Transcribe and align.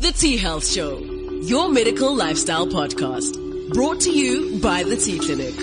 The 0.00 0.12
T 0.12 0.38
Health 0.38 0.66
Show, 0.66 0.98
your 1.42 1.68
medical 1.68 2.14
lifestyle 2.14 2.66
podcast, 2.66 3.36
brought 3.74 4.00
to 4.00 4.10
you 4.10 4.58
by 4.58 4.82
the 4.82 4.96
T 4.96 5.18
Clinic. 5.18 5.54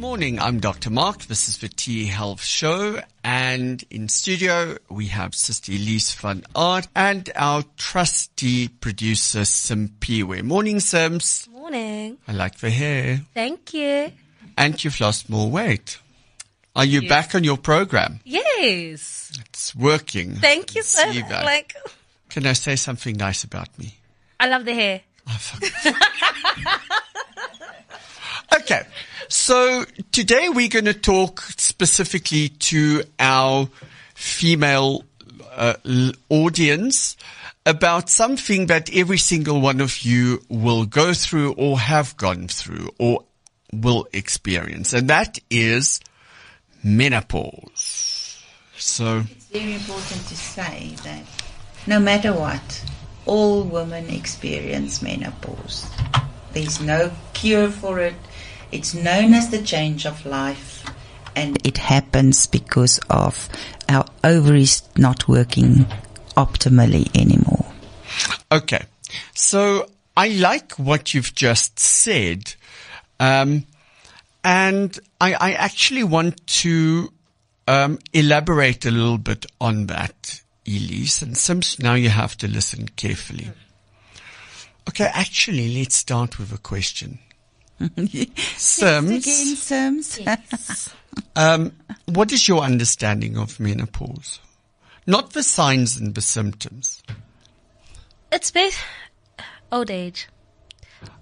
Morning, 0.00 0.38
I'm 0.38 0.58
Dr. 0.60 0.88
Mark. 0.88 1.24
This 1.24 1.50
is 1.50 1.58
the 1.58 1.68
T 1.68 2.06
Health 2.06 2.42
Show. 2.42 3.00
And 3.22 3.84
in 3.90 4.08
studio, 4.08 4.78
we 4.88 5.08
have 5.08 5.34
Sister 5.34 5.72
Elize 5.72 6.16
Van 6.16 6.46
Aardt 6.54 6.88
and 6.96 7.30
our 7.36 7.62
trusty 7.76 8.68
producer, 8.68 9.44
Sim 9.44 9.90
Piwe. 10.00 10.42
Morning, 10.42 10.80
Sims. 10.80 11.46
Morning. 11.52 12.16
I 12.26 12.32
like 12.32 12.56
the 12.60 12.70
hair. 12.70 13.20
Thank 13.34 13.74
you. 13.74 14.12
And 14.56 14.82
you've 14.82 14.98
lost 14.98 15.28
more 15.28 15.50
weight. 15.50 15.98
Are 16.74 16.86
you 16.86 17.06
back 17.06 17.34
on 17.34 17.44
your 17.44 17.58
program? 17.58 18.20
Yes. 18.24 19.30
It's 19.46 19.76
working. 19.76 20.36
Thank 20.36 20.74
you 20.74 20.82
so 20.82 21.06
much. 21.06 21.30
Like, 21.30 21.74
Can 22.36 22.44
I 22.44 22.52
say 22.52 22.76
something 22.76 23.16
nice 23.16 23.44
about 23.44 23.78
me? 23.78 23.94
I 24.38 24.48
love 24.48 24.66
the 24.66 24.74
hair. 24.74 25.00
Okay. 28.54 28.82
So 29.28 29.86
today 30.12 30.50
we're 30.50 30.68
going 30.68 30.84
to 30.84 30.92
talk 30.92 31.40
specifically 31.56 32.50
to 32.50 33.04
our 33.18 33.70
female 34.14 35.04
uh, 35.52 35.76
audience 36.28 37.16
about 37.64 38.10
something 38.10 38.66
that 38.66 38.94
every 38.94 39.18
single 39.18 39.62
one 39.62 39.80
of 39.80 40.00
you 40.00 40.42
will 40.50 40.84
go 40.84 41.14
through 41.14 41.54
or 41.54 41.78
have 41.78 42.18
gone 42.18 42.48
through 42.48 42.90
or 42.98 43.24
will 43.72 44.08
experience. 44.12 44.92
And 44.92 45.08
that 45.08 45.38
is 45.48 46.00
menopause. 46.84 48.42
So 48.76 49.24
It's 49.30 49.46
very 49.46 49.74
important 49.74 50.26
to 50.28 50.36
say 50.36 50.94
that 51.02 51.22
no 51.86 52.00
matter 52.00 52.32
what, 52.32 52.84
all 53.26 53.62
women 53.62 54.08
experience 54.10 55.02
menopause. 55.02 55.86
There's 56.52 56.80
no 56.80 57.12
cure 57.34 57.70
for 57.70 58.00
it. 58.00 58.14
It's 58.72 58.94
known 58.94 59.34
as 59.34 59.50
the 59.50 59.62
change 59.62 60.06
of 60.06 60.24
life. 60.24 60.84
And 61.34 61.64
it 61.66 61.78
happens 61.78 62.46
because 62.46 62.98
of 63.10 63.48
our 63.88 64.06
ovaries 64.24 64.82
not 64.96 65.28
working 65.28 65.86
optimally 66.36 67.14
anymore. 67.14 67.66
Okay. 68.50 68.84
So 69.34 69.86
I 70.16 70.28
like 70.28 70.72
what 70.78 71.12
you've 71.12 71.34
just 71.34 71.78
said. 71.78 72.54
Um, 73.20 73.66
and 74.42 74.98
I, 75.20 75.34
I 75.34 75.52
actually 75.52 76.04
want 76.04 76.46
to 76.46 77.12
um, 77.68 77.98
elaborate 78.12 78.86
a 78.86 78.90
little 78.90 79.18
bit 79.18 79.44
on 79.60 79.86
that, 79.86 80.40
Elize. 80.66 81.22
And 81.22 81.36
Sims, 81.36 81.78
now 81.78 81.94
you 81.94 82.10
have 82.10 82.36
to 82.38 82.48
listen 82.48 82.88
carefully. 82.96 83.50
Okay, 84.88 85.10
actually, 85.12 85.76
let's 85.76 85.96
start 85.96 86.38
with 86.38 86.52
a 86.52 86.58
question. 86.58 87.18
Sims, 88.56 89.26
Again, 89.26 89.56
Sims. 89.56 90.20
um, 91.36 91.72
what 92.06 92.32
is 92.32 92.48
your 92.48 92.62
understanding 92.62 93.36
of 93.36 93.60
menopause? 93.60 94.40
Not 95.06 95.32
the 95.32 95.42
signs 95.42 95.96
and 95.96 96.14
the 96.14 96.22
symptoms. 96.22 97.02
It's 98.32 98.50
bas 98.50 98.76
old 99.70 99.90
age. 99.90 100.28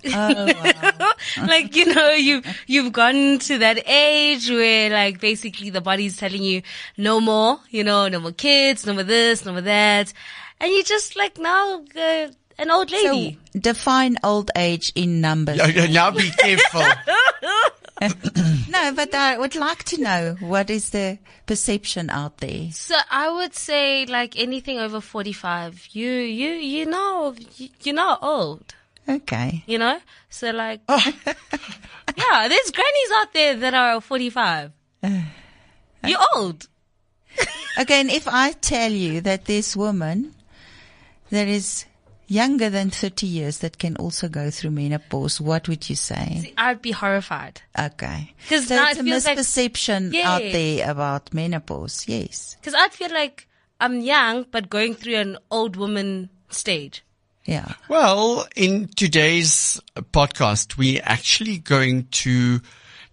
Oh, 0.06 1.06
like, 1.46 1.74
you 1.76 1.94
know, 1.94 2.10
you, 2.10 2.42
you've 2.66 2.92
gotten 2.92 3.38
to 3.40 3.58
that 3.58 3.88
age 3.88 4.48
where 4.50 4.90
like 4.90 5.20
basically 5.20 5.70
the 5.70 5.80
body's 5.80 6.16
telling 6.16 6.42
you 6.42 6.62
no 6.96 7.20
more, 7.20 7.58
you 7.70 7.84
know, 7.84 8.08
no 8.08 8.20
more 8.20 8.32
kids, 8.32 8.86
no 8.86 8.94
more 8.94 9.02
this, 9.02 9.44
no 9.44 9.52
more 9.52 9.62
that. 9.62 10.12
And 10.60 10.72
you're 10.72 10.82
just 10.82 11.16
like 11.16 11.38
now, 11.38 11.84
uh, 11.96 12.28
an 12.58 12.70
old 12.70 12.90
so 12.90 12.96
lady. 12.96 13.38
define 13.58 14.16
old 14.22 14.50
age 14.56 14.92
in 14.94 15.20
numbers. 15.20 15.58
Now 15.90 16.10
be 16.10 16.30
careful. 16.30 16.82
No, 18.68 18.92
but 18.92 19.14
I 19.14 19.38
would 19.38 19.54
like 19.54 19.84
to 19.84 20.00
know 20.00 20.36
what 20.40 20.68
is 20.68 20.90
the 20.90 21.18
perception 21.46 22.10
out 22.10 22.38
there. 22.38 22.70
So 22.72 22.96
I 23.10 23.30
would 23.30 23.54
say 23.54 24.04
like 24.06 24.38
anything 24.38 24.78
over 24.78 25.00
45, 25.00 25.88
you, 25.92 26.10
you, 26.10 26.50
you 26.50 26.86
know, 26.86 27.34
you, 27.56 27.68
you're 27.82 27.94
not 27.94 28.18
old. 28.22 28.74
Okay. 29.08 29.62
you 29.66 29.78
know? 29.78 29.98
So 30.30 30.50
like, 30.50 30.80
oh. 30.88 30.96
yeah, 31.26 32.48
there's 32.48 32.70
grannies 32.70 33.10
out 33.16 33.32
there 33.32 33.56
that 33.56 33.74
are 33.74 34.00
45. 34.00 34.72
You're 36.06 36.18
old. 36.36 36.68
Okay, 37.76 38.00
and 38.00 38.08
if 38.10 38.28
I 38.28 38.52
tell 38.52 38.92
you 38.92 39.20
that 39.22 39.46
this 39.46 39.74
woman 39.76 40.32
that 41.30 41.48
is 41.48 41.84
younger 42.28 42.70
than 42.70 42.90
30 42.90 43.26
years 43.26 43.58
that 43.58 43.78
can 43.78 43.96
also 43.96 44.28
go 44.28 44.48
through 44.50 44.70
menopause, 44.70 45.40
what 45.40 45.66
would 45.68 45.90
you 45.90 45.96
say? 45.96 46.52
I'd 46.56 46.80
be 46.80 46.92
horrified. 46.92 47.62
Okay. 47.76 48.32
'Cause 48.48 48.68
so 48.68 48.76
it's 48.80 49.00
a 49.00 49.02
feels 49.02 49.24
like- 49.26 49.38
misperception 49.38 50.12
Yeah. 50.12 50.30
out 50.34 50.42
there 50.42 50.88
about 50.88 51.34
menopause. 51.34 52.04
Yes. 52.06 52.56
Cause 52.62 52.74
I'd 52.74 52.92
feel 52.94 53.10
like 53.12 53.48
I'm 53.80 54.00
young, 54.00 54.46
but 54.52 54.70
going 54.70 54.94
through 54.94 55.16
an 55.16 55.38
old 55.50 55.74
woman 55.76 56.30
stage. 56.50 57.03
Yeah. 57.44 57.74
Well, 57.88 58.46
in 58.56 58.88
today's 58.88 59.80
podcast, 59.96 60.78
we're 60.78 61.02
actually 61.04 61.58
going 61.58 62.08
to 62.10 62.60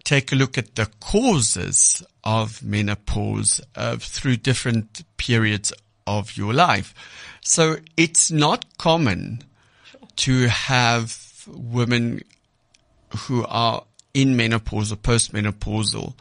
take 0.04 0.32
a 0.32 0.36
look 0.36 0.58
at 0.58 0.76
the 0.76 0.90
causes 1.00 2.02
of 2.24 2.64
menopause 2.64 3.62
uh, 3.76 3.98
through 3.98 4.38
different 4.38 5.04
periods 5.18 5.74
of 6.08 6.38
your 6.38 6.54
life. 6.54 6.94
So 7.42 7.78
it's 7.98 8.32
not 8.32 8.78
common 8.78 9.44
to 10.18 10.48
have 10.48 11.46
women 11.48 12.22
who 13.18 13.46
are 13.46 13.84
in 14.14 14.36
menopause 14.36 14.92
or 14.92 14.98
postmenopausal 14.98 16.14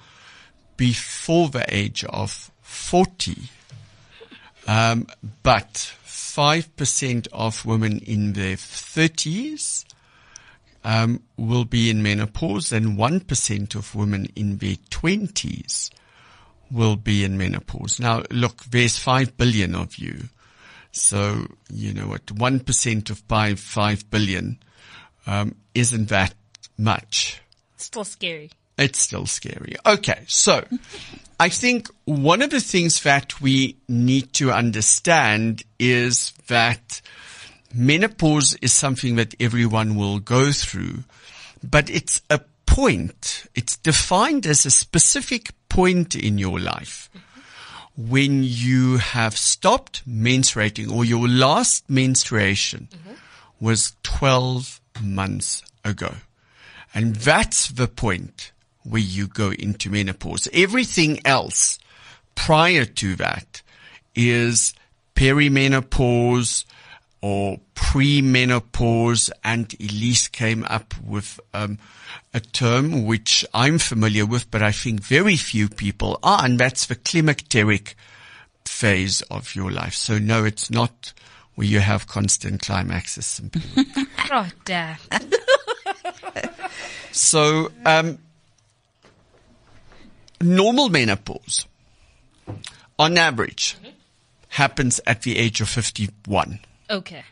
before 0.77 1.49
the 1.49 1.65
age 1.69 2.05
of 2.05 2.51
40. 2.63 3.37
Um, 4.67 5.07
but 5.43 5.95
5% 6.35 7.29
of 7.33 7.65
women 7.67 7.99
in 8.01 8.33
their 8.33 8.57
30s 8.57 9.85
um, 10.85 11.23
will 11.37 11.65
be 11.65 11.91
in 11.91 12.03
menopause 12.03 12.73
and 12.73 12.97
1% 12.97 13.75
of 13.75 13.95
women 13.95 14.27
in 14.35 14.59
their 14.59 14.77
20s 14.91 15.91
will 16.71 16.97
be 16.97 17.25
in 17.25 17.37
menopause. 17.37 18.01
Now, 18.01 18.23
look, 18.31 18.65
there's 18.65 18.99
5 18.99 19.37
billion 19.37 19.75
of 19.75 19.97
you. 19.97 20.29
So, 20.93 21.47
you 21.73 21.93
know 21.93 22.09
what, 22.09 22.27
1% 22.27 23.11
of 23.11 23.19
5, 23.19 23.61
5 23.61 24.11
billion 24.11 24.59
um, 25.27 25.55
isn't 25.75 26.09
that 26.09 26.35
much 26.79 27.41
Still 27.81 28.05
scary. 28.05 28.51
It's 28.81 28.99
still 28.99 29.27
scary. 29.27 29.77
Okay, 29.85 30.25
so 30.27 30.65
I 31.39 31.49
think 31.49 31.89
one 32.05 32.43
of 32.43 32.51
the 32.51 32.61
things 32.61 33.03
that 33.03 33.41
we 33.41 33.77
need 33.89 34.33
to 34.35 34.51
understand 34.51 35.63
is 35.79 36.33
that 36.49 37.01
menopause 37.75 38.55
is 38.61 38.73
something 38.73 39.17
that 39.17 39.35
everyone 39.39 39.97
will 39.97 40.19
go 40.19 40.51
through, 40.51 41.05
but 41.63 41.89
it's 41.91 42.23
a 42.31 42.41
point. 42.67 43.47
It's 43.55 43.77
defined 43.77 44.47
as 44.47 44.65
a 44.65 44.71
specific 44.71 45.51
point 45.69 46.15
in 46.15 46.39
your 46.39 46.59
life 46.59 47.11
when 47.97 48.43
you 48.43 48.97
have 48.97 49.37
stopped 49.37 50.09
menstruating 50.09 50.91
or 50.91 51.05
your 51.05 51.29
last 51.29 51.89
menstruation 51.91 52.89
was 53.61 53.95
12 54.05 54.81
months 55.03 55.63
ago. 55.85 56.15
And 56.95 57.17
that's 57.17 57.69
the 57.69 57.87
point 57.89 58.53
where 58.83 59.01
you 59.01 59.27
go 59.27 59.53
into 59.53 59.91
menopause. 59.91 60.49
Everything 60.53 61.21
else 61.27 61.79
prior 62.35 62.85
to 62.85 63.17
that 63.17 63.63
is 64.15 64.75
perimenopause 65.15 66.65
or 67.23 67.59
premenopause 67.75 69.31
and 69.45 69.69
Elize 69.69 70.31
came 70.33 70.65
up 70.69 70.95
with 71.05 71.39
um, 71.53 71.79
a 72.33 72.41
term 72.41 73.05
which 73.05 73.45
I'm 73.53 73.79
familiar 73.79 74.25
with, 74.25 74.51
but 74.51 74.63
I 74.63 74.73
think 74.73 75.01
very 75.01 75.37
few 75.37 75.69
people 75.69 76.19
are, 76.23 76.45
and 76.45 76.59
that's 76.59 76.87
the 76.87 76.97
climacteric 76.97 77.95
phase 78.65 79.21
of 79.23 79.55
your 79.55 79.71
life. 79.71 79.95
So 79.95 80.19
no, 80.19 80.45
it's 80.45 80.71
not 80.71 81.13
where 81.55 81.67
you 81.67 81.81
have 81.81 82.07
constant 82.07 82.63
climaxes. 82.63 83.27
Simply. 83.27 83.63
Oh. 84.33 84.47
So, 87.11 87.73
um, 87.85 88.19
normal 90.41 90.89
menopause, 90.89 91.67
on 92.99 93.17
average, 93.17 93.77
happens 94.49 95.01
at 95.07 95.23
the 95.23 95.39
age 95.39 95.61
of 95.61 95.69
51. 95.69 96.61
Okay. 96.89 97.25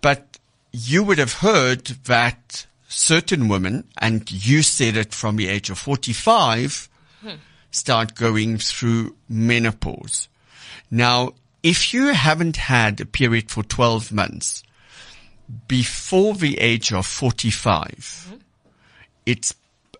But 0.00 0.38
you 0.72 1.04
would 1.04 1.18
have 1.18 1.34
heard 1.34 1.84
that 2.06 2.66
certain 2.88 3.48
women, 3.48 3.84
and 3.98 4.30
you 4.30 4.62
said 4.62 4.96
it 4.96 5.12
from 5.12 5.36
the 5.36 5.48
age 5.48 5.70
of 5.70 5.78
45, 5.78 6.88
hmm. 7.20 7.30
start 7.70 8.14
going 8.14 8.58
through 8.58 9.14
menopause. 9.28 10.28
Now, 10.90 11.32
if 11.62 11.94
you 11.94 12.08
haven't 12.08 12.56
had 12.56 13.00
a 13.00 13.06
period 13.06 13.50
for 13.50 13.62
12 13.62 14.12
months 14.12 14.62
before 15.68 16.34
the 16.34 16.58
age 16.58 16.92
of 16.92 17.06
45, 17.06 18.28
hmm. 18.30 18.36
it's 19.26 19.54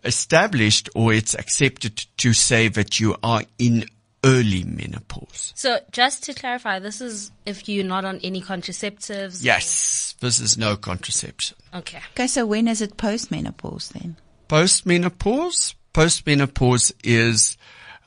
established 0.04 0.88
or 0.94 1.12
it's 1.12 1.34
accepted 1.34 2.04
to 2.18 2.32
say 2.32 2.68
that 2.68 3.00
you 3.00 3.16
are 3.22 3.42
in 3.58 3.86
early 4.24 4.64
menopause. 4.64 5.52
So 5.54 5.78
just 5.92 6.24
to 6.24 6.34
clarify, 6.34 6.78
this 6.78 7.00
is 7.00 7.30
if 7.44 7.68
you're 7.68 7.84
not 7.84 8.04
on 8.04 8.20
any 8.22 8.40
contraceptives. 8.40 9.44
Yes, 9.44 10.14
this 10.20 10.40
is 10.40 10.56
no 10.56 10.76
contraception. 10.76 11.56
Okay. 11.74 12.00
Okay, 12.12 12.26
so 12.26 12.46
when 12.46 12.66
is 12.68 12.80
it 12.80 12.96
post-menopause 12.96 13.90
then? 13.90 14.16
Postmenopause, 14.48 15.74
postmenopause 15.92 16.92
is 17.02 17.56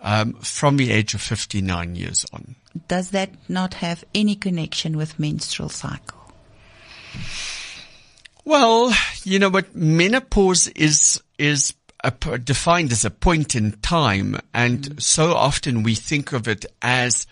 um, 0.02 0.34
from 0.34 0.78
the 0.78 0.92
age 0.92 1.14
of 1.14 1.22
59 1.22 1.96
years 1.96 2.26
on. 2.34 2.56
Does 2.88 3.12
that 3.12 3.32
not 3.50 3.76
have 3.76 4.04
any 4.14 4.36
connection 4.36 4.98
with 4.98 5.20
menstrual 5.20 5.70
cycle? 5.70 6.18
Well, 8.46 8.94
you 9.24 9.40
know 9.40 9.50
what 9.50 9.76
menopause 9.76 10.68
is 10.70 11.22
is 11.38 11.74
a, 12.04 12.12
defined 12.38 12.92
as 12.92 13.06
a 13.06 13.10
point 13.10 13.56
in 13.56 13.74
time, 13.74 14.38
and 14.54 14.82
mm. 14.82 15.02
so 15.02 15.34
often 15.34 15.84
we 15.84 15.96
think 15.96 16.34
of 16.34 16.48
it 16.48 16.66
as 16.82 17.28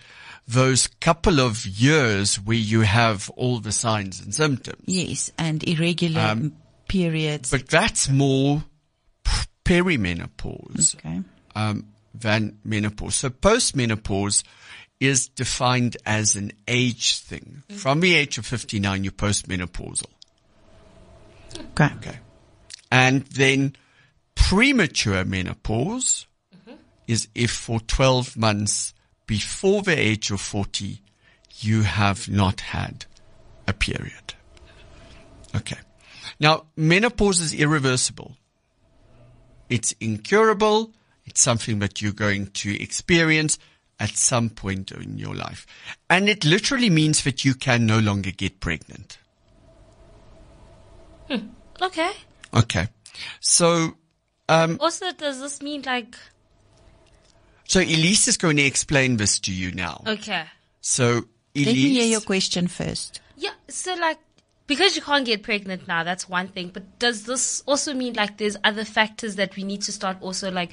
those 0.48 0.86
couple 1.00 1.40
of 1.40 1.66
years 1.66 2.36
where 2.36 2.56
you 2.56 2.82
have 2.82 3.30
all 3.30 3.58
the 3.58 3.72
signs 3.72 4.20
and 4.20 4.34
symptoms. 4.34 4.82
Yes, 4.86 5.30
and 5.38 5.66
irregular 5.66 6.20
um, 6.20 6.38
m- 6.38 6.56
periods. 6.88 7.50
But 7.50 7.68
that's 7.68 8.08
more 8.08 8.64
perimenopause 9.64 10.96
okay. 10.96 11.22
um, 11.54 11.86
than 12.14 12.58
menopause. 12.64 13.16
So 13.16 13.30
postmenopause 13.30 14.44
is 15.00 15.28
defined 15.28 15.96
as 16.06 16.36
an 16.36 16.52
age 16.66 17.18
thing. 17.18 17.62
Mm. 17.68 17.76
From 17.76 18.00
the 18.00 18.14
age 18.14 18.38
of 18.38 18.46
59, 18.46 19.04
you're 19.04 19.12
postmenopausal. 19.12 20.06
Okay. 21.72 21.90
Okay. 21.96 22.18
And 22.90 23.22
then 23.26 23.76
premature 24.36 25.24
menopause 25.24 26.26
mm-hmm. 26.54 26.76
is 27.08 27.26
if 27.34 27.50
for 27.50 27.80
12 27.80 28.36
months 28.36 28.94
before 29.26 29.82
the 29.82 29.98
age 29.98 30.30
of 30.30 30.40
40, 30.40 31.02
you 31.58 31.82
have 31.82 32.28
not 32.28 32.60
had 32.60 33.06
a 33.66 33.72
period. 33.72 34.34
Okay. 35.54 35.78
Now, 36.38 36.66
menopause 36.76 37.40
is 37.40 37.54
irreversible. 37.54 38.36
It's 39.68 39.92
incurable. 40.00 40.92
It's 41.24 41.40
something 41.40 41.80
that 41.80 42.00
you're 42.00 42.12
going 42.12 42.48
to 42.48 42.80
experience 42.80 43.58
at 43.98 44.10
some 44.10 44.50
point 44.50 44.92
in 44.92 45.18
your 45.18 45.34
life. 45.34 45.66
And 46.08 46.28
it 46.28 46.44
literally 46.44 46.90
means 46.90 47.24
that 47.24 47.44
you 47.44 47.54
can 47.54 47.86
no 47.86 47.98
longer 47.98 48.30
get 48.30 48.60
pregnant. 48.60 49.18
Hmm. 51.28 51.48
Okay. 51.80 52.12
Okay. 52.54 52.88
So, 53.40 53.96
um, 54.48 54.78
Also, 54.80 55.12
does 55.12 55.40
this 55.40 55.62
mean 55.62 55.82
like, 55.82 56.16
so 57.64 57.80
Elize 57.80 58.28
is 58.28 58.36
going 58.36 58.56
to 58.56 58.62
explain 58.62 59.16
this 59.16 59.38
to 59.40 59.52
you 59.52 59.72
now. 59.72 60.02
okay. 60.06 60.44
So, 60.80 61.24
Let 61.54 61.66
me 61.66 61.72
hear 61.74 62.04
your 62.04 62.20
question 62.20 62.68
first. 62.68 63.20
Yeah. 63.36 63.50
So 63.68 63.94
like, 63.94 64.18
because 64.66 64.94
you 64.96 65.02
can't 65.02 65.24
get 65.24 65.42
pregnant 65.42 65.88
now, 65.88 66.04
that's 66.04 66.28
one 66.28 66.48
thing. 66.48 66.70
But 66.72 66.98
does 66.98 67.24
this 67.24 67.62
also 67.66 67.92
mean 67.94 68.14
like 68.14 68.38
there's 68.38 68.56
other 68.62 68.84
factors 68.84 69.36
that 69.36 69.56
we 69.56 69.64
need 69.64 69.82
to 69.82 69.92
start 69.92 70.18
also 70.20 70.50
like, 70.50 70.70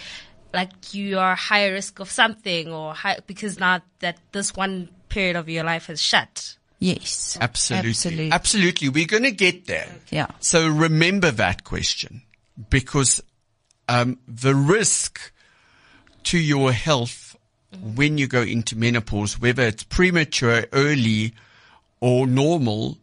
like 0.53 0.93
you 0.93 1.17
are 1.17 1.35
higher 1.35 1.73
risk 1.73 1.99
of 1.99 2.11
something 2.11 2.71
or 2.71 2.93
high, 2.93 3.19
because 3.25 3.59
now 3.59 3.81
that 3.99 4.17
this 4.31 4.55
one 4.55 4.89
period 5.09 5.35
of 5.35 5.49
your 5.49 5.63
life 5.63 5.87
has 5.87 6.01
shut. 6.01 6.57
Yes. 6.79 7.37
absolutely. 7.39 7.89
Absolutely. 7.91 8.31
Absolutely. 8.31 8.89
We're 8.89 9.07
going 9.07 9.23
to 9.23 9.31
get 9.31 9.67
there. 9.67 9.87
Yeah. 10.09 10.27
So 10.39 10.67
remember 10.67 11.31
that 11.31 11.63
question 11.63 12.23
because, 12.69 13.21
um, 13.88 14.19
the 14.27 14.56
risk 14.56 15.31
to 16.24 16.38
your 16.38 16.71
health 16.71 17.35
when 17.81 18.18
you 18.18 18.27
go 18.27 18.41
into 18.41 18.77
menopause, 18.77 19.39
whether 19.39 19.63
it's 19.63 19.83
premature, 19.83 20.65
early, 20.71 21.33
or 22.00 22.27
normal, 22.27 22.97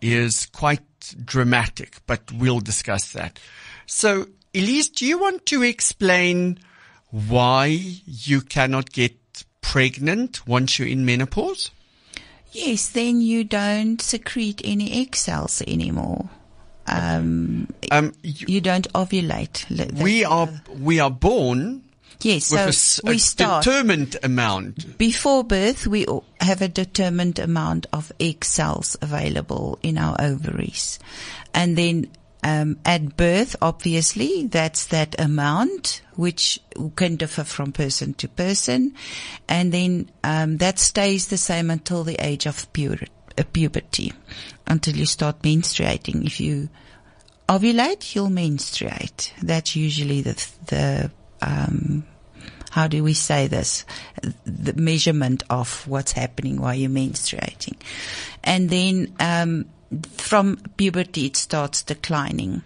is 0.00 0.46
quite 0.46 0.82
dramatic, 1.24 1.98
but 2.06 2.30
we'll 2.32 2.60
discuss 2.60 3.12
that. 3.12 3.38
So, 3.86 4.26
Elize, 4.52 4.92
do 4.92 5.06
you 5.06 5.18
want 5.18 5.46
to 5.46 5.62
explain 5.62 6.58
why 7.10 7.66
you 8.04 8.40
cannot 8.40 8.90
get 8.92 9.16
pregnant 9.60 10.46
once 10.46 10.78
you're 10.78 10.88
in 10.88 11.04
menopause? 11.04 11.70
Yes, 12.52 12.88
then 12.88 13.20
you 13.20 13.44
don't 13.44 14.00
secrete 14.00 14.60
any 14.64 15.00
egg 15.00 15.16
cells 15.16 15.62
anymore. 15.66 16.28
Um, 16.86 17.68
Um, 17.90 18.12
you, 18.22 18.46
you 18.48 18.60
don't 18.60 18.90
ovulate. 18.92 19.66
We 20.02 20.24
are 20.24 20.48
we 20.80 21.00
are 21.00 21.10
born 21.10 21.82
yes, 22.20 22.50
with 22.50 22.74
so 22.74 23.06
a 23.06 23.10
a, 23.10 23.12
we 23.12 23.18
start 23.18 23.64
determined 23.64 24.16
amount. 24.22 24.98
before 24.98 25.44
birth. 25.44 25.86
We 25.86 26.06
have 26.40 26.62
a 26.62 26.68
determined 26.68 27.38
amount 27.38 27.86
of 27.92 28.12
egg 28.20 28.44
cells 28.44 28.96
available 29.00 29.78
in 29.82 29.96
our 29.98 30.16
ovaries, 30.20 30.98
and 31.54 31.76
then 31.76 32.08
um, 32.42 32.76
at 32.84 33.16
birth, 33.16 33.56
obviously, 33.62 34.46
that's 34.46 34.86
that 34.88 35.18
amount 35.18 36.02
which 36.16 36.60
can 36.94 37.16
differ 37.16 37.42
from 37.44 37.72
person 37.72 38.12
to 38.14 38.28
person, 38.28 38.94
and 39.48 39.72
then 39.72 40.10
um, 40.22 40.58
that 40.58 40.78
stays 40.78 41.28
the 41.28 41.38
same 41.38 41.70
until 41.70 42.04
the 42.04 42.16
age 42.22 42.44
of 42.46 42.70
pu- 42.74 42.92
uh, 42.92 43.06
puberty, 43.42 44.12
until 44.66 44.94
you 44.94 45.06
start 45.06 45.42
menstruating. 45.42 46.24
If 46.24 46.38
you 46.38 46.68
ovulate, 47.48 48.14
you'll 48.14 48.30
menstruate. 48.30 49.32
That's 49.42 49.74
usually 49.74 50.20
the 50.22 50.34
the 50.66 51.10
um, 51.42 52.04
how 52.70 52.86
do 52.86 53.02
we 53.02 53.14
say 53.14 53.48
this? 53.48 53.84
The 54.44 54.74
measurement 54.74 55.42
of 55.50 55.86
what's 55.88 56.12
happening 56.12 56.60
while 56.60 56.74
you're 56.74 56.90
menstruating, 56.90 57.76
and 58.44 58.70
then 58.70 59.14
um, 59.18 59.66
from 60.12 60.58
puberty 60.76 61.26
it 61.26 61.36
starts 61.36 61.82
declining. 61.82 62.62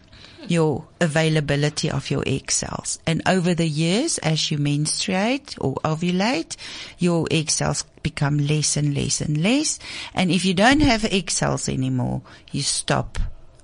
Your 0.49 0.87
availability 1.01 1.91
of 1.91 2.11
your 2.11 2.23
egg 2.27 2.51
cells. 2.51 2.99
And 3.07 3.23
over 3.27 3.55
the 3.55 3.69
years, 3.69 4.19
as 4.19 4.51
you 4.51 4.59
menstruate 4.59 5.57
or 5.61 5.75
ovulate, 5.85 6.57
your 6.99 7.27
egg 7.31 7.51
cells 7.51 7.85
become 8.03 8.39
less 8.39 8.77
and 8.77 8.95
less 8.95 9.21
and 9.21 9.43
less. 9.43 9.79
And 10.15 10.31
if 10.31 10.45
you 10.45 10.55
don't 10.55 10.81
have 10.81 11.05
egg 11.05 11.31
cells 11.31 11.69
anymore, 11.69 12.23
you 12.51 12.63
stop 12.63 13.19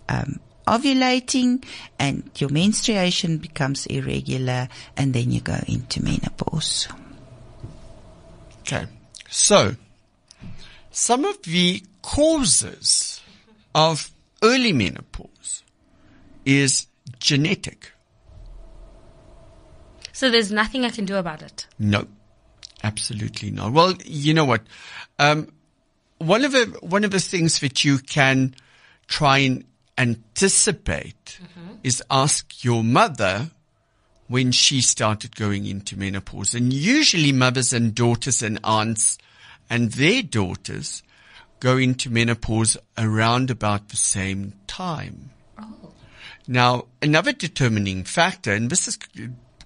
um, 0.08 0.40
ovulating 0.66 1.64
and 1.98 2.30
your 2.36 2.50
menstruation 2.50 3.38
becomes 3.38 3.86
irregular 3.86 4.68
and 4.96 5.14
then 5.14 5.30
you 5.30 5.40
go 5.40 5.58
into 5.66 6.02
menopause. 6.02 6.88
Okay. 8.60 8.86
So, 9.30 9.76
some 10.90 11.24
of 11.24 11.42
the 11.42 11.82
causes 12.02 13.20
of 13.74 14.10
early 14.42 14.72
menopause 14.72 15.28
is 16.44 16.86
genetic. 17.18 17.92
So 20.12 20.30
there's 20.30 20.52
nothing 20.52 20.84
I 20.84 20.90
can 20.90 21.04
do 21.04 21.16
about 21.16 21.42
it. 21.42 21.66
No, 21.78 22.06
absolutely 22.82 23.50
not. 23.50 23.72
Well, 23.72 23.94
you 24.04 24.32
know 24.32 24.44
what? 24.44 24.62
Um, 25.18 25.52
one 26.18 26.44
of 26.44 26.52
the 26.52 26.66
one 26.80 27.04
of 27.04 27.10
the 27.10 27.20
things 27.20 27.60
that 27.60 27.84
you 27.84 27.98
can 27.98 28.54
try 29.08 29.38
and 29.38 29.64
anticipate 29.98 31.38
is 31.82 32.02
ask 32.10 32.64
your 32.64 32.82
mother 32.82 33.50
when 34.28 34.52
she 34.52 34.80
started 34.80 35.36
going 35.36 35.66
into 35.66 35.98
menopause. 35.98 36.54
And 36.54 36.72
usually 36.72 37.32
mothers 37.32 37.72
and 37.72 37.94
daughters 37.94 38.42
and 38.42 38.58
aunts 38.64 39.18
and 39.68 39.92
their 39.92 40.22
daughters 40.22 41.02
go 41.60 41.76
into 41.76 42.10
menopause 42.10 42.76
around 42.96 43.50
about 43.50 43.88
the 43.88 43.96
same 43.96 44.54
time. 44.66 45.30
Now, 46.46 46.86
another 47.00 47.32
determining 47.32 48.04
factor, 48.04 48.52
and 48.52 48.68
this 48.70 48.84
has 48.86 48.98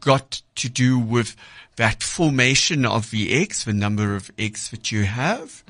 got 0.00 0.42
to 0.56 0.68
do 0.68 0.98
with 0.98 1.34
that 1.76 2.02
formation 2.02 2.84
of 2.86 3.10
the 3.10 3.32
eggs, 3.32 3.64
the 3.64 3.72
number 3.72 4.14
of 4.14 4.30
eggs 4.38 4.70
that 4.70 4.92
you 4.92 5.04
have, 5.04 5.64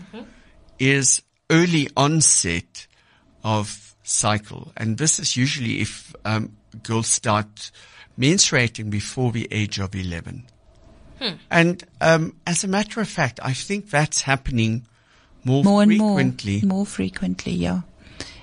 is 0.79 1.23
early 1.51 1.89
onset 1.97 2.87
of 3.43 3.95
cycle. 4.03 4.73
And 4.77 4.99
this 4.99 5.19
is 5.19 5.37
usually 5.37 5.81
if 5.81 6.15
um, 6.25 6.57
girls 6.83 7.09
start 7.09 7.71
menstruating 8.19 8.91
before 8.91 9.33
the 9.33 9.49
age 9.51 9.79
of 9.79 9.95
11. 9.95 10.45
And 11.51 11.83
um, 12.01 12.37
as 12.47 12.63
a 12.63 12.69
matter 12.69 13.01
of 13.01 13.09
fact, 13.09 13.41
I 13.43 13.53
think 13.53 13.91
that's 13.91 14.23
happening 14.23 14.87
more, 15.45 15.65
More 15.65 15.83
and 15.83 15.99
more. 15.99 16.17
frequently. 16.17 16.61
More 16.63 16.87
frequently, 16.87 17.53
yeah. 17.53 17.81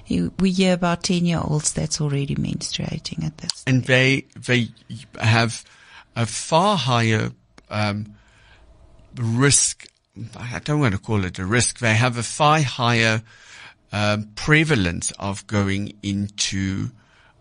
You, 0.07 0.31
we 0.39 0.51
hear 0.51 0.73
about 0.73 1.03
10 1.03 1.25
year 1.25 1.41
olds 1.43 1.73
that's 1.73 1.99
already 1.99 2.35
menstruating 2.35 3.23
at 3.25 3.37
this. 3.39 3.63
and 3.65 3.83
they 3.85 4.25
they 4.35 4.69
have 5.19 5.63
a 6.15 6.25
far 6.25 6.77
higher 6.77 7.31
um, 7.69 8.15
risk 9.15 9.87
I 10.37 10.59
don't 10.59 10.79
want 10.79 10.93
to 10.93 10.99
call 10.99 11.25
it 11.25 11.39
a 11.39 11.45
risk. 11.45 11.79
They 11.79 11.93
have 11.93 12.17
a 12.17 12.23
far 12.23 12.61
higher 12.61 13.21
um, 13.91 14.29
prevalence 14.35 15.11
of 15.19 15.45
going 15.47 15.93
into 16.01 16.89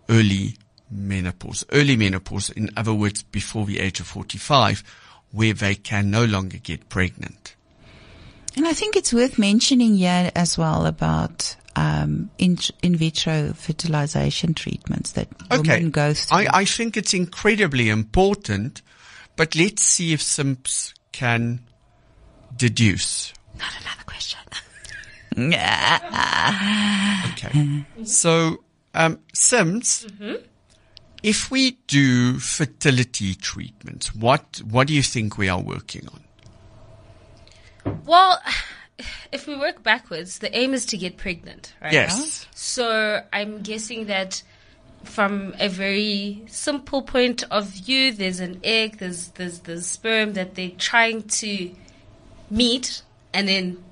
early 0.09 0.57
menopause. 0.91 1.65
Early 1.71 1.97
menopause, 1.97 2.51
in 2.51 2.71
other 2.77 2.93
words, 2.93 3.23
before 3.23 3.65
the 3.67 3.79
age 3.79 4.01
of 4.01 4.07
45, 4.07 4.83
where 5.31 5.55
they 5.55 5.75
can 5.75 6.11
no 6.11 6.25
longer 6.25 6.59
get 6.59 6.89
pregnant. 6.89 7.54
And 8.57 8.67
I 8.67 8.73
think 8.73 8.97
it's 8.97 9.13
worth 9.13 9.39
mentioning 9.39 9.97
here 9.97 10.31
as 10.37 10.57
well 10.57 10.87
about 10.87 11.57
um, 11.77 12.31
in, 12.39 12.57
in 12.83 12.95
vitro 12.97 13.53
fertilization 13.53 14.55
treatments 14.55 15.13
that 15.13 15.29
Okay. 15.51 15.77
women 15.79 15.91
go 15.91 16.15
through. 16.15 16.39
I, 16.39 16.59
I 16.61 16.65
think 16.65 16.97
it's 16.97 17.13
incredibly 17.15 17.89
important, 17.89 18.81
but 19.37 19.55
let's 19.57 19.83
see 19.83 20.13
if 20.13 20.23
Simps 20.23 20.95
can 21.11 21.61
deduce. 22.57 23.33
Not 23.59 23.73
another 23.81 24.05
question. 24.07 24.41
Okay. 27.33 27.85
So, 28.05 28.63
um, 28.95 29.19
Sims, 29.33 30.07
if 31.23 31.51
we 31.51 31.73
do 31.89 32.39
fertility 32.39 33.35
treatments, 33.35 34.15
what, 34.15 34.61
what 34.71 34.87
do 34.87 34.95
you 34.95 35.03
think 35.03 35.37
we 35.37 35.49
are 35.49 35.61
working 35.61 36.07
on? 36.13 36.23
Well, 38.05 38.41
if 39.33 39.47
we 39.47 39.57
work 39.57 39.83
backwards, 39.83 40.39
the 40.39 40.57
aim 40.57 40.75
is 40.75 40.87
to 40.87 40.97
get 40.97 41.17
pregnant, 41.17 41.75
right? 41.83 41.93
Yes. 41.93 42.47
So 42.55 43.23
I'm 43.33 43.63
guessing 43.63 44.07
that 44.07 44.43
from 45.05 45.55
a 45.59 45.69
very 45.69 46.43
simple 46.47 47.03
point 47.03 47.45
of 47.51 47.67
view, 47.67 48.13
there's 48.13 48.41
an 48.41 48.61
egg, 48.65 48.99
there's 48.99 49.29
there's 49.29 49.61
the 49.61 49.83
sperm 49.83 50.33
that 50.35 50.55
they're 50.55 50.71
trying 50.71 51.23
to 51.25 51.71
meet 52.51 53.03
and 53.33 53.49
then 53.49 53.83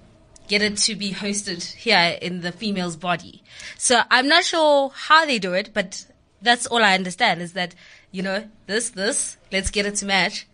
get 0.48 0.62
it 0.62 0.76
to 0.76 0.94
be 0.94 1.12
hosted 1.12 1.72
here 1.72 2.18
in 2.20 2.40
the 2.40 2.52
female's 2.52 2.96
body. 2.96 3.42
So 3.78 4.00
I'm 4.10 4.28
not 4.28 4.44
sure 4.44 4.90
how 4.94 5.24
they 5.24 5.38
do 5.38 5.52
it, 5.52 5.70
but 5.72 6.06
that's 6.40 6.66
all 6.66 6.82
I 6.82 6.94
understand 6.94 7.40
is 7.40 7.52
that, 7.52 7.74
you 8.10 8.22
know, 8.22 8.48
this, 8.66 8.90
this, 8.90 9.36
let's 9.50 9.70
get 9.70 9.86
it 9.86 9.96
to 9.96 10.06
match 10.06 10.46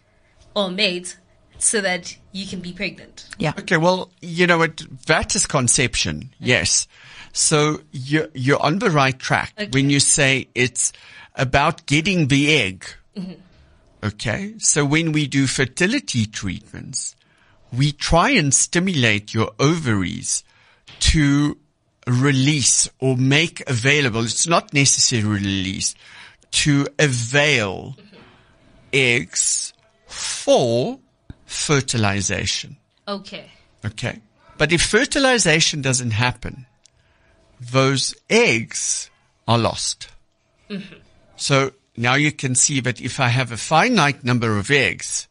or 0.54 0.70
mate 0.70 1.16
so 1.58 1.80
that 1.80 2.16
you 2.32 2.46
can 2.46 2.60
be 2.60 2.72
pregnant. 2.72 3.28
yeah. 3.38 3.52
Okay, 3.58 3.76
well, 3.76 4.10
you 4.20 4.46
know 4.46 4.58
what? 4.58 4.82
That 5.06 5.34
is 5.34 5.46
conception, 5.46 6.30
yes. 6.38 6.86
So 7.32 7.80
you're, 7.92 8.28
you're 8.34 8.62
on 8.62 8.78
the 8.78 8.90
right 8.90 9.18
track 9.18 9.52
Okay. 9.58 9.70
when 9.70 9.90
you 9.90 10.00
say 10.00 10.48
it's 10.54 10.92
about 11.34 11.86
getting 11.86 12.28
the 12.28 12.54
egg. 12.54 12.86
Mm-hmm. 13.16 13.32
Okay. 14.04 14.54
So 14.58 14.84
when 14.84 15.12
we 15.12 15.26
do 15.26 15.46
fertility 15.46 16.26
treatments, 16.26 17.16
we 17.72 17.92
try 17.92 18.30
and 18.30 18.54
stimulate 18.54 19.34
your 19.34 19.50
ovaries 19.58 20.42
to 21.00 21.58
release 22.06 22.88
or 22.98 23.16
make 23.16 23.68
available. 23.68 24.24
It's 24.24 24.46
not 24.46 24.72
necessarily 24.72 25.28
release 25.28 25.94
to 26.52 26.86
avail 26.98 27.96
mm-hmm. 27.98 28.16
eggs 28.92 29.74
for 30.06 30.98
fertilization. 31.48 32.76
Okay. 33.06 33.50
Okay. 33.84 34.20
But 34.58 34.72
if 34.72 34.82
fertilization 34.82 35.82
doesn't 35.82 36.10
happen, 36.10 36.66
those 37.58 38.14
eggs 38.28 39.10
are 39.46 39.58
lost. 39.58 40.08
Mm-hmm. 40.68 40.96
So 41.36 41.72
now 41.96 42.14
you 42.14 42.32
can 42.32 42.54
see 42.54 42.80
that 42.80 43.00
if 43.00 43.18
I 43.18 43.28
have 43.28 43.50
a 43.50 43.56
finite 43.56 44.24
number 44.24 44.58
of 44.58 44.70
eggs 44.70 45.26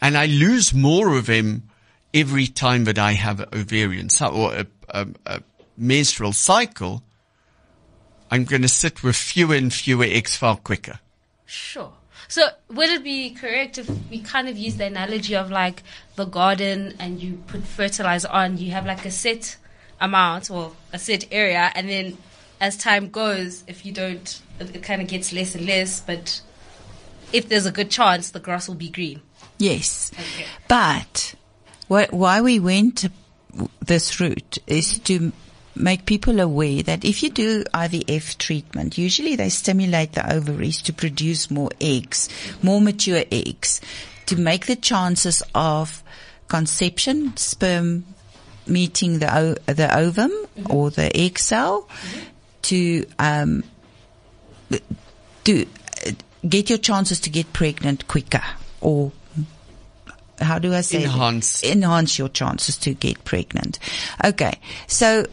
and 0.00 0.16
I 0.16 0.26
lose 0.26 0.74
more 0.74 1.16
of 1.16 1.26
them 1.26 1.70
every 2.12 2.46
time 2.46 2.84
that 2.84 2.98
I 2.98 3.12
have 3.12 3.40
an 3.40 3.48
ovarian 3.52 4.08
or 4.20 4.54
a, 4.54 4.66
a, 4.88 5.06
a 5.26 5.42
menstrual 5.76 6.32
cycle, 6.32 7.02
I'm 8.30 8.44
going 8.44 8.62
to 8.62 8.68
sit 8.68 9.02
with 9.04 9.14
fewer 9.14 9.54
and 9.54 9.72
fewer 9.72 10.04
eggs 10.04 10.34
far 10.36 10.56
quicker. 10.56 10.98
Sure. 11.46 11.92
So 12.32 12.48
would 12.70 12.88
it 12.88 13.04
be 13.04 13.28
correct 13.34 13.76
if 13.76 13.90
we 14.10 14.20
kind 14.20 14.48
of 14.48 14.56
use 14.56 14.76
the 14.76 14.86
analogy 14.86 15.36
of 15.36 15.50
like 15.50 15.82
the 16.16 16.24
garden 16.24 16.94
and 16.98 17.22
you 17.22 17.42
put 17.46 17.62
fertilizer 17.62 18.28
on, 18.28 18.56
you 18.56 18.70
have 18.70 18.86
like 18.86 19.04
a 19.04 19.10
set 19.10 19.58
amount 20.00 20.50
or 20.50 20.72
a 20.94 20.98
set 20.98 21.26
area 21.30 21.70
and 21.74 21.90
then 21.90 22.16
as 22.58 22.78
time 22.78 23.10
goes, 23.10 23.62
if 23.66 23.84
you 23.84 23.92
don't, 23.92 24.40
it, 24.58 24.76
it 24.76 24.82
kind 24.82 25.02
of 25.02 25.08
gets 25.08 25.34
less 25.34 25.54
and 25.54 25.66
less, 25.66 26.00
but 26.00 26.40
if 27.34 27.50
there's 27.50 27.66
a 27.66 27.70
good 27.70 27.90
chance, 27.90 28.30
the 28.30 28.40
grass 28.40 28.66
will 28.66 28.76
be 28.76 28.88
green. 28.88 29.20
Yes. 29.58 30.10
Okay. 30.14 30.46
But 30.68 31.34
wh- 31.88 32.10
why 32.14 32.40
we 32.40 32.58
went 32.58 33.04
this 33.84 34.18
route 34.20 34.56
is 34.66 35.00
to 35.00 35.32
make 35.74 36.06
people 36.06 36.40
aware 36.40 36.82
that 36.82 37.04
if 37.04 37.22
you 37.22 37.30
do 37.30 37.64
IVF 37.64 38.38
treatment, 38.38 38.98
usually 38.98 39.36
they 39.36 39.48
stimulate 39.48 40.12
the 40.12 40.32
ovaries 40.32 40.82
to 40.82 40.92
produce 40.92 41.50
more 41.50 41.70
eggs, 41.80 42.28
more 42.62 42.80
mature 42.80 43.24
eggs, 43.30 43.80
to 44.26 44.36
make 44.36 44.66
the 44.66 44.76
chances 44.76 45.42
of 45.54 46.02
conception, 46.48 47.36
sperm 47.36 48.04
meeting 48.66 49.18
the 49.18 49.36
o- 49.36 49.72
the 49.72 49.96
ovum 49.96 50.32
or 50.70 50.90
the 50.90 51.14
egg 51.16 51.38
cell, 51.38 51.88
to 52.62 53.04
um, 53.18 53.64
to 55.44 55.66
get 56.48 56.68
your 56.68 56.78
chances 56.78 57.20
to 57.20 57.30
get 57.30 57.52
pregnant 57.52 58.06
quicker 58.08 58.42
or 58.80 59.12
how 60.40 60.58
do 60.58 60.74
I 60.74 60.80
say? 60.80 61.04
Enhance. 61.04 61.62
enhance 61.62 62.18
your 62.18 62.28
chances 62.28 62.76
to 62.78 62.94
get 62.94 63.24
pregnant. 63.24 63.78
Okay. 64.24 64.58
So 64.88 65.26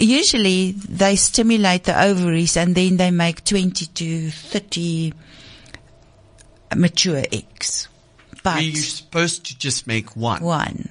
usually 0.00 0.72
they 0.72 1.16
stimulate 1.16 1.84
the 1.84 2.02
ovaries 2.02 2.56
and 2.56 2.74
then 2.74 2.96
they 2.96 3.10
make 3.10 3.44
20 3.44 3.86
to 3.86 4.30
30 4.30 5.12
mature 6.76 7.22
eggs. 7.32 7.88
But 8.42 8.62
You're 8.62 8.76
supposed 8.76 9.44
to 9.46 9.58
just 9.58 9.86
make 9.86 10.16
one. 10.16 10.42
one. 10.42 10.88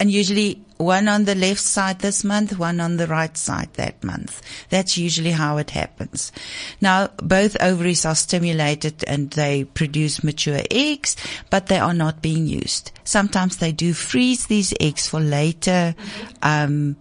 And 0.00 0.10
usually 0.10 0.60
one 0.76 1.06
on 1.06 1.24
the 1.24 1.36
left 1.36 1.60
side 1.60 2.00
this 2.00 2.24
month, 2.24 2.58
one 2.58 2.80
on 2.80 2.96
the 2.96 3.06
right 3.06 3.36
side 3.36 3.72
that 3.74 4.02
month. 4.02 4.42
That's 4.68 4.98
usually 4.98 5.30
how 5.30 5.58
it 5.58 5.70
happens. 5.70 6.32
Now, 6.80 7.10
both 7.18 7.56
ovaries 7.60 8.04
are 8.04 8.16
stimulated 8.16 9.04
and 9.06 9.30
they 9.30 9.64
produce 9.64 10.24
mature 10.24 10.60
eggs, 10.70 11.16
but 11.48 11.66
they 11.66 11.78
are 11.78 11.94
not 11.94 12.22
being 12.22 12.46
used. 12.46 12.90
Sometimes 13.04 13.58
they 13.58 13.70
do 13.70 13.92
freeze 13.92 14.46
these 14.46 14.74
eggs 14.80 15.08
for 15.08 15.20
later, 15.20 15.94
um, 16.42 16.96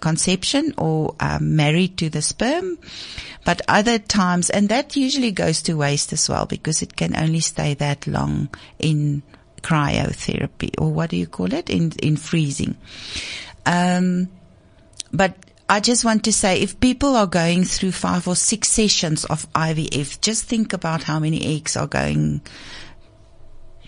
conception 0.00 0.74
or 0.76 1.14
um, 1.20 1.56
married 1.56 1.96
to 1.98 2.08
the 2.10 2.22
sperm. 2.22 2.78
But 3.44 3.62
other 3.68 3.98
times, 3.98 4.50
and 4.50 4.68
that 4.68 4.96
usually 4.96 5.32
goes 5.32 5.62
to 5.62 5.74
waste 5.74 6.12
as 6.12 6.28
well 6.28 6.46
because 6.46 6.82
it 6.82 6.96
can 6.96 7.16
only 7.16 7.40
stay 7.40 7.74
that 7.74 8.06
long 8.06 8.48
in 8.78 9.22
cryotherapy 9.62 10.70
or 10.78 10.90
what 10.90 11.10
do 11.10 11.16
you 11.16 11.26
call 11.26 11.52
it 11.52 11.68
in 11.70 11.92
in 12.02 12.16
freezing. 12.16 12.76
Um, 13.66 14.28
but 15.12 15.36
I 15.68 15.80
just 15.80 16.04
want 16.04 16.24
to 16.24 16.32
say 16.32 16.60
if 16.60 16.80
people 16.80 17.14
are 17.14 17.26
going 17.26 17.64
through 17.64 17.92
five 17.92 18.26
or 18.26 18.36
six 18.36 18.68
sessions 18.68 19.24
of 19.24 19.50
IVF, 19.52 20.20
just 20.20 20.44
think 20.44 20.72
about 20.72 21.04
how 21.04 21.20
many 21.20 21.56
eggs 21.56 21.76
are 21.76 21.86
going 21.86 22.40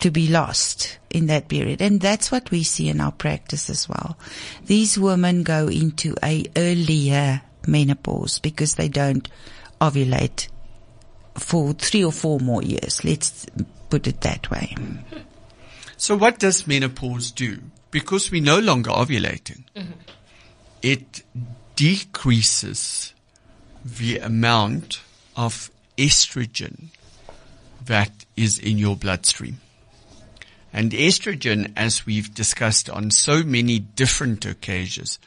to 0.02 0.10
be 0.10 0.28
lost 0.28 0.98
in 1.10 1.26
that 1.26 1.48
period. 1.48 1.80
And 1.80 2.00
that's 2.00 2.30
what 2.30 2.50
we 2.50 2.62
see 2.62 2.88
in 2.88 3.00
our 3.00 3.12
practice 3.12 3.70
as 3.70 3.88
well. 3.88 4.18
These 4.66 4.98
women 4.98 5.42
go 5.42 5.68
into 5.68 6.14
a 6.22 6.44
earlier 6.56 7.42
menopause 7.66 8.38
because 8.40 8.74
they 8.74 8.88
don't 8.88 9.28
ovulate 9.80 10.48
for 11.34 11.72
three 11.72 12.04
or 12.04 12.12
four 12.12 12.40
more 12.40 12.62
years. 12.62 13.04
Let's 13.04 13.46
put 13.90 14.06
it 14.06 14.20
that 14.22 14.50
way. 14.50 14.76
So 15.96 16.16
what 16.16 16.38
does 16.38 16.66
menopause 16.66 17.30
do? 17.30 17.60
Because 17.90 18.30
we're 18.30 18.42
no 18.42 18.58
longer 18.58 18.90
ovulating, 18.90 19.64
it 20.82 21.22
decreases 21.76 23.14
the 23.84 24.18
amount 24.18 25.00
of 25.36 25.70
estrogen 25.96 26.86
that 27.84 28.24
is 28.36 28.58
in 28.58 28.78
your 28.78 28.96
bloodstream. 28.96 29.60
And 30.72 30.92
estrogen, 30.92 31.72
as 31.76 32.06
we've 32.06 32.32
discussed 32.32 32.88
on 32.88 33.10
so 33.10 33.42
many 33.42 33.78
different 33.78 34.46
occasions, 34.46 35.18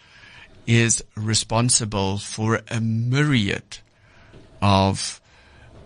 is 0.65 1.03
responsible 1.15 2.17
for 2.17 2.61
a 2.69 2.81
myriad 2.81 3.77
of 4.61 5.21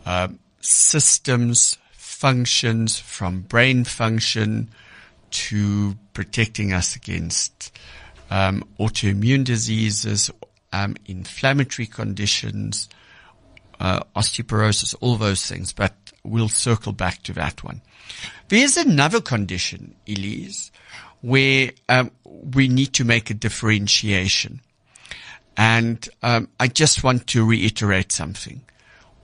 um, 0.06 0.40
systems, 0.62 1.78
functions, 1.92 2.98
from 2.98 3.42
brain 3.42 3.84
function 3.84 4.70
to 5.32 5.96
protecting 6.14 6.74
us 6.74 6.96
against 6.96 7.78
um, 8.30 8.64
autoimmune 8.80 9.44
diseases, 9.44 10.32
um, 10.72 10.96
inflammatory 11.06 11.86
conditions, 11.86 12.90
uh, 13.80 14.02
osteoporosis, 14.16 14.96
all 15.02 15.16
those 15.16 15.46
things. 15.46 15.74
But 15.74 15.94
we'll 16.24 16.50
circle 16.50 16.92
back 16.92 17.24
to 17.24 17.34
that 17.34 17.64
one. 17.64 17.82
There's 18.50 18.78
another 18.78 19.22
condition, 19.22 19.96
Elize, 20.08 20.72
where 21.22 21.72
um, 21.88 22.12
we 22.26 22.68
need 22.68 22.94
to 22.94 23.04
make 23.04 23.30
a 23.30 23.34
differentiation. 23.34 24.62
And 25.58 26.08
um, 26.24 26.48
I 26.60 26.68
just 26.68 27.04
want 27.04 27.28
to 27.28 27.46
reiterate 27.46 28.12
something. 28.12 28.62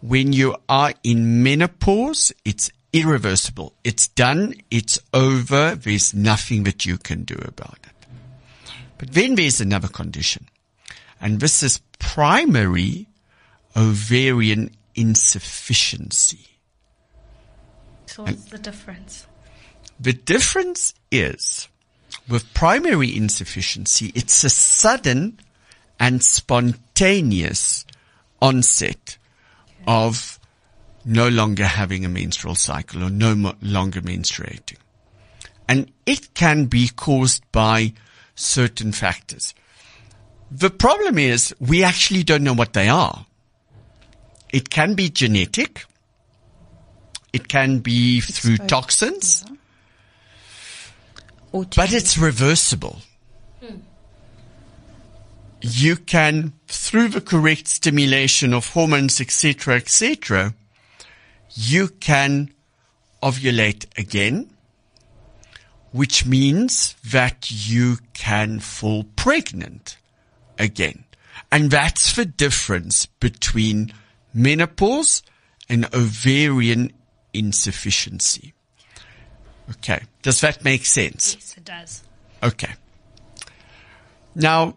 When 0.01 0.33
you 0.33 0.55
are 0.67 0.93
in 1.03 1.41
menopause, 1.43 2.33
it's 2.43 2.69
irreversible. 2.93 3.73
It's 3.83 4.07
done. 4.09 4.55
It's 4.69 4.99
over. 5.13 5.75
There's 5.75 6.13
nothing 6.13 6.63
that 6.63 6.85
you 6.85 6.97
can 6.97 7.23
do 7.23 7.35
about 7.35 7.79
it. 7.83 8.71
But 8.97 9.13
then 9.13 9.35
there's 9.35 9.59
another 9.59 9.87
condition. 9.87 10.47
And 11.19 11.39
this 11.39 11.63
is 11.63 11.79
primary 11.99 13.07
ovarian 13.75 14.71
insufficiency. 14.95 16.54
So 18.15 18.23
what's 18.23 18.45
the 18.45 18.57
difference? 18.57 19.27
The 19.99 20.13
difference 20.13 20.93
is 21.11 21.67
with 22.29 22.53
primary 22.53 23.13
insufficiency, 23.13 24.13
it's 24.15 24.41
a 24.45 24.49
sudden 24.49 25.37
and 25.99 26.23
spontaneous 26.23 27.85
onset 28.41 29.17
of 29.85 30.39
no 31.03 31.27
longer 31.27 31.65
having 31.65 32.05
a 32.05 32.09
menstrual 32.09 32.55
cycle 32.55 33.03
or 33.03 33.09
no 33.09 33.35
mo- 33.35 33.55
longer 33.61 33.99
menstruating. 33.99 34.77
And 35.67 35.91
it 36.05 36.33
can 36.33 36.67
be 36.67 36.87
caused 36.87 37.43
by 37.51 37.91
certain 38.33 38.93
factors. 38.93 39.53
The 40.49 40.69
problem 40.69 41.17
is 41.17 41.53
we 41.59 41.83
actually 41.83 42.23
don't 42.23 42.45
know 42.45 42.53
what 42.53 42.71
they 42.71 42.87
are. 42.87 43.25
It 44.53 44.69
can 44.69 44.93
be 44.93 45.09
genetic. 45.09 45.83
It 47.35 47.49
can 47.49 47.79
be 47.79 48.21
through 48.21 48.55
toxins, 48.55 49.43
Or 51.51 51.65
but 51.75 51.91
it's 51.91 52.17
reversible. 52.17 53.01
You 55.59 55.97
can, 55.97 56.53
through 56.67 57.09
the 57.09 57.19
correct 57.19 57.67
stimulation 57.67 58.53
of 58.53 58.69
hormones, 58.69 59.19
etc., 59.19 59.75
etc., 59.75 60.53
you 61.53 61.89
can 61.89 62.51
ovulate 63.21 63.85
again, 63.97 64.49
which 65.91 66.25
means 66.25 66.95
that 67.03 67.51
you 67.51 67.97
can 68.13 68.61
fall 68.61 69.03
pregnant 69.17 69.97
again. 70.57 71.03
And 71.51 71.69
that's 71.69 72.15
the 72.15 72.23
difference 72.23 73.07
between 73.07 73.91
menopause 74.33 75.21
and 75.67 75.85
ovarian 75.93 76.93
insufficiency. 77.37 78.53
Okay. 79.69 80.03
Does 80.21 80.41
that 80.41 80.63
make 80.63 80.85
sense? 80.85 81.35
Yes, 81.35 81.55
it 81.57 81.65
does. 81.65 82.03
Okay. 82.43 82.73
Now, 84.35 84.75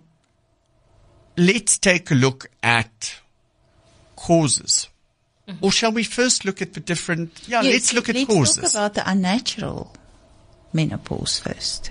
let's 1.36 1.78
take 1.78 2.10
a 2.10 2.14
look 2.14 2.50
at 2.62 3.14
causes. 4.16 4.88
Or 5.62 5.72
shall 5.72 5.92
we 5.92 6.04
first 6.04 6.44
look 6.44 6.60
at 6.60 6.74
the 6.74 6.80
different, 6.80 7.48
yeah, 7.48 7.62
Yes, 7.62 7.72
let's 7.72 7.92
look 7.94 8.08
at 8.10 8.14
let's 8.16 8.26
causes. 8.28 8.56
talk 8.56 8.70
about 8.72 8.94
the 8.94 9.10
unnatural 9.10 9.94
menopause 10.74 11.40
first. 11.40 11.90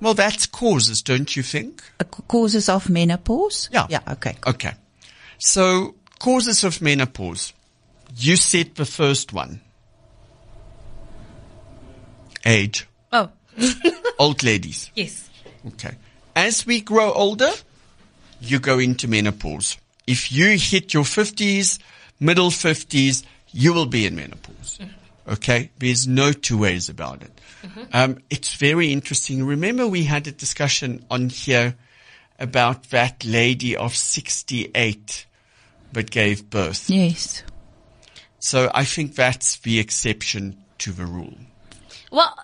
well, 0.00 0.12
that's 0.14 0.44
causes, 0.46 1.00
don't 1.00 1.34
you 1.34 1.42
think? 1.42 1.82
Uh, 1.98 2.04
causes 2.04 2.68
of 2.68 2.90
menopause? 2.90 3.70
Yeah. 3.72 3.86
Yeah, 3.88 4.00
okay. 4.10 4.36
Okay. 4.46 4.72
So, 5.38 5.94
causes 6.18 6.64
of 6.64 6.82
menopause. 6.82 7.54
You 8.14 8.36
said 8.36 8.74
the 8.74 8.84
first 8.84 9.32
one. 9.32 9.62
Age. 12.44 12.86
Oh, 13.12 13.30
Old 14.18 14.42
ladies. 14.42 14.90
yes. 14.94 15.28
Okay. 15.66 15.94
As 16.34 16.66
we 16.66 16.80
grow 16.80 17.12
older, 17.12 17.50
you 18.40 18.58
go 18.58 18.78
into 18.78 19.06
menopause. 19.06 19.76
If 20.06 20.32
you 20.32 20.56
hit 20.58 20.92
your 20.94 21.04
50s, 21.04 21.78
middle 22.18 22.50
50s, 22.50 23.22
you 23.52 23.72
will 23.72 23.86
be 23.86 24.06
in 24.06 24.16
menopause. 24.16 24.78
Okay? 25.28 25.70
There's 25.78 26.08
no 26.08 26.32
two 26.32 26.58
ways 26.58 26.88
about 26.88 27.22
it. 27.22 27.30
Um, 27.92 28.18
it's 28.30 28.54
very 28.56 28.92
interesting. 28.92 29.44
Remember 29.44 29.86
we 29.86 30.04
had 30.04 30.26
a 30.26 30.32
discussion 30.32 31.04
on 31.10 31.28
here 31.28 31.76
about 32.40 32.90
that 32.90 33.24
lady 33.24 33.76
of 33.76 33.94
68 33.94 35.26
that 35.92 36.10
gave 36.10 36.50
birth. 36.50 36.90
Yes. 36.90 37.44
So 38.40 38.68
I 38.74 38.84
think 38.84 39.14
that's 39.14 39.58
the 39.58 39.78
exception 39.78 40.56
to 40.78 40.90
the 40.90 41.06
rule. 41.06 41.34
Well, 42.12 42.36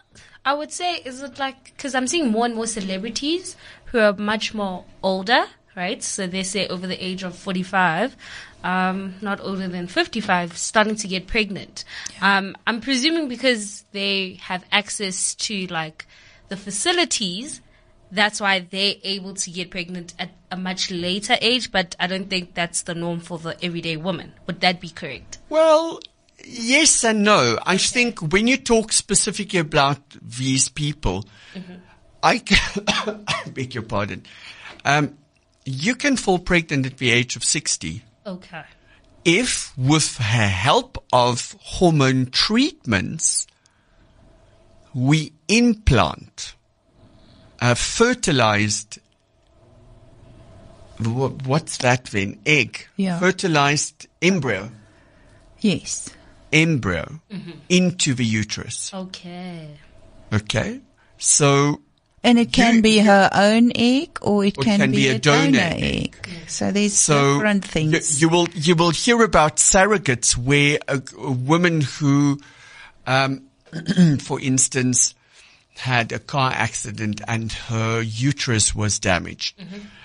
I 0.47 0.55
would 0.55 0.73
say, 0.73 0.95
is 1.05 1.23
it 1.23 1.39
like, 1.39 1.77
because 1.77 1.95
I'm 1.95 2.07
seeing 2.07 2.31
more 2.31 2.47
and 2.47 2.55
more 2.55 2.67
celebrities 2.67 3.55
who 3.87 3.99
are 3.99 4.15
much 4.15 4.55
more 4.55 4.85
older, 5.03 5.45
right? 5.77 6.03
So 6.03 6.27
they 6.27 6.43
say 6.43 6.67
over 6.67 6.87
the 6.87 7.05
age 7.05 7.23
of 7.23 7.37
45, 7.37 8.17
um, 8.65 9.17
not 9.21 9.41
older 9.41 9.69
than 9.69 9.87
55, 9.87 10.57
starting 10.57 10.97
to 10.97 11.07
get 11.07 11.27
pregnant. 11.27 11.85
Um, 12.23 12.57
I'm 12.67 12.81
presuming 12.81 13.29
because 13.29 13.85
they 13.93 14.39
have 14.41 14.65
access 14.73 15.35
to 15.35 15.67
like 15.67 16.07
the 16.49 16.57
facilities, 16.57 17.61
that's 18.11 18.41
why 18.41 18.61
they're 18.61 18.95
able 19.05 19.35
to 19.35 19.51
get 19.51 19.71
pregnant 19.71 20.15
at 20.19 20.31
a 20.51 20.57
much 20.57 20.91
later 20.91 21.37
age, 21.43 21.71
but 21.71 21.95
I 22.01 22.07
don't 22.07 22.31
think 22.31 22.55
that's 22.55 22.83
the 22.83 22.95
norm 22.95 23.21
for 23.21 23.39
the 23.39 23.63
everyday 23.63 23.99
woman. 23.99 24.33
Would 24.47 24.63
that 24.63 24.81
be 24.81 24.89
correct? 24.89 25.39
Well, 25.51 26.01
yes 26.45 27.05
and 27.05 27.25
no. 27.25 27.59
I 27.65 27.77
think 27.77 28.21
when 28.33 28.47
you 28.47 28.57
talk 28.57 28.93
specifically 28.93 29.59
about 29.59 29.99
these 30.23 30.69
people, 30.69 31.25
I, 32.23 32.39
can, 32.39 32.85
I 32.89 33.45
beg 33.53 33.75
your 33.75 33.83
pardon. 33.85 34.25
Um, 34.85 35.17
you 35.65 35.95
can 35.95 36.17
fall 36.17 36.39
pregnant 36.39 36.87
at 36.87 36.99
the 36.99 37.11
age 37.11 37.37
of 37.37 37.45
60 37.45 38.03
Okay. 38.27 38.63
if 39.25 39.77
with 39.77 40.17
the 40.17 40.23
help 40.23 41.03
of 41.13 41.57
hormone 41.61 42.27
treatments, 42.27 43.47
we 44.95 45.33
implant 45.49 46.55
a 47.61 47.75
fertilized 47.75 48.99
what's 51.01 51.77
that 51.79 52.07
then? 52.07 52.41
Egg. 52.45 52.89
Yeah. 52.97 53.19
Fertilized 53.21 54.09
embryo 54.21 54.71
Yes. 55.61 56.11
Embryo 56.53 57.21
into 57.69 58.15
the 58.15 58.25
uterus. 58.25 58.93
Okay. 58.95 59.69
Okay. 60.33 60.81
So 61.19 61.81
And 62.25 62.39
it 62.39 62.53
can 62.53 62.77
You- 62.77 62.83
be 62.83 62.99
her 62.99 63.31
own 63.33 63.71
egg 63.75 64.19
or 64.23 64.45
it 64.45 64.59
Or 64.59 64.63
can, 64.65 64.91
be, 64.91 65.09
a 65.09 65.19
donor, 65.19 65.59
egg. 65.61 66.17
So 66.49 66.71
there's 66.73 66.95
so 66.95 67.35
different 67.35 67.65
you, 67.65 67.71
things. 67.71 68.21
you 68.21 68.29
will 68.29 68.49
you 68.55 68.75
will 68.75 68.91
hear 68.91 69.23
about 69.23 69.57
surrogates 69.57 70.37
where 70.37 70.79
a, 70.89 71.01
a 71.19 71.31
woman 71.33 71.81
who, 71.83 72.41
um, 73.07 73.43
for 74.21 74.41
instance, 74.41 75.15
had 75.77 76.11
a 76.13 76.19
car 76.19 76.51
accident 76.53 77.21
and 77.29 77.53
her 77.53 78.03
uterus 78.03 78.75
was 78.75 78.99
damaged. 78.99 79.55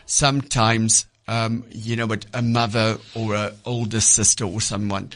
Sometimes, 0.06 1.08
um, 1.27 1.63
you 1.71 1.95
know, 1.95 2.06
what 2.06 2.25
a 2.34 2.41
mother 2.41 2.97
or 3.15 3.34
a 3.36 3.53
older 3.65 3.99
sister 4.01 4.45
or 4.45 4.62
someone 4.62 5.10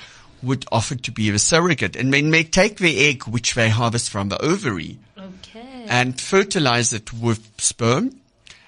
would 0.44 0.66
offer 0.72 0.96
to 0.96 1.12
be 1.12 1.30
a 1.30 1.40
surrogate, 1.40 1.96
and 1.96 2.14
then 2.14 2.30
may 2.30 2.44
take 2.44 2.78
the 2.78 3.08
egg 3.08 3.24
which 3.24 3.56
they 3.56 3.70
harvest 3.70 4.10
from 4.10 4.30
the 4.30 4.42
ovary 4.42 5.00
Okay. 5.18 5.86
and 5.88 6.20
fertilize 6.20 6.94
it 6.94 7.12
with 7.14 7.50
sperm. 7.58 8.22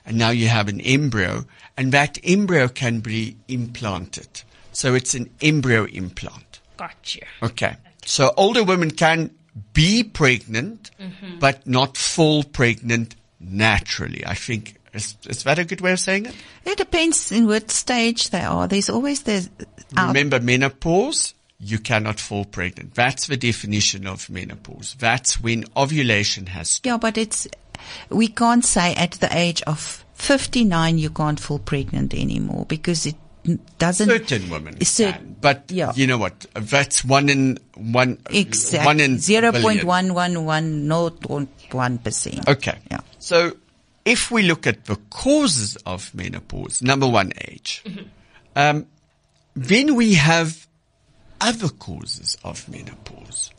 And 0.05 0.17
now 0.17 0.31
you 0.31 0.47
have 0.47 0.67
an 0.67 0.81
embryo 0.81 1.45
and 1.79 1.93
that 1.93 2.17
embryo 2.25 2.67
can 2.67 2.99
be 2.99 3.37
implanted. 3.47 4.41
So 4.73 4.95
it's 4.95 5.13
an 5.13 5.29
embryo 5.41 5.85
implant. 5.85 6.59
Gotcha. 6.75 7.21
Okay. 7.41 7.77
So 8.05 8.33
older 8.35 8.65
women 8.65 8.91
can 8.91 9.31
be 9.71 10.03
pregnant, 10.03 10.91
mm-hmm. 10.99 11.39
but 11.39 11.65
not 11.65 11.95
fall 11.95 12.43
pregnant 12.43 13.15
naturally. 13.39 14.25
I 14.25 14.33
think, 14.33 14.75
is, 14.93 15.15
is 15.25 15.43
that 15.43 15.57
a 15.57 15.63
good 15.63 15.79
way 15.79 15.93
of 15.93 16.01
saying 16.01 16.25
it? 16.25 16.35
It 16.65 16.77
depends 16.77 17.31
in 17.31 17.47
what 17.47 17.71
stage 17.71 18.29
they 18.29 18.41
are. 18.41 18.67
There's 18.67 18.89
always 18.89 19.23
the 19.23 19.47
uh, 19.97 20.07
Remember 20.07 20.41
menopause, 20.41 21.33
you 21.59 21.77
cannot 21.79 22.19
fall 22.19 22.45
pregnant. 22.45 22.93
That's 22.95 23.27
the 23.27 23.37
definition 23.37 24.07
of 24.07 24.29
menopause. 24.29 24.95
That's 24.99 25.41
when 25.41 25.65
ovulation 25.75 26.45
has 26.47 26.79
yeah, 26.83 26.97
but 26.97 27.17
it's 27.17 27.47
we 28.09 28.27
can't 28.27 28.63
say 28.65 28.93
at 28.95 29.11
the 29.13 29.29
age 29.35 29.61
of 29.63 30.03
59 30.15 30.97
you 30.97 31.09
can't 31.09 31.39
fall 31.39 31.59
pregnant 31.59 32.13
anymore 32.13 32.65
because 32.67 33.05
it 33.05 33.15
doesn't 33.77 34.09
certain 34.09 34.49
women 34.49 34.79
Cer- 34.83 35.13
can, 35.13 35.35
but 35.41 35.63
yeah. 35.69 35.93
you 35.95 36.05
know 36.07 36.17
what? 36.17 36.45
That's 36.53 37.03
one 37.05 37.29
in 37.29 37.57
one. 37.75 38.19
exactly 38.29 38.85
One 38.85 38.99
in 38.99 39.17
zero 39.17 39.51
point 39.51 39.63
billion. 39.81 39.87
one 39.87 40.13
one 40.13 40.45
one 40.45 40.87
not 40.87 41.25
one 41.71 41.97
percent. 41.99 42.47
Okay. 42.47 42.77
Yeah. 42.91 42.99
So 43.19 43.53
if 44.05 44.29
we 44.29 44.43
look 44.43 44.67
at 44.67 44.85
the 44.85 44.97
causes 45.09 45.77
of 45.85 46.13
menopause, 46.13 46.81
number 46.81 47.07
one, 47.07 47.31
age. 47.47 47.83
Um, 48.55 48.87
then 49.55 49.95
we 49.95 50.15
have 50.15 50.67
other 51.41 51.69
causes 51.69 52.37
of 52.43 52.67
menopause. 52.69 53.51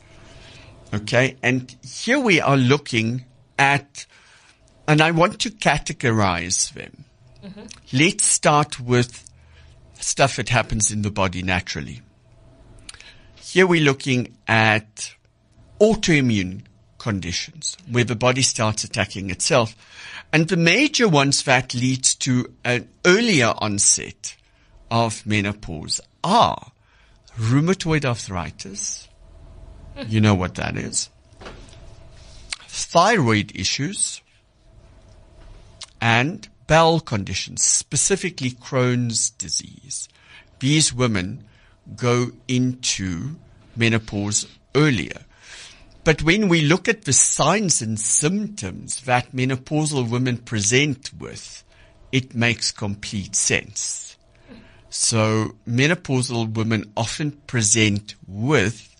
Okay. 0.93 1.37
And 1.41 1.75
here 1.83 2.19
we 2.19 2.41
are 2.41 2.57
looking 2.57 3.25
at 3.57 4.05
And 4.87 5.01
I 5.01 5.11
want 5.11 5.39
to 5.41 5.49
categorize 5.49 6.73
them. 6.73 7.05
Mm-hmm. 7.43 7.65
Let's 7.93 8.25
start 8.25 8.79
with 8.79 9.29
stuff 9.99 10.35
that 10.35 10.49
happens 10.49 10.91
in 10.91 11.01
the 11.01 11.11
body 11.11 11.41
naturally. 11.43 12.01
Here 13.35 13.67
we're 13.67 13.83
looking 13.83 14.35
at 14.47 15.15
autoimmune 15.79 16.63
conditions 16.97 17.77
where 17.89 18.03
the 18.03 18.15
body 18.15 18.41
starts 18.41 18.83
attacking 18.83 19.29
itself. 19.29 19.75
And 20.33 20.47
the 20.47 20.57
major 20.57 21.07
ones 21.07 21.43
that 21.43 21.73
leads 21.73 22.15
to 22.15 22.53
an 22.63 22.89
earlier 23.05 23.53
onset 23.57 24.35
of 24.89 25.25
menopause 25.25 26.01
are 26.23 26.70
rheumatoid 27.41 28.05
arthritis. 28.05 29.07
You 30.07 30.21
know 30.21 30.35
what 30.35 30.55
that 30.55 30.77
is. 30.77 31.09
Thyroid 32.67 33.51
issues 33.55 34.21
and 35.99 36.47
bowel 36.67 36.99
conditions, 36.99 37.63
specifically 37.63 38.51
Crohn's 38.51 39.31
disease. 39.31 40.07
These 40.59 40.93
women 40.93 41.43
go 41.95 42.31
into 42.47 43.35
menopause 43.75 44.47
earlier. 44.75 45.25
But 46.03 46.23
when 46.23 46.47
we 46.47 46.61
look 46.61 46.87
at 46.87 47.05
the 47.05 47.13
signs 47.13 47.81
and 47.81 47.99
symptoms 47.99 49.01
that 49.01 49.33
menopausal 49.33 50.09
women 50.09 50.37
present 50.37 51.11
with, 51.19 51.63
it 52.11 52.35
makes 52.35 52.71
complete 52.71 53.35
sense. 53.35 54.10
So 54.91 55.55
menopausal 55.65 56.53
women 56.53 56.91
often 56.97 57.31
present 57.47 58.15
with 58.27 58.93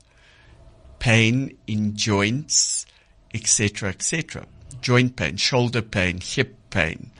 pain 1.00 1.58
in 1.68 1.98
joints, 1.98 2.86
etc., 3.34 3.90
etc. 3.90 4.46
Joint 4.80 5.18
pain, 5.18 5.36
shoulder 5.36 5.82
pain, 5.82 6.22
hip 6.22 6.56
pain, 6.70 7.12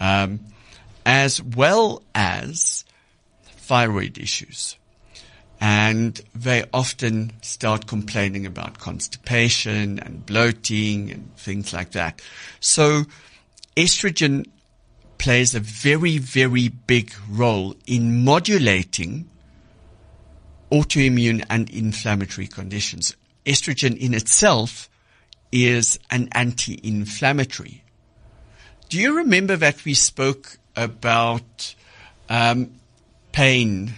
um, 0.00 0.40
as 1.06 1.40
well 1.40 2.02
as 2.12 2.84
thyroid 3.44 4.18
issues. 4.18 4.76
And 5.60 6.20
they 6.34 6.64
often 6.72 7.32
start 7.42 7.86
complaining 7.86 8.44
about 8.44 8.80
constipation 8.80 10.00
and 10.00 10.26
bloating 10.26 11.12
and 11.12 11.36
things 11.36 11.72
like 11.72 11.92
that. 11.92 12.20
So 12.58 13.04
estrogen 13.76 14.46
plays 15.20 15.54
a 15.54 15.60
very, 15.60 16.16
very 16.16 16.68
big 16.68 17.12
role 17.28 17.76
in 17.86 18.24
modulating 18.24 19.28
autoimmune 20.72 21.44
and 21.50 21.68
inflammatory 21.68 22.46
conditions. 22.46 23.14
Estrogen 23.44 23.94
in 23.98 24.14
itself 24.14 24.88
is 25.52 25.98
an 26.10 26.30
anti-inflammatory. 26.32 27.84
Do 28.88 28.98
you 28.98 29.18
remember 29.18 29.56
that 29.56 29.84
we 29.84 29.92
spoke 29.92 30.56
about 30.74 31.74
um, 32.30 32.72
pain 33.32 33.92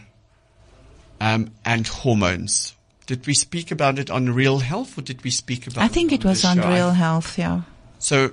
um, 1.21 1.53
and 1.65 1.87
hormones? 1.87 2.75
Did 3.07 3.25
we 3.29 3.35
speak 3.35 3.71
about 3.71 4.01
it 4.01 4.11
on 4.11 4.31
Real 4.31 4.59
Health, 4.59 4.99
or 4.99 5.03
did 5.03 5.23
we 5.23 5.31
speak 5.31 5.69
about? 5.69 5.85
I 5.85 5.89
think 5.89 6.11
it 6.11 6.25
on 6.25 6.31
was 6.31 6.45
on 6.45 6.57
show? 6.57 6.69
Real 6.69 6.91
Health, 6.91 7.39
yeah. 7.39 7.63
So, 8.01 8.33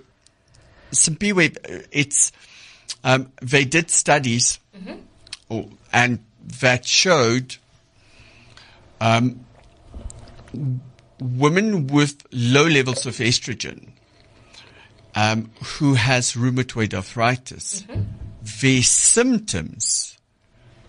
Simpiwe, 0.91 1.85
it's 1.91 2.31
um, 3.03 3.31
they 3.41 3.65
did 3.65 3.89
studies, 3.89 4.59
or, 5.49 5.65
and 5.91 6.19
that 6.61 6.85
showed 6.85 7.57
um, 9.01 9.45
women 11.19 11.87
with 11.87 12.23
low 12.31 12.65
levels 12.65 13.05
of 13.05 13.15
estrogen 13.15 13.89
um, 15.15 15.51
who 15.63 15.95
has 15.95 16.33
rheumatoid 16.33 16.93
arthritis, 16.93 17.85
their 18.61 18.81
symptoms 18.81 20.17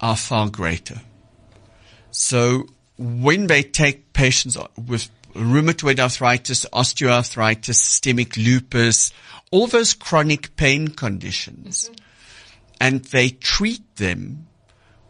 are 0.01 0.17
far 0.17 0.49
greater. 0.49 1.01
So 2.11 2.67
when 2.99 3.47
they 3.47 3.63
take 3.63 4.13
patients 4.13 4.57
with 4.87 5.11
rheumatoid 5.35 5.99
arthritis, 5.99 6.67
osteoarthritis, 6.73 7.75
systemic 7.75 8.37
lupus, 8.37 9.13
all 9.51 9.67
those 9.67 9.95
chronic 9.95 10.57
pain 10.57 10.89
conditions, 10.89 11.91
and 12.81 13.05
they 13.07 13.31
treat 13.31 13.97
them 13.97 14.47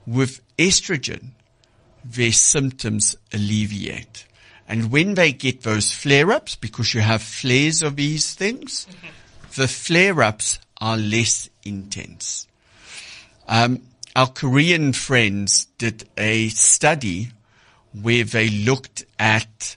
with 0.06 0.40
estrogen, 0.56 1.30
their 2.04 2.32
symptoms 2.32 3.16
alleviate. 3.32 4.26
And 4.66 4.90
when 4.90 5.14
they 5.14 5.32
get 5.32 5.62
those 5.62 5.92
flare-ups, 5.92 6.56
because 6.56 6.94
you 6.94 7.00
have 7.00 7.22
flares 7.22 7.82
of 7.82 7.96
these 7.96 8.34
things, 8.34 8.86
the 9.56 9.68
flare-ups 9.68 10.60
are 10.80 10.96
less 10.96 11.50
intense. 11.64 12.46
Um, 13.48 13.82
our 14.14 14.28
Korean 14.28 14.92
friends 14.92 15.66
did 15.76 16.08
a 16.16 16.48
study 16.48 17.30
where 17.92 18.24
they 18.24 18.48
looked 18.48 19.04
at 19.18 19.76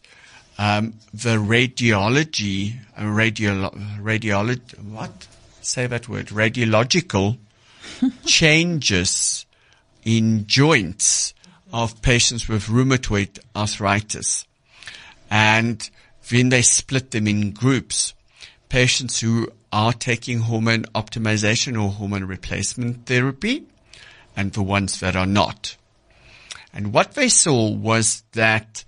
um, 0.58 0.94
the 1.14 1.38
radiology, 1.38 2.76
uh, 2.96 3.04
radiolo- 3.04 4.00
radiology, 4.00 4.80
what? 4.84 5.28
Say 5.62 5.88
that 5.88 6.10
word, 6.10 6.28
radiological 6.28 7.38
changes 8.26 9.46
in 10.04 10.46
joints 10.46 11.34
of 11.72 12.02
patients 12.02 12.48
with 12.48 12.66
rheumatoid 12.66 13.40
arthritis. 13.56 14.46
And 15.32 15.90
then 16.30 16.50
they 16.50 16.62
split 16.62 17.12
them 17.12 17.28
in 17.28 17.52
groups. 17.52 18.14
Patients 18.70 19.22
who 19.22 19.50
are 19.72 19.94
taking 19.94 20.40
hormone 20.40 20.84
optimization 20.94 21.82
or 21.82 21.90
hormone 21.90 22.26
replacement 22.26 23.06
therapy 23.08 23.64
and 24.36 24.54
the 24.54 24.62
ones 24.62 25.00
that 25.00 25.16
are 25.16 25.26
not. 25.26 25.78
And 26.74 26.94
what 26.94 27.14
they 27.14 27.30
saw 27.30 27.70
was 27.70 28.24
that 28.34 28.84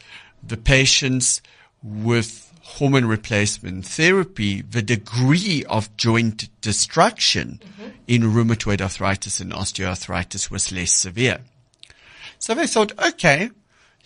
the 0.48 0.58
patients 0.58 1.42
with 1.84 2.52
hormone 2.62 3.06
replacement 3.06 3.86
therapy, 3.86 4.62
the 4.62 4.82
degree 4.82 5.64
of 5.70 5.96
joint 5.98 6.50
destruction 6.62 7.60
mm-hmm. 7.64 7.92
in 8.08 8.24
rheumatoid 8.24 8.82
arthritis 8.82 9.40
and 9.40 9.52
osteoarthritis 9.52 10.50
was 10.50 10.72
less 10.72 10.92
severe. 10.92 11.40
So 12.40 12.54
they 12.54 12.68
thought, 12.68 12.92
okay, 13.08 13.52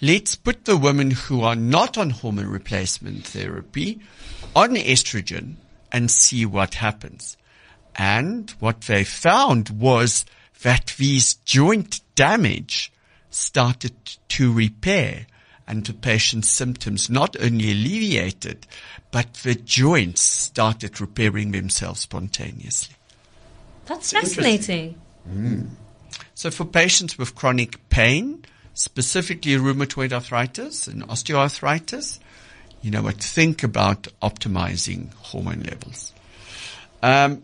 let's 0.01 0.35
put 0.35 0.65
the 0.65 0.77
women 0.77 1.11
who 1.11 1.41
are 1.41 1.55
not 1.55 1.97
on 1.97 2.09
hormone 2.09 2.47
replacement 2.47 3.25
therapy 3.25 3.99
on 4.55 4.75
estrogen 4.75 5.55
and 5.91 6.11
see 6.11 6.45
what 6.45 6.75
happens. 6.75 7.37
And 7.95 8.49
what 8.59 8.81
they 8.81 9.03
found 9.03 9.69
was 9.69 10.25
that 10.63 10.93
these 10.97 11.35
joint 11.45 12.01
damage 12.15 12.91
started 13.29 13.93
to 14.29 14.51
repair 14.51 15.27
and 15.69 15.85
the 15.85 15.93
patient's 15.93 16.49
symptoms 16.49 17.09
not 17.09 17.37
only 17.41 17.71
alleviated, 17.71 18.65
but 19.11 19.33
the 19.35 19.55
joints 19.55 20.21
started 20.21 20.99
repairing 20.99 21.51
themselves 21.51 22.01
spontaneously. 22.01 22.95
That's 23.85 24.11
fascinating. 24.11 24.99
So 26.33 26.49
for 26.51 26.65
patients 26.65 27.17
with 27.17 27.35
chronic 27.35 27.87
pain, 27.89 28.43
specifically 28.73 29.53
rheumatoid 29.53 30.11
arthritis 30.11 30.87
and 30.87 31.07
osteoarthritis, 31.07 32.19
you 32.81 32.91
know 32.91 33.03
what, 33.03 33.17
think 33.17 33.61
about 33.63 34.07
optimizing 34.21 35.13
hormone 35.15 35.61
levels. 35.61 36.13
Um, 37.03 37.43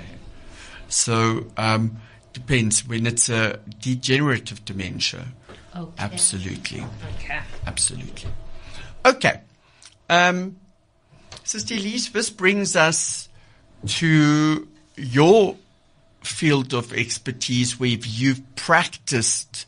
So 0.88 1.48
um, 1.58 1.98
depends 2.34 2.88
when 2.88 3.06
it's 3.06 3.28
a 3.30 3.60
degenerative 3.82 4.64
dementia. 4.64 5.28
Okay. 5.76 5.92
Absolutely, 6.04 6.84
Okay. 7.20 7.40
absolutely. 7.68 8.30
Okay, 9.06 9.42
um, 10.10 10.56
Sister 11.44 11.76
Elize, 11.76 12.12
this 12.12 12.30
brings 12.30 12.76
us 12.76 13.27
to 13.86 14.68
your 14.96 15.56
field 16.22 16.74
of 16.74 16.94
expertise 16.94 17.80
where 17.80 17.90
you've 17.90 18.42
practiced 18.56 19.66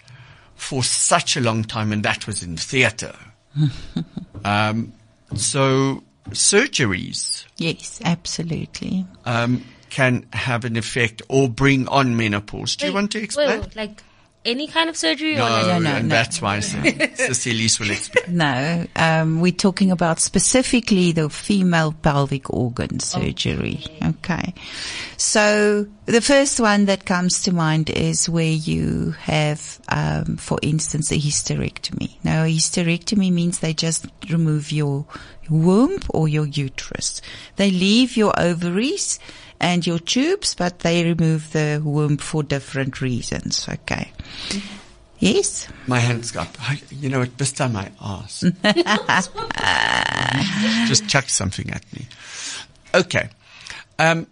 for 0.55 0.83
such 0.83 1.37
a 1.37 1.41
long 1.41 1.63
time, 1.63 1.91
and 1.91 2.03
that 2.03 2.27
was 2.27 2.43
in 2.43 2.57
theatre. 2.57 3.15
um, 4.45 4.93
so 5.35 6.03
surgeries 6.29 7.45
Yes, 7.57 7.99
absolutely. 8.03 9.05
um, 9.25 9.63
can 9.89 10.25
have 10.33 10.65
an 10.65 10.77
effect 10.77 11.21
or 11.29 11.49
bring 11.49 11.87
on 11.87 12.15
menopause. 12.15 12.75
Do 12.75 12.87
you 12.87 12.93
want 12.93 13.11
to 13.11 13.19
explain? 13.19 13.61
wait, 13.61 13.75
like 13.75 14.03
any 14.45 14.67
kind 14.67 14.89
of 14.89 14.95
surgery 14.95 15.35
no, 15.35 15.45
or 15.45 15.49
like 15.49 15.65
No, 15.67 15.79
no, 15.79 15.89
and 15.97 16.09
no. 16.09 16.15
that's 16.15 16.41
why 16.41 16.57
I 16.57 16.59
said 16.61 16.83
Sister 17.17 17.49
Elize 17.49 17.79
will 17.79 17.91
explain. 17.91 18.37
No, 18.37 18.87
um, 18.95 19.41
we're 19.41 19.51
talking 19.51 19.91
about 19.91 20.19
specifically 20.19 21.11
the 21.11 21.29
female 21.29 21.91
pelvic 21.91 22.49
organ 22.49 22.99
surgery. 22.99 23.83
Okay. 24.03 24.53
So 25.17 25.87
the 26.05 26.21
first 26.21 26.59
one 26.59 26.85
that 26.85 27.05
comes 27.05 27.43
to 27.43 27.51
mind 27.53 27.89
is 27.89 28.29
where 28.29 28.45
you 28.45 29.11
have, 29.19 29.79
um, 29.89 30.37
for 30.37 30.57
instance, 30.61 31.11
a 31.11 31.15
hysterectomy. 31.15 32.15
Now, 32.23 32.43
a 32.43 32.47
hysterectomy 32.55 33.31
means 33.31 33.59
they 33.59 33.73
just 33.73 34.07
remove 34.29 34.71
your 34.71 35.05
womb 35.49 35.99
or 36.09 36.27
your 36.29 36.45
uterus. 36.45 37.21
They 37.57 37.71
leave 37.71 38.15
your 38.15 38.33
ovaries 38.39 39.19
and 39.59 39.85
your 39.85 39.99
tubes, 39.99 40.55
but 40.55 40.79
they 40.79 41.03
remove 41.03 41.51
the 41.51 41.81
womb 41.83 42.17
for 42.17 42.43
different 42.43 43.01
reasons. 43.01 43.67
Okay. 43.67 44.11
Yes. 45.19 45.67
My 45.87 45.99
hands. 45.99 46.35
I- 46.35 46.81
You 46.91 47.09
know, 47.09 47.19
what, 47.19 47.37
this 47.37 47.51
time 47.51 47.75
I 47.75 47.91
asked. 48.01 48.45
Just 50.87 51.07
chuck 51.09 51.29
something 51.29 51.69
at 51.71 51.83
me. 51.93 52.07
Okay. 52.95 53.29
Um, 53.97 54.27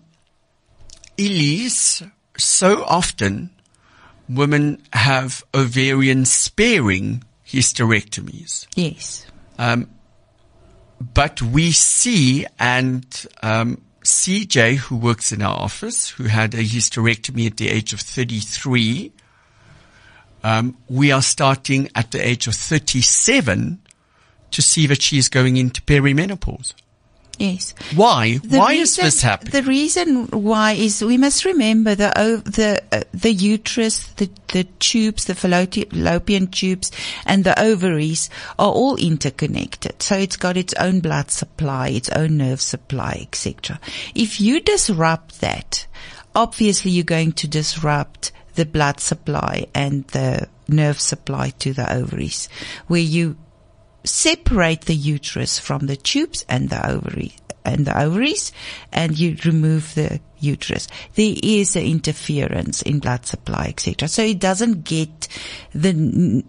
Elize, 1.17 2.09
so 2.37 2.83
often 2.85 3.49
women 4.29 4.81
have 4.93 5.43
ovarian 5.53 6.25
sparing 6.25 7.23
hysterectomies. 7.45 8.67
Yes. 8.75 9.25
Um, 9.57 9.89
but 11.13 11.41
we 11.41 11.71
see, 11.71 12.45
and 12.59 13.05
um, 13.43 13.81
CJ, 14.07 14.77
who 14.77 14.95
works 14.95 15.33
in 15.33 15.41
our 15.41 15.59
office, 15.59 16.11
who 16.11 16.23
had 16.23 16.53
a 16.53 16.63
hysterectomy 16.63 17.45
at 17.45 17.57
the 17.57 17.67
age 17.67 17.91
of 17.91 17.99
33, 17.99 19.11
um, 20.45 20.77
we 20.87 21.11
are 21.11 21.21
starting 21.21 21.89
at 21.93 22.11
the 22.11 22.25
age 22.25 22.47
of 22.47 22.55
37 22.55 23.81
to 24.51 24.61
see 24.61 24.87
that 24.87 25.01
she 25.01 25.17
is 25.17 25.27
going 25.27 25.57
into 25.57 25.81
perimenopause. 25.81 26.73
Yes. 27.37 27.75
Why? 27.95 28.39
The 28.39 28.57
Why 28.57 28.71
reason- 28.71 28.81
is 28.81 28.95
this 29.13 29.21
happening? 29.21 29.51
The 29.51 29.63
reason 29.63 30.27
why 30.27 30.71
is 30.73 31.03
we 31.03 31.17
must 31.17 31.45
remember 31.45 31.93
the 31.93 32.11
the 32.45 32.81
uh, 32.91 33.03
the 33.13 33.31
uterus, 33.31 33.99
the 34.13 34.29
the 34.47 34.63
tubes, 34.79 35.25
the 35.25 35.35
fallopian 35.35 36.47
tubes, 36.47 36.91
and 37.25 37.43
the 37.43 37.59
ovaries 37.59 38.29
are 38.57 38.71
all 38.71 38.95
interconnected. 38.95 40.01
So 40.01 40.17
it's 40.17 40.37
got 40.37 40.57
its 40.57 40.73
own 40.79 40.99
blood 40.99 41.29
supply, 41.29 41.89
its 41.89 42.09
own 42.09 42.37
nerve 42.37 42.61
supply, 42.61 43.19
etc. 43.21 43.79
If 44.15 44.41
you 44.41 44.59
disrupt 44.59 45.41
that, 45.41 45.85
obviously 46.33 46.91
you're 46.91 47.03
going 47.03 47.33
to 47.33 47.47
disrupt 47.47 48.31
the 48.55 48.65
blood 48.65 48.99
supply 48.99 49.67
and 49.75 50.05
the 50.07 50.47
nerve 50.67 50.99
supply 50.99 51.51
to 51.59 51.73
the 51.73 51.93
ovaries, 51.93 52.49
where 52.87 52.99
you 52.99 53.37
separate 54.07 54.81
the 54.81 54.95
uterus 54.95 55.59
from 55.59 55.87
the 55.87 55.95
tubes 55.95 56.45
and 56.49 56.69
the 56.69 56.89
ovary 56.89 57.35
and 57.65 57.85
the 57.85 57.99
ovaries 57.99 58.51
and 58.93 59.19
you 59.19 59.37
remove 59.43 59.93
the 59.95 60.19
uterus 60.39 60.87
there 61.15 61.35
is 61.43 61.75
an 61.75 61.83
interference 61.83 62.81
in 62.81 62.99
blood 62.99 63.25
supply 63.25 63.65
etc 63.67 64.07
so 64.07 64.21
it 64.21 64.39
doesn't 64.39 64.83
get 64.83 65.27
the 65.73 65.89
n- 65.89 66.43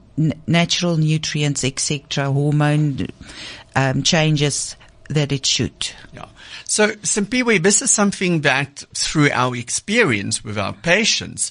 natural 0.47 0.97
nutrients 0.97 1.65
etc 1.65 2.31
hormone 2.31 3.07
um, 3.75 4.03
changes 4.03 4.77
that 5.09 5.33
it 5.33 5.45
should 5.45 5.91
Yeah. 6.13 6.27
So, 6.71 6.89
Simpiwe, 6.97 7.63
this 7.63 7.81
is 7.81 7.91
something 7.91 8.43
that 8.43 8.85
through 8.93 9.31
our 9.31 9.57
experience 9.57 10.45
with 10.45 10.59
our 10.59 10.75
patients, 10.75 11.51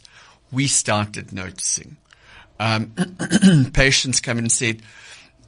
we 0.52 0.68
started 0.68 1.34
noticing. 1.34 1.98
Um, 2.60 2.94
patients 3.74 4.20
come 4.20 4.38
and 4.38 4.52
said, 4.52 4.84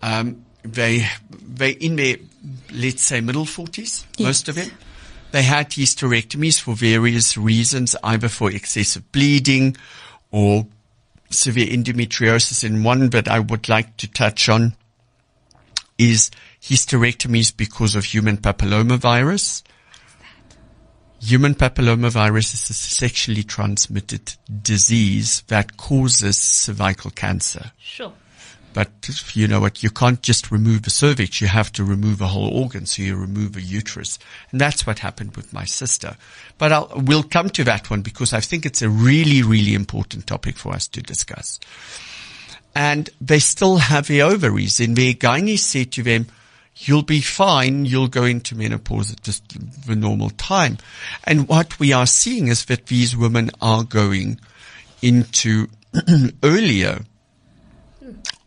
um, 0.02 0.44
they, 0.64 1.08
they 1.32 1.72
in 1.72 1.96
their, 1.96 2.18
let's 2.74 3.02
say 3.02 3.22
middle 3.22 3.46
forties, 3.46 4.06
most 4.20 4.48
of 4.50 4.56
them. 4.56 4.70
They 5.32 5.44
had 5.44 5.70
hysterectomies 5.70 6.60
for 6.60 6.74
various 6.74 7.38
reasons, 7.38 7.96
either 8.04 8.30
for 8.30 8.52
excessive 8.52 9.12
bleeding 9.12 9.78
or 10.32 10.66
severe 11.30 11.68
endometriosis 11.68 12.64
in 12.64 12.84
one, 12.84 13.10
that 13.12 13.28
I 13.28 13.40
would 13.40 13.70
like 13.70 13.96
to 13.98 14.08
touch 14.08 14.50
on 14.50 14.76
is 16.00 16.32
hysterectomies 16.62 17.56
because 17.56 17.96
of 17.96 18.06
human 18.06 18.38
papillomavirus. 18.38 19.64
Human 21.22 21.54
papillomavirus 21.54 22.54
is 22.54 22.70
a 22.70 22.74
sexually 22.74 23.44
transmitted 23.44 24.36
disease 24.62 25.44
that 25.48 25.76
causes 25.78 26.38
cervical 26.38 27.12
cancer. 27.12 27.72
Sure. 27.78 28.14
But 28.74 28.90
you 29.34 29.48
know 29.48 29.60
what? 29.60 29.82
You 29.82 29.90
can't 29.90 30.22
just 30.22 30.52
remove 30.52 30.86
a 30.86 30.90
cervix. 30.90 31.42
You 31.42 31.48
have 31.48 31.72
to 31.74 31.84
remove 31.84 32.22
a 32.22 32.28
whole 32.28 32.50
organ. 32.50 32.86
So 32.86 33.02
you 33.02 33.16
remove 33.16 33.56
a 33.56 33.62
uterus. 33.62 34.20
And 34.52 34.62
that's 34.62 34.86
what 34.86 35.00
happened 35.00 35.36
with 35.36 35.54
my 35.54 35.66
sister. 35.66 36.16
But 36.58 36.72
I'll, 36.72 36.92
we'll 36.96 37.24
come 37.24 37.50
to 37.52 37.64
that 37.64 37.90
one 37.90 38.02
because 38.02 38.32
I 38.34 38.42
think 38.42 38.66
it's 38.66 38.82
a 38.82 38.90
really, 38.90 39.42
really 39.42 39.74
important 39.74 40.28
topic 40.28 40.58
for 40.58 40.74
us 40.74 40.88
to 40.90 41.02
discuss. 41.02 41.60
And 42.76 43.10
they 43.20 43.40
still 43.40 43.78
have 43.78 44.08
the 44.08 44.22
ovaries 44.22 44.80
and 44.80 44.96
their 44.96 45.14
gynae 45.14 45.58
said 45.58 45.92
to 45.94 46.04
them, 46.04 46.28
you'll 46.76 47.04
be 47.04 47.22
fine. 47.22 47.86
You'll 47.86 48.08
go 48.08 48.24
into 48.24 48.56
menopause 48.56 49.12
at 49.12 49.24
just 49.24 49.44
the 49.88 49.96
normal 49.96 50.30
time. 50.30 50.78
And 51.26 51.48
what 51.48 51.80
we 51.80 51.92
are 51.92 52.06
seeing 52.06 52.48
is 52.48 52.66
that 52.66 52.86
these 52.86 53.18
women 53.18 53.50
are 53.62 53.84
going 53.84 54.40
into 55.02 55.68
earlier 56.44 57.02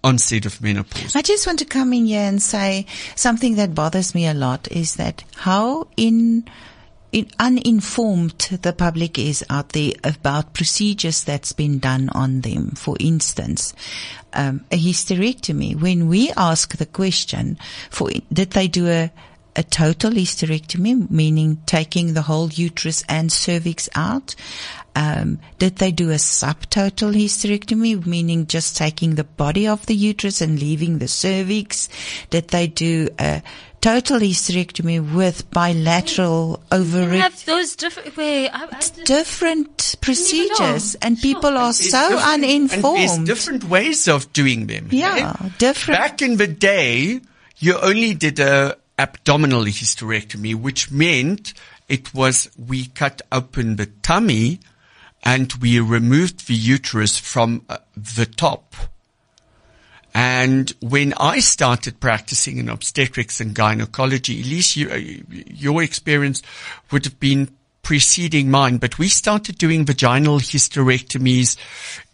onset 0.05 0.47
of 0.47 0.61
menopause. 0.61 1.17
I 1.17 1.23
just 1.23 1.47
want 1.47 1.59
to 1.61 1.65
come 1.65 1.93
in 1.93 2.07
here 2.07 2.23
and 2.23 2.43
say 2.43 2.87
something 3.15 3.57
that 3.57 3.75
bothers 3.75 4.15
me 4.15 4.27
a 4.27 4.35
lot 4.35 4.71
is 4.71 4.97
that 4.97 5.25
how 5.37 5.88
in, 5.97 6.45
in 7.12 7.31
uninformed 7.38 8.59
the 8.62 8.73
public 8.73 9.19
is 9.19 9.45
out 9.49 9.71
there 9.71 9.93
about 10.03 10.55
procedures 10.55 11.25
that's 11.25 11.53
been 11.53 11.79
done 11.79 12.09
on 12.11 12.41
them. 12.41 12.71
For 12.71 12.97
instance, 12.99 13.75
um, 14.33 14.65
a 14.71 14.79
hysterectomy. 14.79 15.79
When 15.81 16.09
we 16.09 16.33
ask 16.33 16.77
the 16.77 16.87
question 16.87 17.59
for 17.91 18.11
did 18.33 18.53
they 18.53 18.69
do 18.69 18.88
a 18.88 19.12
a 19.55 19.62
total 19.62 20.12
hysterectomy, 20.12 21.11
meaning 21.11 21.62
taking 21.67 22.15
the 22.15 22.23
whole 22.23 22.49
uterus 22.49 23.05
and 23.09 23.31
cervix 23.31 23.88
out? 23.95 24.35
Um, 24.95 25.39
did 25.59 25.77
they 25.77 25.91
do 25.91 26.11
a 26.11 26.17
subtotal 26.17 27.15
hysterectomy, 27.15 28.05
meaning 28.05 28.47
just 28.47 28.77
taking 28.77 29.15
the 29.15 29.25
body 29.25 29.67
of 29.67 29.87
the 29.87 29.95
uterus 29.95 30.41
and 30.41 30.59
leaving 30.61 30.99
the 30.99 31.09
cervix? 31.09 31.89
Did 32.31 32.49
they 32.49 32.67
do 32.67 33.09
a 33.19 33.43
total 33.81 34.19
hysterectomy 34.21 35.15
with 35.15 35.51
bilateral 35.51 36.63
You 36.71 36.79
ovary? 36.79 37.19
have 37.19 37.45
those 37.47 37.75
different. 37.75 38.17
Wait, 38.17 38.49
I, 38.51 38.65
I 38.71 39.05
Different 39.05 39.97
procedures, 40.01 40.95
and 40.97 41.19
Sure. 41.19 41.23
people 41.35 41.57
are 41.57 41.73
There's 41.73 41.91
so 41.91 42.11
different- 42.11 42.23
And 42.35 42.43
there's 42.45 42.73
uninformed. 42.73 43.27
different 43.27 43.65
ways 43.65 44.09
of 44.09 44.33
doing 44.33 44.67
them. 44.67 44.89
Yeah, 44.91 45.37
eh? 45.43 45.49
different. 45.59 45.99
Back 46.01 46.23
in 46.23 46.37
the 46.37 46.47
day, 46.47 47.21
you 47.59 47.79
only 47.79 48.15
did 48.15 48.39
a 48.41 48.77
abdominal 48.99 49.65
hysterectomy, 49.65 50.55
which 50.55 50.91
meant 50.91 51.55
it 51.89 52.13
was 52.15 52.51
we 52.57 52.87
cut 52.87 53.23
open 53.33 53.77
the 53.77 53.87
tummy 53.87 54.61
and 55.23 55.53
we 55.55 55.79
removed 55.81 56.47
the 56.49 56.55
uterus 56.55 57.19
from 57.19 57.65
uh, 57.69 57.79
the 57.97 58.27
top. 58.27 58.75
And 60.15 60.71
when 60.81 61.15
I 61.15 61.41
started 61.41 61.99
practicing 62.01 62.59
in 62.59 62.69
obstetrics 62.69 63.41
and 63.41 63.55
gynecology, 63.55 64.41
at 64.41 64.47
least 64.47 64.77
you, 64.77 64.91
uh, 64.91 64.97
your 65.31 65.83
experience 65.83 66.43
would 66.91 67.05
have 67.07 67.19
been 67.19 67.49
preceding 67.83 68.49
mine, 68.51 68.77
but 68.77 68.99
we 68.99 69.09
started 69.09 69.59
doing 69.59 69.85
vaginal 69.85 70.39
hysterectomies 70.39 71.57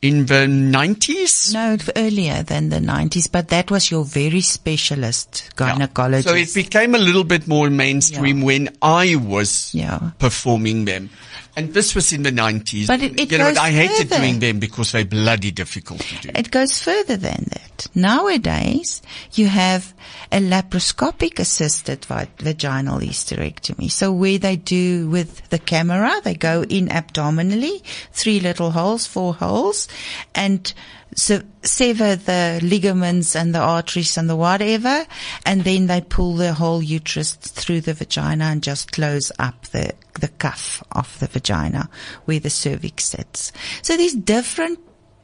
in 0.00 0.24
the 0.26 0.46
90s. 0.46 1.52
No, 1.52 1.76
earlier 1.94 2.42
than 2.42 2.70
the 2.70 2.78
90s, 2.78 3.30
but 3.30 3.48
that 3.48 3.70
was 3.70 3.90
your 3.90 4.04
very 4.04 4.40
specialist 4.40 5.50
Yeah. 5.60 5.76
So 6.22 6.34
it 6.34 6.54
became 6.54 6.94
a 6.94 6.98
little 6.98 7.24
bit 7.24 7.46
more 7.46 7.68
mainstream 7.68 8.38
Yeah. 8.38 8.44
when 8.44 8.68
I 8.80 9.16
was 9.16 9.70
Yeah. 9.74 10.12
performing 10.18 10.86
them. 10.86 11.10
And 11.58 11.74
this 11.74 11.94
was 11.94 12.12
in 12.12 12.22
the 12.22 12.30
90s. 12.30 12.86
But 12.86 13.02
it- 13.02 13.18
it 13.18 13.32
you 13.32 13.38
know, 13.38 13.48
goes 13.48 13.56
I 13.56 13.70
hated 13.72 14.08
further. 14.08 14.18
doing 14.22 14.38
them 14.38 14.60
because 14.60 14.92
they're 14.92 15.04
bloody 15.04 15.50
difficult 15.50 16.00
to 16.00 16.14
do. 16.22 16.30
It 16.34 16.52
goes 16.52 16.78
further 16.78 17.16
than 17.16 17.48
that. 17.50 17.86
Nowadays, 17.94 19.02
you 19.34 19.48
have 19.48 19.92
a 20.30 20.38
laparoscopic 20.40 21.38
assisted 21.40 22.04
vaginal 22.04 23.00
hysterectomy. 23.00 23.90
So 23.90 24.12
where 24.12 24.38
they 24.38 24.54
do 24.56 25.08
with 25.08 25.48
the 25.50 25.58
camera, 25.58 26.20
they 26.22 26.34
go 26.34 26.62
in 26.68 26.88
abdominally, 26.90 27.82
three 28.12 28.38
little 28.38 28.70
holes, 28.70 29.06
four 29.06 29.34
holes, 29.34 29.88
and 30.34 30.72
se- 31.16 31.42
sever 31.62 32.16
the 32.16 32.60
ligaments 32.62 33.34
and 33.34 33.54
the 33.54 33.60
arteries 33.60 34.16
and 34.16 34.28
the 34.28 34.36
whatever, 34.36 35.06
and 35.44 35.64
then 35.64 35.86
they 35.86 36.00
pull 36.00 36.34
the 36.36 36.54
whole 36.54 36.82
uterus 36.82 37.34
through 37.34 37.80
the 37.80 37.94
vagina 37.94 38.44
and 38.44 38.62
just 38.62 38.92
close 38.92 39.32
up 39.38 39.66
the, 39.68 39.92
the 40.20 40.28
cuff 40.28 40.82
of 40.92 41.18
the 41.18 41.26
vagina 41.26 41.88
where 42.24 42.40
the 42.40 42.50
cervix 42.50 43.04
sits. 43.04 43.52
So 43.82 43.96
there's 43.96 44.14
different 44.14 44.78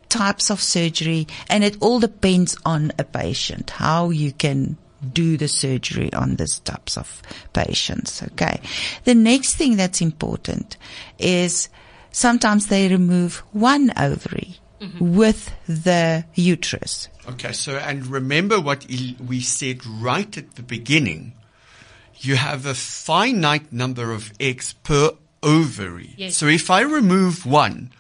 types 0.09 0.51
of 0.51 0.61
surgery 0.61 1.27
and 1.49 1.65
it 1.65 1.77
all 1.81 2.01
depends 2.01 2.57
on 2.65 2.93
a 2.99 3.05
patient, 3.05 3.71
how 3.71 4.11
you 4.11 4.33
can 4.33 4.77
do 5.13 5.37
the 5.37 5.49
surgery 5.49 6.13
on 6.15 6.37
these 6.37 6.61
types 6.61 6.97
of 6.97 7.21
patients. 7.53 8.23
Okay. 8.23 8.61
The 9.05 9.15
next 9.15 9.57
thing 9.57 9.77
that's 9.77 10.01
important 10.01 10.77
is 11.19 11.69
sometimes 12.11 12.69
they 12.69 12.89
remove 12.89 13.39
one 13.53 13.93
ovary 13.99 14.59
with 15.01 15.53
the 15.67 16.25
uterus. 16.35 17.09
Okay, 17.29 17.53
so, 17.53 17.77
and 17.77 18.07
remember 18.07 18.61
what 18.61 18.87
we 18.87 19.41
said 19.41 19.87
right 19.87 20.37
at 20.37 20.55
the 20.57 20.63
beginning. 20.63 21.33
You 22.17 22.37
have 22.37 22.67
a 22.67 22.75
finite 22.75 23.73
number 23.73 24.13
of 24.13 24.33
eggs 24.41 24.75
per 24.83 25.13
ovary. 25.43 26.15
Yes. 26.17 26.37
So 26.37 26.47
if 26.47 26.71
I 26.71 26.81
remove 26.83 27.45
one, 27.45 27.93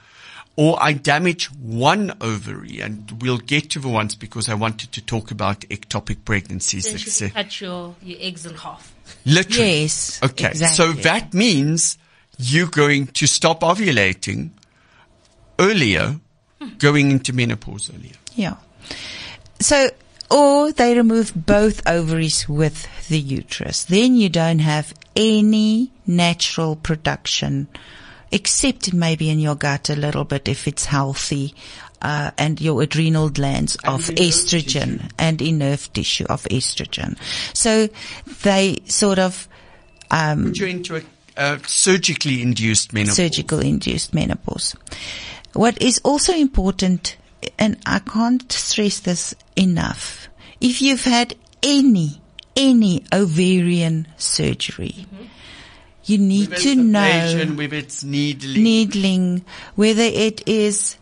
or 0.56 0.80
I 0.80 0.92
damage 0.92 1.50
one 1.52 2.12
ovary, 2.20 2.80
and 2.80 3.20
we'll 3.20 3.38
get 3.38 3.70
to 3.70 3.80
the 3.80 3.88
ones 3.88 4.14
because 4.14 4.48
I 4.48 4.54
wanted 4.54 4.92
to 4.92 5.00
talk 5.04 5.30
about 5.30 5.60
ectopic 5.62 6.24
pregnancies. 6.24 6.84
then 6.84 7.28
you 7.28 7.34
cut 7.34 7.60
your, 7.60 7.96
your 8.02 8.18
eggs 8.20 8.46
in 8.46 8.54
half. 8.54 8.94
Literally. 9.26 9.82
Yes, 9.82 10.20
Okay. 10.22 10.54
So 10.54 10.92
that 10.92 11.34
means 11.34 11.98
you're 12.38 12.68
going 12.68 13.06
to 13.08 13.26
stop 13.26 13.60
ovulating 13.60 14.50
earlier, 15.58 16.20
going 16.78 17.10
into 17.10 17.32
menopause 17.32 17.90
earlier. 17.94 18.14
Yeah. 18.34 18.56
So, 19.60 19.90
or 20.30 20.72
they 20.72 20.96
remove 20.96 21.32
both 21.34 21.86
ovaries 21.86 22.48
with 22.48 22.86
the 23.08 23.18
uterus. 23.18 23.84
Then 23.84 24.16
you 24.16 24.28
don't 24.28 24.58
have 24.60 24.92
any 25.16 25.90
natural 26.06 26.76
production, 26.76 27.68
except 28.32 28.92
maybe 28.92 29.30
in 29.30 29.38
your 29.38 29.54
gut 29.54 29.88
a 29.90 29.96
little 29.96 30.24
bit 30.24 30.48
if 30.48 30.66
it's 30.66 30.86
healthy, 30.86 31.54
uh, 32.02 32.32
and 32.36 32.60
your 32.60 32.82
adrenal 32.82 33.30
glands 33.30 33.76
of 33.84 34.02
estrogen 34.16 34.98
tissue. 34.98 35.08
and 35.18 35.40
in 35.40 35.58
nerve 35.58 35.90
tissue 35.92 36.26
of 36.28 36.42
estrogen. 36.44 37.16
So 37.54 37.88
they 38.42 38.78
sort 38.86 39.18
of, 39.18 39.48
um, 40.10 40.46
Put 40.46 40.58
you 40.58 40.66
into 40.66 40.96
a 40.96 41.02
uh, 41.36 41.58
surgically 41.66 42.42
induced 42.42 42.92
menopause. 42.92 43.16
surgical 43.16 43.58
induced 43.60 44.12
menopause. 44.14 44.74
What 45.54 45.80
is 45.80 46.00
also 46.04 46.34
important, 46.34 47.16
and 47.58 47.78
I 47.86 48.00
can't 48.00 48.50
stress 48.50 49.00
this 49.00 49.34
enough, 49.56 50.28
if 50.60 50.82
you've 50.82 51.04
had 51.04 51.34
any, 51.62 52.20
any 52.56 53.04
ovarian 53.12 54.08
surgery, 54.16 55.06
you 56.04 56.18
need 56.18 56.54
to 56.56 56.74
know 56.74 57.56
it's 57.58 58.04
needling. 58.04 58.62
needling, 58.62 59.44
whether 59.74 60.02
it 60.02 60.46
is, 60.46 60.96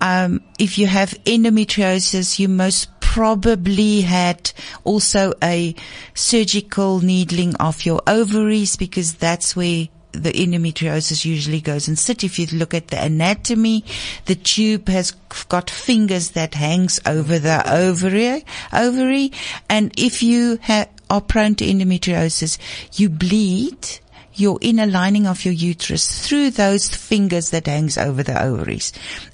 um, 0.00 0.42
if 0.58 0.78
you 0.78 0.86
have 0.86 1.10
endometriosis, 1.24 2.38
you 2.38 2.48
most 2.48 2.88
probably 3.00 4.02
had 4.02 4.52
also 4.84 5.32
a 5.42 5.74
surgical 6.14 7.00
needling 7.00 7.54
of 7.56 7.84
your 7.84 8.00
ovaries 8.06 8.76
because 8.76 9.14
that's 9.14 9.56
where 9.56 9.88
the 10.18 10.32
endometriosis 10.32 11.24
usually 11.24 11.60
goes 11.60 11.88
and 11.88 11.98
sit. 11.98 12.24
If 12.24 12.38
you 12.38 12.46
look 12.52 12.74
at 12.74 12.88
the 12.88 13.02
anatomy, 13.02 13.84
the 14.26 14.34
tube 14.34 14.88
has 14.88 15.12
got 15.48 15.70
fingers 15.70 16.30
that 16.30 16.54
hangs 16.54 17.00
over 17.06 17.38
the 17.38 17.62
ovary, 17.72 18.44
ovary. 18.72 19.32
And 19.68 19.92
if 19.96 20.22
you 20.22 20.58
ha- 20.62 20.88
are 21.10 21.20
prone 21.20 21.54
to 21.56 21.64
endometriosis, 21.64 22.58
you 22.94 23.08
bleed 23.08 24.00
your 24.34 24.58
inner 24.60 24.86
lining 24.86 25.26
of 25.26 25.44
your 25.44 25.54
uterus 25.54 26.26
through 26.26 26.50
those 26.50 26.88
fingers 26.88 27.50
that 27.50 27.66
hangs 27.66 27.98
over 27.98 28.22
the 28.22 28.40
ovaries. 28.40 28.92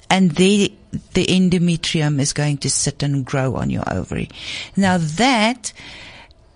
And 0.09 0.31
there, 0.31 0.69
the 1.13 1.25
endometrium 1.25 2.19
is 2.19 2.33
going 2.33 2.57
to 2.59 2.69
sit 2.69 3.03
and 3.03 3.25
grow 3.25 3.55
on 3.55 3.69
your 3.69 3.83
ovary. 3.91 4.29
Now 4.75 4.97
that 4.97 5.73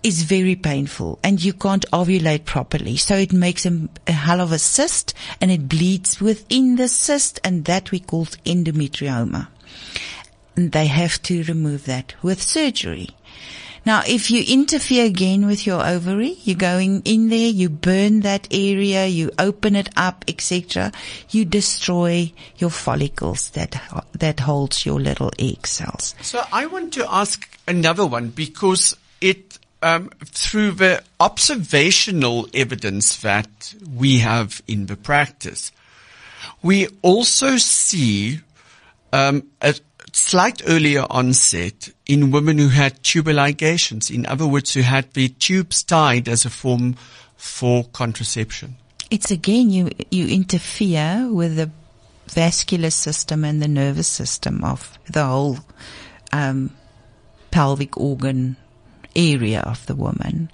is 0.02 0.22
very 0.22 0.56
painful 0.56 1.18
and 1.22 1.42
you 1.42 1.52
can't 1.52 1.84
ovulate 1.92 2.44
properly. 2.44 2.96
So 2.96 3.16
it 3.16 3.32
makes 3.32 3.66
a, 3.66 3.88
a 4.06 4.12
hell 4.12 4.40
of 4.40 4.52
a 4.52 4.58
cyst 4.58 5.14
and 5.40 5.50
it 5.50 5.68
bleeds 5.68 6.20
within 6.20 6.76
the 6.76 6.88
cyst 6.88 7.40
and 7.44 7.64
that 7.66 7.90
we 7.90 8.00
call 8.00 8.26
endometrioma. 8.46 9.48
And 10.56 10.72
they 10.72 10.86
have 10.86 11.20
to 11.22 11.42
remove 11.44 11.84
that 11.84 12.14
with 12.22 12.42
surgery. 12.42 13.10
Now, 13.86 14.02
if 14.06 14.30
you 14.30 14.44
interfere 14.46 15.06
again 15.06 15.46
with 15.46 15.66
your 15.66 15.84
ovary, 15.84 16.36
you're 16.42 16.56
going 16.56 17.00
in 17.04 17.30
there, 17.30 17.48
you 17.48 17.70
burn 17.70 18.20
that 18.20 18.46
area, 18.50 19.06
you 19.06 19.30
open 19.38 19.74
it 19.74 19.88
up, 19.96 20.24
etc. 20.28 20.92
You 21.30 21.46
destroy 21.46 22.32
your 22.58 22.70
follicles 22.70 23.50
that 23.50 23.80
that 24.12 24.40
holds 24.40 24.84
your 24.84 25.00
little 25.00 25.30
egg 25.38 25.66
cells. 25.66 26.14
So 26.20 26.42
I 26.52 26.66
want 26.66 26.92
to 26.94 27.06
ask 27.10 27.58
another 27.66 28.06
one 28.06 28.28
because 28.28 28.96
it, 29.20 29.58
um, 29.82 30.10
through 30.24 30.72
the 30.72 31.02
observational 31.18 32.48
evidence 32.54 33.16
that 33.18 33.74
we 33.94 34.18
have 34.18 34.62
in 34.66 34.86
the 34.86 34.96
practice, 34.96 35.72
we 36.62 36.88
also 37.02 37.56
see 37.56 38.40
um, 39.12 39.44
a 39.60 39.74
slight 40.12 40.62
earlier 40.66 41.06
onset 41.08 41.90
in 42.06 42.30
women 42.30 42.58
who 42.58 42.68
had 42.68 43.02
tubal 43.02 43.34
ligations. 43.34 44.10
In 44.10 44.26
other 44.26 44.46
words, 44.46 44.74
who 44.74 44.82
had 44.82 45.12
the 45.12 45.28
tubes 45.28 45.82
tied 45.82 46.28
as 46.28 46.44
a 46.44 46.50
form 46.50 46.96
for 47.36 47.84
contraception. 47.84 48.76
It's 49.10 49.30
again 49.30 49.70
you 49.70 49.90
you 50.10 50.28
interfere 50.28 51.28
with 51.32 51.56
the 51.56 51.70
vascular 52.28 52.90
system 52.90 53.44
and 53.44 53.60
the 53.60 53.68
nervous 53.68 54.06
system 54.06 54.62
of 54.62 54.98
the 55.08 55.24
whole 55.24 55.58
um, 56.32 56.70
pelvic 57.50 57.96
organ 57.96 58.56
area 59.14 59.60
of 59.60 59.84
the 59.86 59.94
woman. 59.94 60.50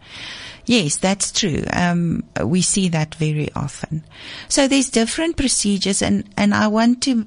Yes, 0.64 0.96
that's 0.96 1.30
true. 1.30 1.62
Um, 1.72 2.24
we 2.42 2.60
see 2.60 2.88
that 2.88 3.14
very 3.14 3.50
often. 3.54 4.04
So 4.48 4.66
there's 4.66 4.90
different 4.90 5.36
procedures, 5.36 6.02
and 6.02 6.24
and 6.36 6.52
I 6.54 6.66
want 6.66 7.02
to 7.02 7.26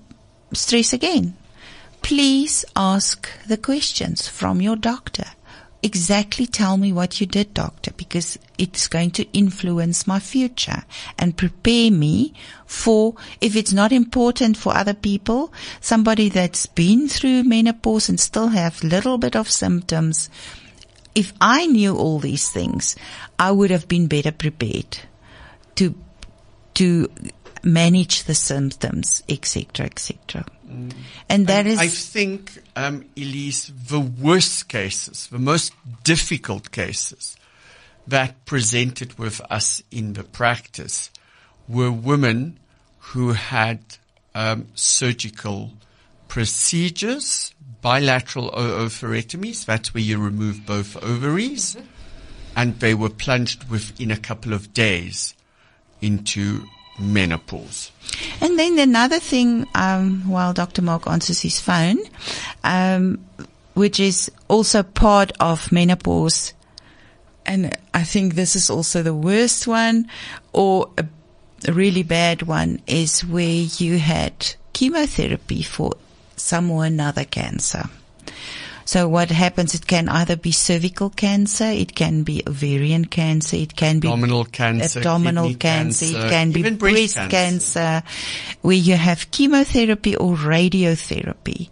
stress 0.53 0.93
again. 0.93 1.35
Please 2.01 2.65
ask 2.75 3.29
the 3.47 3.57
questions 3.57 4.27
from 4.27 4.61
your 4.61 4.75
doctor. 4.75 5.25
exactly 5.81 6.45
tell 6.45 6.77
me 6.77 6.91
what 6.91 7.21
you 7.21 7.27
did, 7.27 7.53
doctor, 7.53 7.91
because 7.95 8.37
it's 8.57 8.87
going 8.87 9.11
to 9.11 9.31
influence 9.31 10.05
my 10.05 10.19
future 10.19 10.83
and 11.17 11.37
prepare 11.37 11.91
me 11.91 12.33
for, 12.65 13.15
if 13.39 13.55
it's 13.55 13.73
not 13.73 13.91
important 13.91 14.57
for 14.57 14.75
other 14.75 14.93
people, 14.93 15.53
somebody 15.79 16.29
that's 16.29 16.65
been 16.65 17.07
through 17.07 17.43
menopause 17.43 18.09
and 18.09 18.19
still 18.19 18.49
have 18.49 18.83
little 18.83 19.17
bit 19.17 19.35
of 19.35 19.49
symptoms. 19.49 20.29
If 21.15 21.33
I 21.41 21.65
knew 21.65 21.95
all 21.95 22.19
these 22.19 22.49
things, 22.49 22.95
I 23.37 23.51
would 23.51 23.71
have 23.71 23.87
been 23.87 24.07
better 24.07 24.31
prepared 24.31 24.99
to, 25.75 25.95
to 26.75 27.09
manage 27.63 28.23
the 28.23 28.35
symptoms, 28.35 29.23
etc., 29.27 29.85
etc. 29.85 30.45
And 31.27 31.47
that 31.47 31.65
And 31.65 31.67
is 31.67 31.79
I 31.79 31.87
think, 31.87 32.61
um, 32.75 33.05
Elize, 33.15 33.71
the 33.87 33.99
worst 33.99 34.69
cases, 34.69 35.27
the 35.27 35.39
most 35.39 35.73
difficult 36.03 36.71
cases 36.71 37.35
that 38.07 38.45
presented 38.45 39.17
with 39.17 39.41
us 39.49 39.83
in 39.91 40.13
the 40.13 40.23
practice 40.23 41.11
were 41.67 41.91
women 41.91 42.59
who 42.99 43.33
had 43.33 43.79
um, 44.35 44.67
surgical 44.75 45.73
procedures, 46.29 47.53
bilateral 47.81 48.51
oophorectomies. 48.51 49.65
That's 49.65 49.93
where 49.93 50.03
you 50.03 50.17
remove 50.17 50.65
both 50.65 50.95
ovaries, 51.03 51.75
and 52.55 52.79
they 52.79 52.93
were 52.93 53.09
plunged 53.09 53.69
within 53.69 54.11
a 54.11 54.17
couple 54.17 54.53
of 54.53 54.73
days 54.73 55.33
into 56.01 56.63
menopause. 56.97 57.91
And 58.39 58.57
then 58.57 58.79
another 58.79 59.19
thing, 59.19 59.65
um, 59.75 60.29
while 60.29 60.53
Dr. 60.53 60.81
Mark 60.81 61.07
answers 61.07 61.41
his 61.41 61.59
phone, 61.59 61.99
um, 62.63 63.25
which 63.73 63.99
is 63.99 64.31
also 64.47 64.83
part 64.83 65.31
of 65.39 65.71
menopause, 65.71 66.53
and 67.45 67.75
I 67.93 68.03
think 68.03 68.35
this 68.35 68.55
is 68.55 68.69
also 68.69 69.01
the 69.01 69.15
worst 69.15 69.67
one, 69.67 70.07
or 70.53 70.89
a, 70.97 71.05
a 71.67 71.73
really 71.73 72.03
bad 72.03 72.43
one, 72.43 72.81
is 72.85 73.21
where 73.21 73.65
you 73.77 73.97
had 73.97 74.55
chemotherapy 74.73 75.63
for 75.63 75.93
some 76.39 76.71
or 76.71 76.85
another 76.85 77.25
cancer. 77.25 77.83
So 78.85 79.07
what 79.07 79.29
happens? 79.29 79.75
It 79.75 79.85
can 79.85 80.09
either 80.09 80.35
be 80.35 80.51
cervical 80.51 81.11
cancer, 81.11 81.65
it 81.65 81.93
can 81.93 82.23
be 82.23 82.41
ovarian 82.47 83.05
cancer, 83.05 83.57
it 83.57 83.75
can 83.75 83.99
be 83.99 84.07
Abdominal 84.07 84.45
cancer, 84.45 84.97
abdominal 84.97 85.53
cancer, 85.53 86.05
cancer, 86.05 86.25
it 86.25 86.29
can 86.31 86.51
be 86.51 86.61
breast 86.63 86.79
breast, 86.79 87.15
cancer. 87.15 87.79
cancer. 87.79 88.03
where 88.61 88.75
you 88.75 88.95
have 88.95 89.29
chemotherapy 89.29 90.15
or 90.15 90.33
radiotherapy. 90.33 91.69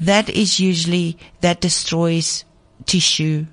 That 0.00 0.28
is 0.28 0.58
usually, 0.58 1.18
that 1.40 1.60
destroys 1.60 2.44
tissue 2.84 3.46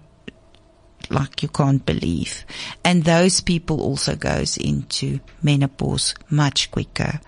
like 1.12 1.44
you 1.44 1.50
can't 1.50 1.86
believe. 1.86 2.46
And 2.84 3.04
those 3.04 3.42
people 3.42 3.80
also 3.80 4.16
goes 4.16 4.58
into 4.58 5.20
menopause 5.44 6.16
much 6.32 6.72
quicker 6.72 7.20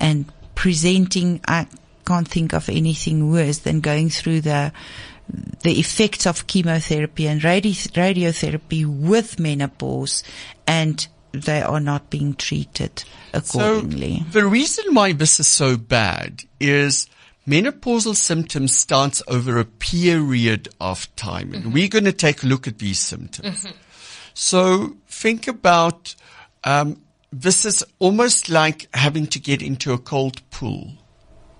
and 0.00 0.24
presenting, 0.56 1.40
I 1.46 1.68
can't 2.10 2.26
think 2.26 2.52
of 2.52 2.68
anything 2.68 3.30
worse 3.30 3.58
than 3.58 3.80
going 3.80 4.10
through 4.10 4.40
the, 4.40 4.72
the 5.62 5.78
effects 5.78 6.26
of 6.26 6.48
chemotherapy 6.48 7.28
and 7.28 7.40
radi- 7.40 7.92
radiotherapy 7.92 8.84
with 8.84 9.38
menopause 9.38 10.24
and 10.66 11.06
they 11.30 11.62
are 11.62 11.78
not 11.78 12.10
being 12.10 12.34
treated 12.34 13.04
accordingly. 13.32 14.24
So 14.32 14.40
the 14.40 14.46
reason 14.46 14.92
why 14.92 15.12
this 15.12 15.38
is 15.38 15.46
so 15.46 15.76
bad 15.76 16.42
is 16.58 17.06
menopausal 17.46 18.16
symptoms 18.16 18.74
starts 18.76 19.22
over 19.28 19.60
a 19.60 19.64
period 19.64 20.68
of 20.80 21.14
time. 21.14 21.54
And 21.54 21.72
we're 21.72 21.86
going 21.86 22.06
to 22.06 22.12
take 22.12 22.42
a 22.42 22.46
look 22.46 22.66
at 22.66 22.80
these 22.80 22.98
symptoms. 22.98 23.68
So 24.34 24.96
think 25.06 25.46
about, 25.46 26.16
um, 26.64 27.00
this 27.32 27.64
is 27.64 27.84
almost 28.00 28.48
like 28.50 28.88
having 28.94 29.28
to 29.28 29.38
get 29.38 29.62
into 29.62 29.92
a 29.92 29.98
cold 29.98 30.42
pool. 30.50 30.94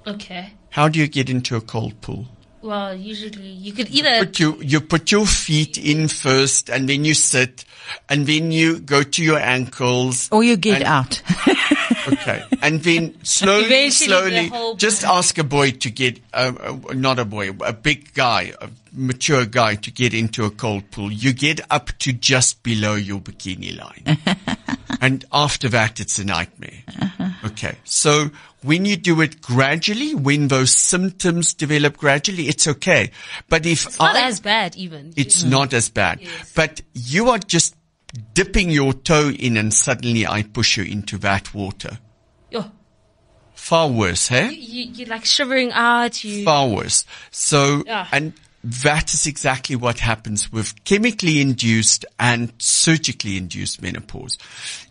Okay. 0.06 0.52
How 0.70 0.88
do 0.88 0.98
you 0.98 1.08
get 1.08 1.28
into 1.28 1.56
a 1.56 1.60
cold 1.60 2.00
pool? 2.00 2.26
Well, 2.62 2.94
usually 2.94 3.48
you 3.48 3.72
could 3.72 3.88
either 3.90 4.18
Put 4.26 4.38
you, 4.38 4.56
you 4.60 4.80
put 4.82 5.10
your 5.10 5.26
feet 5.26 5.78
in 5.78 6.08
first 6.08 6.68
and 6.68 6.88
then 6.88 7.04
you 7.06 7.14
sit 7.14 7.64
and 8.08 8.26
then 8.26 8.52
you 8.52 8.80
go 8.80 9.02
to 9.02 9.24
your 9.24 9.38
ankles. 9.38 10.28
or 10.30 10.44
you 10.44 10.56
get 10.56 10.82
and- 10.82 10.84
out. 10.84 11.22
Okay. 12.12 12.42
And 12.62 12.82
then 12.82 13.14
slowly, 13.24 13.66
Eventually 13.66 13.90
slowly, 14.08 14.46
whole- 14.48 14.74
just 14.74 15.04
ask 15.04 15.36
a 15.38 15.44
boy 15.44 15.72
to 15.72 15.90
get, 15.90 16.18
uh, 16.32 16.52
uh, 16.58 16.92
not 16.94 17.18
a 17.18 17.24
boy, 17.26 17.50
a 17.60 17.74
big 17.74 18.14
guy, 18.14 18.54
a 18.60 18.68
mature 18.92 19.44
guy 19.44 19.74
to 19.76 19.90
get 19.90 20.14
into 20.14 20.44
a 20.44 20.50
cold 20.50 20.90
pool. 20.90 21.12
You 21.12 21.32
get 21.34 21.60
up 21.70 21.90
to 21.98 22.12
just 22.14 22.62
below 22.62 22.94
your 22.94 23.20
bikini 23.20 23.76
line. 23.76 24.18
and 25.00 25.24
after 25.30 25.68
that, 25.68 26.00
it's 26.00 26.18
a 26.18 26.24
nightmare. 26.24 26.82
Okay. 27.44 27.76
So 27.84 28.30
when 28.62 28.84
you 28.84 28.96
do 28.96 29.20
it 29.20 29.40
gradually, 29.40 30.14
when 30.14 30.48
those 30.48 30.74
symptoms 30.74 31.54
develop 31.54 31.96
gradually, 31.96 32.48
it's 32.48 32.66
okay. 32.68 33.10
But 33.48 33.66
if 33.66 33.86
it's 33.86 33.98
not 33.98 34.16
I, 34.16 34.26
as 34.26 34.40
bad 34.40 34.76
even. 34.76 35.12
it's 35.16 35.40
mm-hmm. 35.40 35.50
not 35.50 35.72
as 35.72 35.88
bad. 35.88 36.20
But 36.54 36.82
you 36.92 37.30
are 37.30 37.38
just 37.38 37.74
dipping 38.34 38.70
your 38.70 38.92
toe 38.92 39.30
in 39.30 39.56
and 39.56 39.72
suddenly 39.72 40.26
I 40.26 40.42
push 40.42 40.76
you 40.76 40.84
into 40.84 41.16
that 41.18 41.54
water. 41.54 41.98
Yo, 42.50 42.70
Far 43.54 43.88
worse, 43.88 44.28
hey? 44.28 44.52
you 44.52 44.90
you're 44.92 45.08
like 45.08 45.24
shivering 45.24 45.70
out. 45.72 46.24
You 46.24 46.44
Far 46.44 46.68
worse. 46.68 47.04
So, 47.30 47.84
Yeah. 47.86 48.08
and 48.12 48.32
that 48.62 49.14
is 49.14 49.26
exactly 49.26 49.74
what 49.74 50.00
happens 50.00 50.52
with 50.52 50.84
chemically 50.84 51.40
induced 51.40 52.04
and 52.18 52.52
surgically 52.58 53.36
induced 53.38 53.80
menopause. 53.80 54.36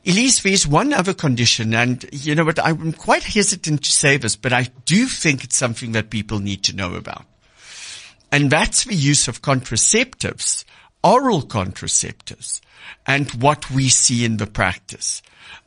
Elize, 0.05 0.41
there's 0.41 0.67
one 0.67 0.91
other 0.91 1.13
condition, 1.13 1.75
and 1.75 2.07
you 2.11 2.33
know 2.33 2.45
what, 2.45 2.57
I'm 2.63 2.93
quite 2.93 3.23
hesitant 3.23 3.83
to 3.83 3.91
say 3.91 4.17
this, 4.17 4.35
but 4.35 4.53
I 4.53 4.69
do 4.85 5.05
think 5.05 5.43
it's 5.43 5.55
something 5.55 5.91
that 5.91 6.09
people 6.09 6.39
need 6.39 6.63
to 6.63 6.75
know 6.75 6.95
about. 6.95 7.25
And 8.31 8.49
that's 8.49 8.85
the 8.85 8.95
use 8.95 9.27
of 9.27 9.41
contraceptives, 9.41 10.65
oral 11.03 11.43
contraceptives, 11.43 12.61
and 13.05 13.29
what 13.41 13.69
we 13.69 13.89
see 13.89 14.25
in 14.25 14.37
the 14.37 14.47
practice. 14.47 15.21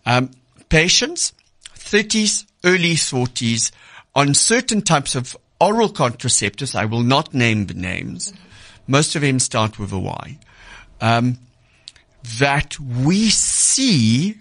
Um, 0.07 0.31
patients, 0.69 1.33
30s, 1.77 2.47
early 2.65 2.95
40s, 2.95 3.71
on 4.15 4.35
certain 4.35 4.83
types 4.83 5.15
of 5.15 5.37
oral 5.67 5.89
contraceptives, 5.89 6.75
I 6.75 6.85
will 6.87 7.03
not 7.03 7.33
name 7.35 7.67
the 7.67 7.75
names, 7.75 8.33
most 8.87 9.15
of 9.17 9.23
them 9.23 9.39
start 9.39 9.79
with 9.79 9.93
a 9.93 9.99
Y, 9.99 10.39
um, 11.01 11.39
that 12.39 12.79
we 12.81 13.31
see 13.31 14.37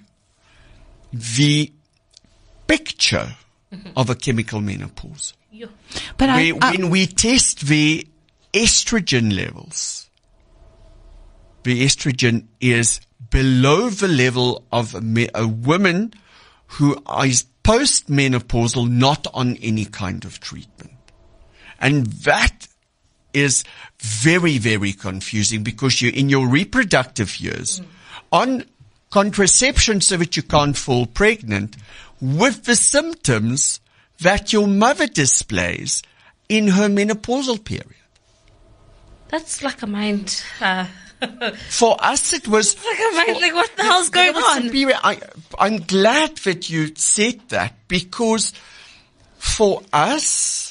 the 1.14 1.72
picture 2.68 3.36
of 3.96 4.10
a 4.10 4.16
chemical 4.16 4.62
menopause 4.62 5.34
yo. 5.52 5.68
But 6.18 6.30
I, 6.30 6.50
I- 6.62 6.72
when 6.72 6.90
we 6.90 7.08
test 7.08 7.68
the 7.68 8.08
estrogen 8.54 9.34
levels, 9.36 10.10
the 11.64 11.84
estrogen 11.86 12.46
is 12.60 13.00
below 13.30 13.90
the 13.90 14.08
level 14.08 14.64
of 14.72 14.96
a, 14.96 15.02
me- 15.02 15.30
a 15.36 15.48
woman 15.48 16.14
who 16.78 16.96
is 17.24 17.46
postmenopausal, 17.64 18.90
not 18.90 19.28
on 19.34 19.56
any 19.58 19.86
kind 19.86 20.26
of 20.26 20.40
treatment. 20.40 20.92
And 21.82 22.06
that 22.24 22.68
is 23.34 23.64
very, 24.00 24.58
very 24.58 24.94
confusing 24.94 25.64
because 25.64 26.02
you're 26.02 26.14
in 26.14 26.30
your 26.30 26.48
reproductive 26.48 27.40
years 27.40 27.82
on 28.32 28.66
contraception 29.10 30.02
so 30.02 30.18
that 30.18 30.38
you 30.38 30.44
can't 30.44 30.78
fall 30.78 31.06
pregnant 31.06 31.76
with 32.22 32.64
the 32.66 32.76
symptoms 32.76 33.80
that 34.20 34.54
your 34.54 34.68
mother 34.68 35.08
displays 35.08 36.04
in 36.48 36.68
her 36.68 36.88
menopausal 36.88 37.64
period. 37.64 37.96
That's 39.30 39.64
like 39.64 39.82
a 39.82 39.88
mind. 39.88 40.44
Uh, 40.60 40.86
For 41.70 41.96
us, 42.04 42.34
it 42.34 42.48
was 42.48 42.76
like 42.84 43.00
a 43.00 43.16
mind. 43.16 43.42
Like 43.42 43.54
what 43.54 43.72
the 43.78 43.84
hell's 43.84 44.10
going 44.10 44.28
You 44.28 44.34
know 44.34 44.40
what, 44.40 44.64
on? 44.64 44.70
Simpiwe, 44.70 45.00
I, 45.04 45.20
I'm 45.60 45.78
glad 45.78 46.38
that 46.38 46.70
you 46.70 46.94
said 46.96 47.40
that 47.50 47.76
because 47.88 48.54
for 49.38 49.82
us, 49.94 50.71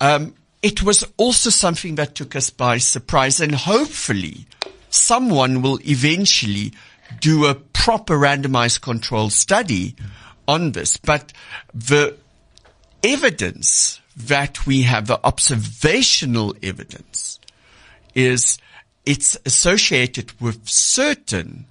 um, 0.00 0.34
it 0.62 0.82
was 0.82 1.04
also 1.16 1.50
something 1.50 1.94
that 1.96 2.14
took 2.14 2.34
us 2.34 2.50
by 2.50 2.78
surprise 2.78 3.40
and 3.40 3.54
hopefully 3.54 4.46
someone 4.90 5.62
will 5.62 5.78
eventually 5.86 6.72
do 7.20 7.46
a 7.46 7.54
proper 7.54 8.16
randomized 8.18 8.80
control 8.80 9.30
study 9.30 9.94
on 10.48 10.72
this. 10.72 10.96
But 10.96 11.32
the 11.72 12.16
evidence 13.02 14.00
that 14.16 14.66
we 14.66 14.82
have, 14.82 15.06
the 15.06 15.20
observational 15.24 16.54
evidence 16.62 17.38
is 18.14 18.58
it's 19.04 19.36
associated 19.44 20.40
with 20.40 20.68
certain 20.68 21.66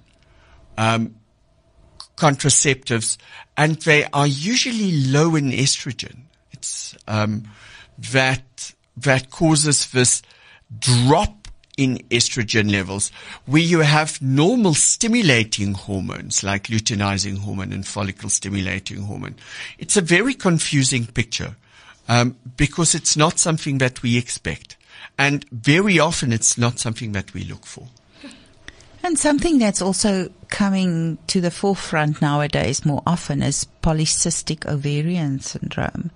contraceptives, 2.16 3.18
and 3.56 3.76
they 3.82 4.04
are 4.12 4.26
usually 4.26 5.06
low 5.06 5.36
in 5.36 5.50
estrogen. 5.50 6.22
It's 6.52 6.96
um, 7.06 7.48
that 7.98 8.72
that 8.96 9.30
causes 9.30 9.90
this 9.90 10.22
drop 10.78 11.48
in 11.76 11.98
estrogen 12.10 12.70
levels, 12.72 13.10
where 13.44 13.62
you 13.62 13.80
have 13.80 14.20
normal 14.22 14.72
stimulating 14.74 15.74
hormones 15.74 16.42
like 16.42 16.68
luteinizing 16.68 17.38
hormone 17.38 17.72
and 17.72 17.86
follicle 17.86 18.30
stimulating 18.30 19.02
hormone. 19.02 19.36
It's 19.78 19.96
a 19.96 20.00
very 20.00 20.32
confusing 20.32 21.06
picture 21.06 21.54
um, 22.08 22.36
because 22.56 22.94
it's 22.94 23.16
not 23.16 23.38
something 23.38 23.78
that 23.78 24.02
we 24.02 24.16
expect. 24.16 24.76
And 25.18 25.44
very 25.50 25.98
often 25.98 26.32
it's 26.32 26.56
not 26.56 26.78
something 26.78 27.12
that 27.12 27.34
we 27.34 27.44
look 27.44 27.66
for. 27.66 27.88
And 29.06 29.16
something 29.16 29.58
that's 29.58 29.80
also 29.80 30.30
coming 30.48 31.18
to 31.28 31.40
the 31.40 31.52
forefront 31.52 32.20
nowadays 32.20 32.84
more 32.84 33.04
often 33.06 33.40
is 33.40 33.64
polycystic 33.80 34.66
ovarian 34.66 35.38
syndrome. 35.38 36.10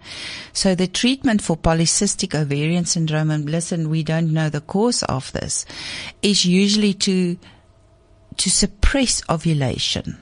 So 0.52 0.74
the 0.74 0.88
treatment 0.88 1.40
for 1.40 1.56
polycystic 1.56 2.34
ovarian 2.34 2.86
syndrome, 2.86 3.30
and 3.30 3.48
listen, 3.48 3.90
we 3.90 4.02
don't 4.02 4.32
know 4.32 4.48
the 4.48 4.60
cause 4.60 5.04
of 5.04 5.30
this, 5.30 5.66
is 6.20 6.44
usually 6.44 6.92
to, 6.94 7.38
to 8.38 8.50
suppress 8.50 9.22
ovulation. 9.30 10.18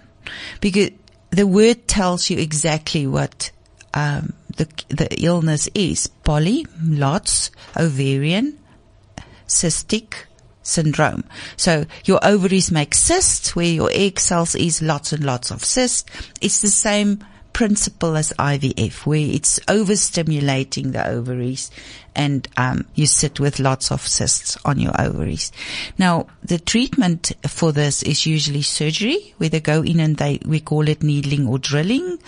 Because 0.61 0.91
the 1.31 1.47
word 1.47 1.89
tells 1.89 2.29
you 2.29 2.37
exactly 2.37 3.07
what, 3.07 3.51
um, 3.95 4.35
the, 4.59 4.69
the 4.91 5.09
illness 5.25 5.71
is. 5.75 6.07
Poly, 6.07 6.67
lots, 6.83 7.51
ovarian, 7.79 8.59
cystic, 9.47 10.27
syndrome. 10.69 11.25
So 11.57 11.87
your 12.05 12.21
ovaries 12.23 12.71
make 12.71 12.95
cysts 12.95 13.57
where 13.57 13.67
your 13.67 13.91
egg 13.93 14.21
cells 14.21 14.55
is 14.55 14.83
lots 14.83 15.13
and 15.13 15.25
lots 15.25 15.51
of 15.51 15.65
cysts. 15.65 16.05
It's 16.41 16.61
the 16.61 16.69
same 16.69 17.25
principle 17.53 18.17
as 18.17 18.33
IVF 18.39 19.05
where 19.05 19.19
it's 19.19 19.59
overstimulating 19.61 20.93
the 20.93 21.05
ovaries 21.05 21.73
and 22.15 22.47
um, 22.57 22.87
you 22.95 23.05
sit 23.05 23.41
with 23.41 23.59
lots 23.59 23.91
of 23.91 24.07
cysts 24.07 24.57
on 24.65 24.79
your 24.79 24.93
ovaries. 25.01 25.51
Now 25.99 26.29
the 26.43 26.59
treatment 26.59 27.33
for 27.49 27.73
this 27.73 28.03
is 28.05 28.27
usually 28.27 28.63
surgery 28.63 29.35
where 29.39 29.49
they 29.49 29.61
go 29.61 29.83
in 29.83 29.99
and 29.99 30.17
they, 30.17 30.39
we 30.45 30.61
call 30.61 30.89
it 30.89 31.03
needling 31.03 31.49
or 31.49 31.59
drilling. 31.59 32.19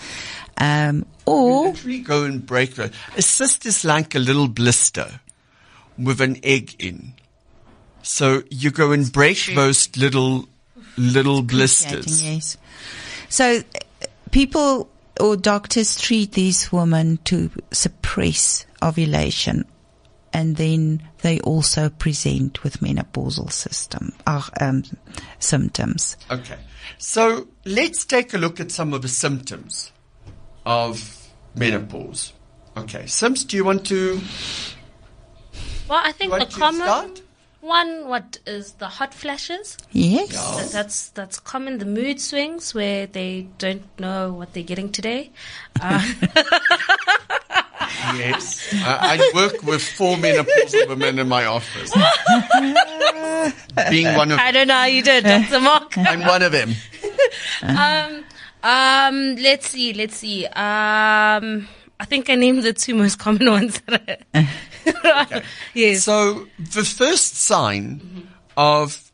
Um, 0.57 1.05
or 1.25 1.67
literally 1.67 1.99
go 1.99 2.25
and 2.25 2.45
break 2.45 2.77
a 2.77 2.91
cyst 3.21 3.65
is 3.65 3.85
like 3.85 4.15
a 4.15 4.19
little 4.19 4.49
blister 4.49 5.21
with 5.97 6.19
an 6.19 6.39
egg 6.43 6.75
in. 6.79 7.13
So 8.03 8.43
you 8.49 8.71
go 8.71 8.91
and 8.91 9.11
break 9.11 9.37
those 9.55 9.95
little, 9.97 10.47
little 10.97 11.41
blisters. 11.41 12.23
Yes. 12.23 12.57
So 13.29 13.57
uh, 13.59 14.05
people 14.31 14.89
or 15.19 15.35
doctors 15.35 15.99
treat 15.99 16.33
these 16.33 16.71
women 16.71 17.17
to 17.25 17.51
suppress 17.71 18.65
ovulation 18.81 19.65
and 20.33 20.55
then 20.55 21.01
they 21.21 21.39
also 21.41 21.89
present 21.89 22.63
with 22.63 22.79
menopausal 22.79 23.51
system, 23.51 24.13
uh, 24.25 24.41
um, 24.59 24.83
symptoms. 25.39 26.17
Okay. 26.29 26.57
So 26.97 27.47
let's 27.65 28.05
take 28.05 28.33
a 28.33 28.37
look 28.37 28.59
at 28.59 28.71
some 28.71 28.93
of 28.93 29.01
the 29.01 29.07
symptoms 29.07 29.91
of 30.65 31.29
menopause. 31.55 32.33
Okay. 32.77 33.05
Sims, 33.07 33.43
do 33.43 33.57
you 33.57 33.65
want 33.65 33.85
to, 33.87 34.21
Well, 35.89 36.01
I 36.03 36.11
think 36.13 36.31
the 36.31 36.39
want 36.39 36.51
common 36.53 36.81
start? 36.81 37.20
One, 37.61 38.07
what 38.07 38.39
is 38.45 38.73
the 38.73 38.87
hot 38.87 39.13
flashes? 39.13 39.77
Yes. 39.91 40.31
That- 40.33 40.71
That's 40.71 41.09
that's 41.09 41.39
common. 41.39 41.77
The 41.77 41.85
mood 41.85 42.19
swings 42.19 42.73
where 42.73 43.07
they 43.07 43.47
don't 43.57 43.83
know 43.99 44.33
what 44.33 44.53
they're 44.53 44.63
getting 44.63 44.91
today. 44.91 45.31
Uh, 45.79 46.01
Yes. 48.15 48.73
I, 48.73 49.17
I 49.19 49.31
work 49.35 49.63
with 49.63 49.81
four 49.83 50.15
menopausal 50.17 50.87
women 50.89 51.19
in 51.19 51.27
my 51.27 51.45
office. 51.45 51.91
Being 53.89 54.15
one 54.15 54.31
of, 54.31 54.39
I 54.39 54.51
don't 54.51 54.67
know 54.67 54.73
how 54.75 54.85
you 54.85 55.01
did, 55.03 55.23
Dr. 55.23 55.59
Mark. 55.59 55.97
I'm 55.97 56.21
one 56.21 56.41
of 56.41 56.51
them. 56.51 56.73
Um, 57.63 58.23
um, 58.63 59.35
let's 59.35 59.69
see, 59.69 59.93
let's 59.93 60.17
see. 60.17 60.45
Um, 60.45 61.67
I 61.99 62.05
think 62.05 62.29
I 62.29 62.35
named 62.35 62.63
the 62.63 62.73
two 62.73 62.95
most 62.95 63.19
common 63.19 63.49
ones. 63.49 63.81
yes. 65.73 66.03
So 66.03 66.47
the 66.57 66.83
first 66.83 67.35
sign 67.35 68.27
of 68.57 69.11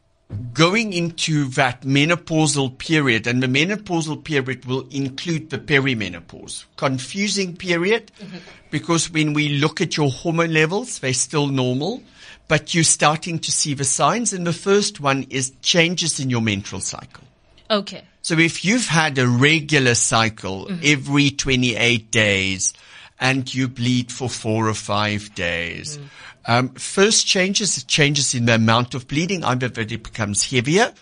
going 0.53 0.93
into 0.93 1.45
that 1.49 1.81
menopausal 1.81 2.77
period, 2.77 3.27
and 3.27 3.41
the 3.41 3.47
menopausal 3.47 4.23
period 4.23 4.65
will 4.65 4.87
include 4.91 5.49
the 5.49 5.57
perimenopause, 5.57 6.65
confusing 6.75 7.55
period, 7.55 8.11
mm-hmm. 8.19 8.37
because 8.69 9.09
when 9.11 9.33
we 9.33 9.49
look 9.49 9.79
at 9.79 9.95
your 9.95 10.09
hormone 10.09 10.53
levels, 10.53 10.99
they're 10.99 11.13
still 11.13 11.47
normal, 11.47 12.03
but 12.47 12.73
you're 12.73 12.83
starting 12.83 13.39
to 13.39 13.51
see 13.51 13.73
the 13.73 13.85
signs, 13.85 14.33
and 14.33 14.45
the 14.45 14.53
first 14.53 14.99
one 14.99 15.25
is 15.29 15.51
changes 15.61 16.19
in 16.19 16.29
your 16.29 16.41
menstrual 16.41 16.81
cycle. 16.81 17.23
okay. 17.69 18.03
So 18.21 18.37
if 18.37 18.65
you've 18.65 18.87
had 18.87 19.17
a 19.19 19.25
regular 19.25 19.95
cycle 19.95 20.65
mm-hmm. 20.65 20.81
every 20.83 21.29
28 21.29 22.11
days 22.11 22.73
and 23.19 23.53
you 23.53 23.67
bleed 23.67 24.11
for 24.11 24.29
four 24.29 24.67
or 24.67 24.73
five 24.73 25.33
days, 25.35 25.99
um, 26.45 26.69
first 26.69 27.27
changes, 27.27 27.83
changes 27.83 28.33
in 28.33 28.45
the 28.45 28.55
amount 28.55 28.93
of 28.95 29.07
bleeding, 29.07 29.43
either 29.43 29.67
that 29.67 29.91
it 29.91 30.03
becomes 30.03 30.49
heavier 30.49 30.93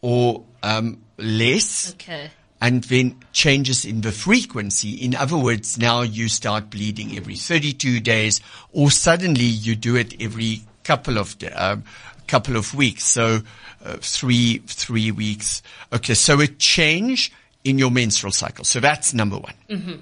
or 0.00 0.44
um, 0.62 1.02
less. 1.18 1.92
Okay. 1.94 2.30
And 2.58 2.82
then 2.84 3.16
changes 3.32 3.84
in 3.84 4.00
the 4.00 4.12
frequency. 4.12 4.94
In 4.94 5.14
other 5.14 5.36
words, 5.36 5.76
now 5.76 6.00
you 6.00 6.28
start 6.28 6.70
bleeding 6.70 7.14
every 7.14 7.36
32 7.36 8.00
days 8.00 8.40
or 8.72 8.90
suddenly 8.90 9.44
you 9.44 9.76
do 9.76 9.94
it 9.94 10.14
every 10.22 10.62
couple 10.82 11.18
of, 11.18 11.36
um, 11.54 11.84
couple 12.26 12.56
of 12.56 12.74
weeks. 12.74 13.04
So, 13.04 13.42
uh, 13.84 13.98
three, 14.00 14.58
three 14.66 15.10
weeks. 15.10 15.62
Okay. 15.92 16.14
So 16.14 16.40
a 16.40 16.46
change 16.46 17.30
in 17.66 17.78
your 17.78 17.90
menstrual 17.90 18.30
cycle. 18.32 18.64
So 18.64 18.78
that's 18.78 19.12
number 19.12 19.36
one. 19.36 19.54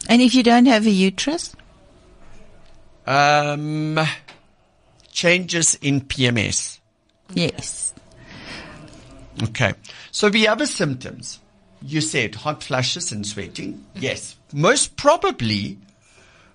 And 0.09 0.21
if 0.21 0.35
you 0.35 0.43
don't 0.43 0.67
have 0.67 0.87
a 0.87 0.91
uterus? 0.91 1.57
Um, 3.07 3.99
changes 5.11 5.77
in 5.81 6.03
PMS. 6.03 6.79
Yes. 7.33 7.95
Okay. 9.43 9.73
So 10.11 10.29
the 10.29 10.47
other 10.47 10.67
symptoms, 10.67 11.41
you 11.81 12.03
said 12.03 12.35
hot 12.35 12.63
flashes 12.63 13.13
and 13.13 13.27
sweating. 13.27 13.87
Yes. 13.95 14.37
Most 14.53 14.97
probably 14.97 15.79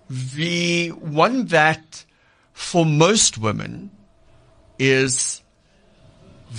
the 0.10 0.90
one 0.90 1.48
that 1.48 2.06
for 2.54 2.86
most 2.86 3.40
women 3.40 3.90
is 4.78 5.42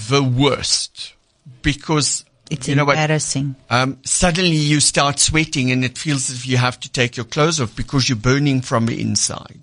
the 0.08 0.22
worst 0.24 1.14
because 1.62 2.24
It's 2.50 2.66
you 2.66 2.74
know 2.74 2.84
what? 2.84 2.98
embarrassing. 2.98 3.54
Um, 3.70 3.98
suddenly 4.04 4.56
you 4.56 4.80
start 4.80 5.20
sweating 5.20 5.70
and 5.70 5.84
it 5.84 5.96
feels 5.96 6.28
as 6.30 6.36
if 6.36 6.46
you 6.46 6.56
have 6.56 6.78
to 6.80 6.90
take 6.90 7.16
your 7.16 7.24
clothes 7.24 7.60
off 7.60 7.74
because 7.76 8.08
you're 8.08 8.18
burning 8.18 8.60
from 8.60 8.86
the 8.86 9.00
inside. 9.00 9.60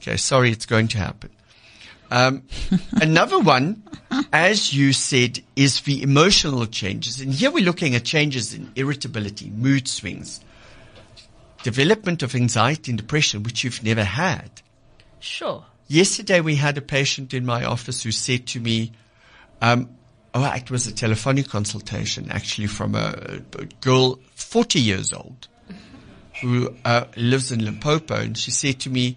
Okay, 0.00 0.16
sorry, 0.16 0.50
it's 0.50 0.66
going 0.66 0.88
to 0.88 0.98
happen. 0.98 1.30
Um, 2.10 2.42
another 2.92 3.38
one, 3.38 3.82
as 4.32 4.72
you 4.72 4.92
said, 4.92 5.40
is 5.56 5.80
the 5.82 6.02
emotional 6.02 6.66
changes. 6.66 7.20
And 7.20 7.32
here 7.32 7.50
we're 7.50 7.64
looking 7.64 7.94
at 7.94 8.04
changes 8.04 8.54
in 8.54 8.72
irritability, 8.76 9.50
mood 9.50 9.88
swings, 9.88 10.40
development 11.62 12.22
of 12.22 12.34
anxiety 12.34 12.92
and 12.92 12.98
depression, 12.98 13.42
which 13.42 13.62
you've 13.62 13.82
never 13.82 14.04
had. 14.04 14.50
Sure. 15.18 15.64
Yesterday 15.86 16.40
we 16.40 16.56
had 16.56 16.78
a 16.78 16.82
patient 16.82 17.34
in 17.34 17.44
my 17.44 17.64
office 17.64 18.02
who 18.02 18.12
said 18.12 18.46
to 18.48 18.60
me, 18.60 18.92
um, 19.60 19.90
oh, 20.34 20.52
it 20.54 20.70
was 20.70 20.86
a 20.86 20.92
telephonic 20.92 21.48
consultation 21.48 22.30
actually 22.30 22.66
from 22.66 22.94
a, 22.94 23.40
a 23.58 23.64
girl 23.80 24.18
40 24.34 24.80
years 24.80 25.12
old 25.12 25.48
who 26.40 26.74
uh, 26.84 27.04
lives 27.16 27.52
in 27.52 27.64
Limpopo. 27.64 28.14
And 28.14 28.38
she 28.38 28.50
said 28.50 28.80
to 28.80 28.90
me, 28.90 29.16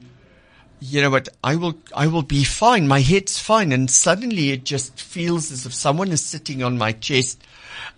you 0.79 1.01
know 1.01 1.09
what, 1.09 1.29
I 1.43 1.55
will, 1.55 1.75
I 1.95 2.07
will 2.07 2.23
be 2.23 2.43
fine. 2.43 2.87
My 2.87 2.99
head's 2.99 3.39
fine. 3.39 3.71
And 3.71 3.89
suddenly 3.89 4.51
it 4.51 4.65
just 4.65 4.99
feels 4.99 5.51
as 5.51 5.65
if 5.65 5.73
someone 5.73 6.11
is 6.11 6.23
sitting 6.23 6.61
on 6.61 6.77
my 6.77 6.91
chest. 6.91 7.41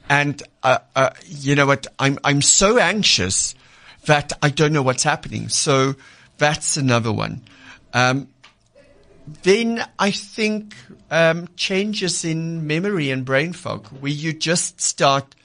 And, 0.07 0.41
uh, 0.61 0.79
uh, 0.95 1.09
you 1.25 1.55
know 1.55 1.65
what, 1.65 1.87
I'm, 1.97 2.19
I'm 2.23 2.41
so 2.41 2.77
anxious 2.77 3.55
that 4.05 4.33
I 4.43 4.49
don't 4.49 4.71
know 4.71 4.83
what's 4.83 5.03
happening. 5.03 5.49
So 5.49 5.95
that's 6.37 6.77
another 6.77 7.11
one. 7.11 7.41
Um, 7.93 8.27
then 9.43 9.83
I 9.97 10.11
think 10.11 10.75
um, 11.09 11.47
changes 11.55 12.23
in 12.23 12.67
memory 12.67 13.09
and 13.09 13.25
brain 13.25 13.53
fog, 13.53 13.87
where 13.87 14.11
you 14.11 14.33
just 14.33 14.81
start. 14.81 15.35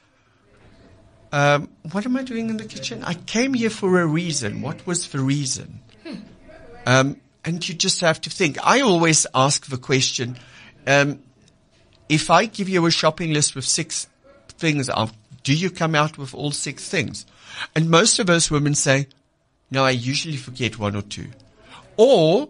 Um, 1.32 1.70
what 1.92 2.04
am 2.04 2.16
I 2.16 2.22
doing 2.22 2.50
in 2.50 2.56
the 2.56 2.64
kitchen? 2.64 3.04
I 3.04 3.14
came 3.14 3.54
here 3.54 3.70
for 3.70 4.00
a 4.00 4.06
reason. 4.06 4.62
What 4.62 4.86
was 4.86 5.08
the 5.08 5.20
reason? 5.20 5.80
Um, 6.86 7.20
and 7.44 7.66
you 7.66 7.74
just 7.74 8.00
have 8.00 8.20
to 8.22 8.30
think. 8.30 8.58
I 8.66 8.80
always 8.80 9.26
ask 9.34 9.66
the 9.66 9.78
question: 9.78 10.36
um, 10.86 11.20
If 12.08 12.30
I 12.30 12.46
give 12.46 12.68
you 12.68 12.84
a 12.84 12.90
shopping 12.90 13.32
list 13.32 13.54
with 13.54 13.64
six 13.64 14.08
things, 14.48 14.90
do 15.42 15.54
you 15.54 15.70
come 15.70 15.94
out 15.94 16.18
with 16.18 16.34
all 16.34 16.50
six 16.50 16.88
things? 16.88 17.24
And 17.74 17.88
most 17.88 18.18
of 18.18 18.28
us 18.28 18.50
women 18.50 18.74
say, 18.74 19.06
"No, 19.70 19.84
I 19.84 19.90
usually 19.90 20.36
forget 20.36 20.78
one 20.78 20.96
or 20.96 21.02
two. 21.02 21.28
Or 21.96 22.48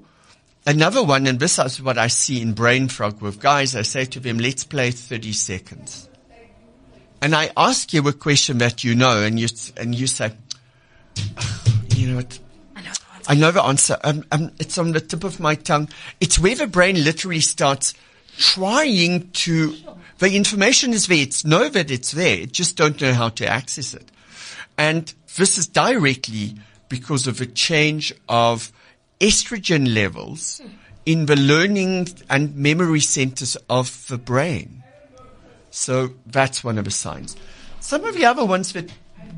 another 0.66 1.02
one, 1.02 1.26
and 1.26 1.38
this 1.38 1.58
is 1.58 1.82
what 1.82 1.98
I 1.98 2.08
see 2.08 2.40
in 2.40 2.52
brain 2.52 2.88
fog 2.88 3.20
with 3.20 3.40
guys. 3.40 3.76
I 3.76 3.82
say 3.82 4.04
to 4.06 4.20
them, 4.20 4.38
let's 4.38 4.64
play 4.64 4.90
30 4.90 5.32
seconds. 5.32 6.08
And 7.22 7.34
I 7.34 7.50
ask 7.56 7.92
you 7.92 8.06
a 8.08 8.12
question 8.12 8.58
that 8.58 8.82
you 8.82 8.94
know, 8.94 9.22
and 9.22 9.38
you, 9.38 9.48
and 9.76 9.94
you 9.94 10.06
say, 10.06 10.32
you 11.96 12.08
know 12.08 12.16
what? 12.16 12.38
I 13.28 13.34
know. 13.34 13.52
The 13.52 13.62
answer. 13.62 13.96
It's 14.58 14.76
on 14.78 14.92
the 14.92 15.00
tip 15.00 15.22
of 15.22 15.38
my 15.38 15.54
tongue. 15.54 15.88
It's 16.20 16.38
where 16.38 16.56
the 16.56 16.66
brain 16.66 17.04
literally 17.04 17.40
starts 17.40 17.94
trying 18.38 19.30
to, 19.30 19.76
the 20.18 20.34
information 20.34 20.92
is 20.92 21.06
there. 21.06 21.18
It's 21.18 21.44
know 21.44 21.68
that 21.68 21.90
it's 21.90 22.10
there. 22.10 22.40
It 22.40 22.52
just 22.52 22.76
don't 22.76 23.00
know 23.00 23.12
how 23.12 23.28
to 23.28 23.46
access 23.46 23.94
it. 23.94 24.10
And 24.76 25.12
this 25.36 25.58
is 25.58 25.68
directly 25.68 26.54
because 26.88 27.26
of 27.26 27.40
a 27.40 27.46
change 27.46 28.12
of 28.28 28.72
estrogen 29.20 29.94
levels 29.94 30.60
in 31.06 31.26
the 31.26 31.36
learning 31.36 32.08
and 32.28 32.56
memory 32.56 33.00
centers 33.00 33.56
of 33.68 34.06
the 34.08 34.18
brain. 34.18 34.82
So 35.70 36.14
that's 36.26 36.64
one 36.64 36.78
of 36.78 36.84
the 36.84 36.90
signs. 36.90 37.36
Some 37.80 38.04
of 38.04 38.14
the 38.14 38.24
other 38.24 38.44
ones 38.44 38.72
that 38.72 38.90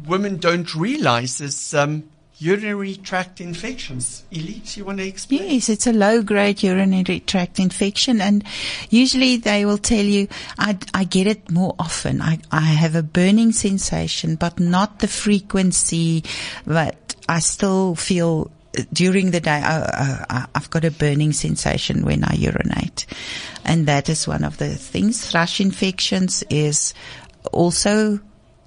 women 0.06 0.38
don't 0.38 0.74
realize 0.74 1.40
is 1.40 1.74
um, 1.74 2.04
urinary 2.38 2.96
tract 2.96 3.40
infections. 3.40 4.24
Elize, 4.32 4.76
you 4.76 4.84
want 4.84 4.98
to 4.98 5.06
explain? 5.06 5.50
Yes, 5.50 5.68
it's 5.68 5.86
a 5.86 5.92
low 5.92 6.22
grade 6.22 6.62
urinary 6.62 7.20
tract 7.20 7.60
infection 7.60 8.20
and 8.20 8.44
usually 8.90 9.36
they 9.36 9.64
will 9.64 9.78
tell 9.78 10.04
you, 10.04 10.26
I, 10.58 10.78
I 10.92 11.04
get 11.04 11.26
it 11.26 11.50
more 11.50 11.74
often. 11.78 12.20
I, 12.20 12.38
I 12.50 12.60
have 12.60 12.96
a 12.96 13.02
burning 13.02 13.52
sensation, 13.52 14.34
but 14.36 14.58
not 14.58 14.98
the 14.98 15.08
frequency, 15.08 16.24
but 16.66 17.14
I 17.28 17.38
still 17.38 17.94
feel 17.94 18.50
during 18.92 19.30
the 19.30 19.40
day, 19.40 19.60
I, 19.64 20.24
I, 20.28 20.46
I've 20.54 20.70
got 20.70 20.84
a 20.84 20.90
burning 20.90 21.32
sensation 21.32 22.04
when 22.04 22.24
I 22.24 22.34
urinate. 22.34 23.06
And 23.64 23.86
that 23.86 24.08
is 24.08 24.26
one 24.26 24.44
of 24.44 24.58
the 24.58 24.74
things. 24.74 25.30
Thrush 25.30 25.60
infections 25.60 26.42
is 26.50 26.94
also 27.52 28.20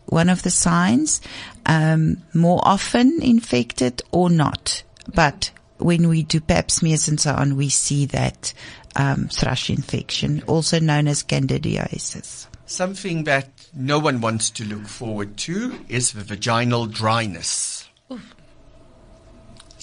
one 0.05 0.29
of 0.29 0.43
the 0.43 0.51
signs. 0.51 1.21
Um, 1.65 2.17
more 2.33 2.61
often 2.63 3.19
infected 3.21 4.03
or 4.11 4.29
not. 4.29 4.83
But 5.13 5.51
when 5.77 6.07
we 6.07 6.23
do 6.23 6.39
pap 6.39 6.71
smears 6.71 7.07
and 7.07 7.19
so 7.19 7.33
on, 7.33 7.55
we 7.55 7.69
see 7.69 8.05
that 8.07 8.53
um, 8.95 9.27
thrush 9.27 9.69
infection, 9.69 10.43
also 10.47 10.79
known 10.79 11.07
as 11.07 11.23
candidiasis. 11.23 12.47
Something 12.65 13.25
that 13.25 13.49
no 13.73 13.99
one 13.99 14.21
wants 14.21 14.49
to 14.51 14.63
look 14.63 14.87
forward 14.87 15.37
to 15.37 15.79
is 15.89 16.13
the 16.13 16.23
vaginal 16.23 16.87
dryness. 16.87 17.87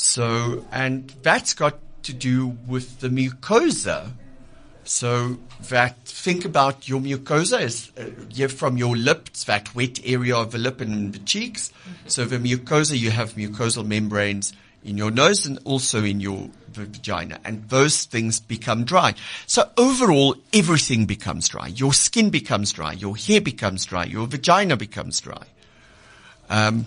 So, 0.02 0.66
and 0.72 1.08
that's 1.22 1.54
got 1.54 1.78
to 2.02 2.12
do 2.12 2.58
with 2.66 2.98
the 2.98 3.08
mucosa. 3.08 4.10
So 4.82 5.38
that 5.68 5.96
think 6.04 6.44
about 6.44 6.88
your 6.88 7.00
mucosa 7.00 7.60
is 7.60 7.92
uh, 7.96 8.48
from 8.48 8.76
your 8.76 8.96
lips, 8.96 9.44
that 9.44 9.72
wet 9.76 10.00
area 10.04 10.36
of 10.36 10.50
the 10.50 10.58
lip 10.58 10.80
and 10.80 11.12
the 11.12 11.20
cheeks. 11.20 11.72
So 12.08 12.24
the 12.24 12.38
mucosa, 12.38 12.98
you 12.98 13.12
have 13.12 13.34
mucosal 13.34 13.86
membranes 13.86 14.52
in 14.82 14.98
your 14.98 15.12
nose 15.12 15.46
and 15.46 15.60
also 15.64 16.02
in 16.02 16.18
your 16.18 16.50
vagina, 16.72 17.38
and 17.44 17.68
those 17.68 18.04
things 18.04 18.40
become 18.40 18.82
dry. 18.82 19.14
So 19.46 19.70
overall, 19.76 20.34
everything 20.52 21.06
becomes 21.06 21.48
dry. 21.48 21.68
Your 21.68 21.92
skin 21.92 22.30
becomes 22.30 22.72
dry, 22.72 22.92
your 22.92 23.16
hair 23.16 23.40
becomes 23.40 23.84
dry, 23.84 24.04
your 24.06 24.26
vagina 24.26 24.76
becomes 24.76 25.20
dry. 25.20 25.46
Um, 26.50 26.86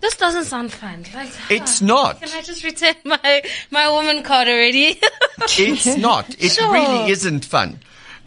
This 0.00 0.16
doesn't 0.16 0.44
sound 0.44 0.72
fun. 0.72 1.04
Like, 1.14 1.30
It's 1.50 1.80
not. 1.82 2.20
Can 2.20 2.28
I 2.32 2.42
just 2.42 2.62
return 2.64 2.94
my 3.04 3.42
my 3.70 3.90
woman 3.90 4.22
card 4.22 4.48
already? 4.48 5.00
It's 5.58 5.96
not. 5.96 6.28
It 6.42 6.52
Sure. 6.52 6.72
really 6.72 7.10
isn't 7.10 7.44
fun. 7.44 7.80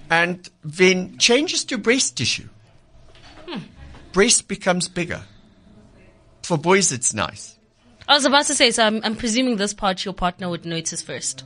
And 0.10 0.50
then 0.64 1.18
changes 1.18 1.64
to 1.66 1.78
breast 1.78 2.18
tissue. 2.18 2.50
Hmm. 3.48 3.60
Breast 4.12 4.48
becomes 4.48 4.90
bigger. 4.90 5.22
For 6.44 6.58
boys, 6.58 6.92
it's 6.92 7.14
nice. 7.14 7.58
I 8.08 8.16
was 8.16 8.26
about 8.26 8.46
to 8.48 8.56
say, 8.56 8.72
so 8.72 8.84
I'm, 8.86 9.00
I'm 9.04 9.16
presuming 9.16 9.56
this 9.58 9.74
part 9.74 10.04
your 10.04 10.14
partner 10.14 10.50
would 10.50 10.66
notice 10.66 11.02
first. 11.02 11.46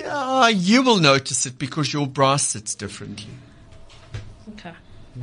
Yeah, 0.00 0.48
you 0.48 0.82
will 0.82 0.98
notice 0.98 1.46
it 1.46 1.58
because 1.58 1.92
your 1.92 2.06
bra 2.06 2.36
sits 2.36 2.74
differently. 2.74 3.30
Okay. 4.54 4.72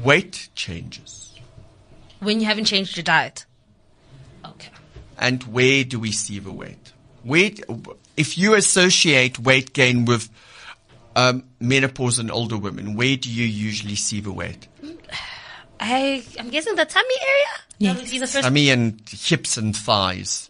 Weight 0.04 0.50
changes. 0.56 1.34
When 2.20 2.40
you 2.40 2.46
haven't 2.46 2.66
changed 2.66 2.96
your 2.96 3.04
diet. 3.04 3.46
Okay. 5.18 5.28
And 5.28 5.44
where 5.44 5.84
do 5.84 6.00
we 6.00 6.12
see 6.12 6.40
the 6.40 6.52
weight? 6.52 6.94
Where, 7.24 7.52
if 8.16 8.38
you 8.38 8.54
associate 8.54 9.40
weight 9.40 9.74
gain 9.74 10.06
with 10.06 10.30
um, 11.16 11.44
menopause 11.60 12.20
in 12.20 12.30
older 12.30 12.58
women, 12.58 12.96
where 12.96 13.16
do 13.16 13.32
you 13.32 13.46
usually 13.46 13.96
see 13.96 14.20
the 14.20 14.32
weight? 14.32 14.68
I 15.80 16.24
I'm 16.40 16.50
guessing 16.50 16.76
the 16.76 16.86
tummy 16.86 17.16
area. 17.22 17.94
That 17.94 18.02
would 18.02 18.10
be 18.10 18.20
the 18.20 18.28
first. 18.28 18.46
I 18.46 18.50
mean, 18.50 19.00
hips 19.10 19.58
and 19.58 19.76
thighs. 19.76 20.50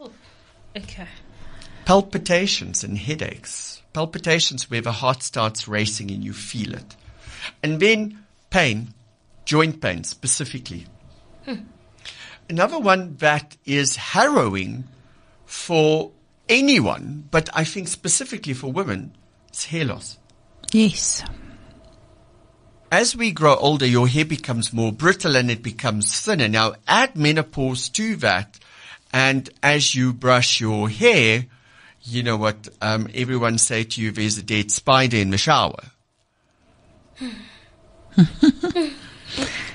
okay. 0.76 1.08
palpitations 1.86 2.84
and 2.84 2.98
headaches. 2.98 3.82
Palpitations 3.94 4.70
where 4.70 4.82
the 4.82 4.92
heart 4.92 5.24
starts 5.24 5.68
racing 5.68 6.12
and 6.12 6.24
you 6.24 6.34
feel 6.34 6.74
it. 6.74 6.96
And 7.64 7.80
then 7.80 8.26
pain, 8.50 8.94
joint 9.46 9.82
pain 9.82 10.04
specifically. 10.04 10.86
Another 12.50 12.78
one 12.78 13.16
that 13.18 13.58
is 13.66 13.96
harrowing 13.96 14.86
for 15.46 16.12
anyone, 16.48 17.28
but 17.32 17.50
I 17.54 17.64
think 17.64 17.88
specifically 17.88 18.54
for 18.54 18.72
women, 18.72 19.16
is 19.52 19.66
hair 19.66 19.86
loss. 19.86 20.18
Yes. 20.72 21.24
As 22.92 23.16
we 23.16 23.32
grow 23.32 23.56
older, 23.56 23.86
your 23.86 24.08
hair 24.08 24.26
becomes 24.26 24.72
more 24.72 24.92
brittle 24.92 25.36
and 25.36 25.50
it 25.50 25.64
becomes 25.64 26.22
thinner. 26.22 26.48
Now 26.48 26.74
add 26.88 27.16
menopause 27.16 27.90
to 27.90 28.16
that. 28.18 28.60
And 29.12 29.50
as 29.64 29.96
you 29.96 30.14
brush 30.14 30.62
your 30.62 30.88
hair, 30.90 31.46
you 32.04 32.22
know 32.22 32.38
what, 32.38 32.70
um, 32.82 33.08
everyone 33.14 33.58
say 33.58 33.84
to 33.84 34.02
you, 34.02 34.12
there's 34.12 34.38
a 34.38 34.44
dead 34.44 34.70
spider 34.72 35.18
in 35.18 35.32
the 35.32 35.38
shower. 35.38 35.84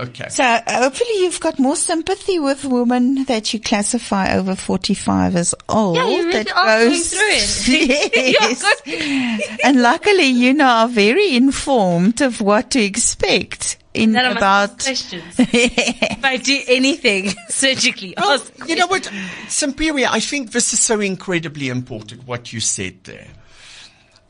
okay. 0.00 0.28
So 0.28 0.42
uh, 0.44 0.60
hopefully 0.66 1.20
you've 1.20 1.40
got 1.40 1.58
more 1.58 1.76
sympathy 1.76 2.38
with 2.38 2.64
women 2.64 3.24
that 3.24 3.52
you 3.52 3.60
classify 3.60 4.34
over 4.36 4.54
45 4.54 5.36
as 5.36 5.54
old. 5.68 5.96
Yeah, 5.96 6.08
you 6.08 6.16
really 6.26 6.32
that 6.44 6.56
are 6.56 6.78
going 6.78 6.90
goes- 6.90 7.10
through 7.10 7.74
it. 7.74 8.12
yes. 8.86 9.58
and 9.64 9.82
luckily 9.82 10.26
you 10.26 10.54
know 10.54 10.66
are 10.66 10.88
very 10.88 11.34
informed 11.36 12.20
of 12.20 12.40
what 12.40 12.70
to 12.72 12.80
expect 12.82 13.78
in 13.94 14.12
That 14.12 14.36
about 14.36 14.78
questions. 14.78 15.22
if 15.38 16.24
I 16.24 16.36
do 16.38 16.58
anything 16.66 17.28
surgically, 17.48 18.14
Well, 18.16 18.32
ask 18.32 18.68
you 18.68 18.76
know 18.76 18.86
what, 18.86 19.02
Simpiwe, 19.48 20.06
I 20.08 20.20
think 20.20 20.52
this 20.52 20.72
is 20.72 20.80
so 20.80 21.00
incredibly 21.00 21.68
important 21.68 22.26
what 22.26 22.52
you 22.52 22.60
said 22.60 23.04
there. 23.04 23.28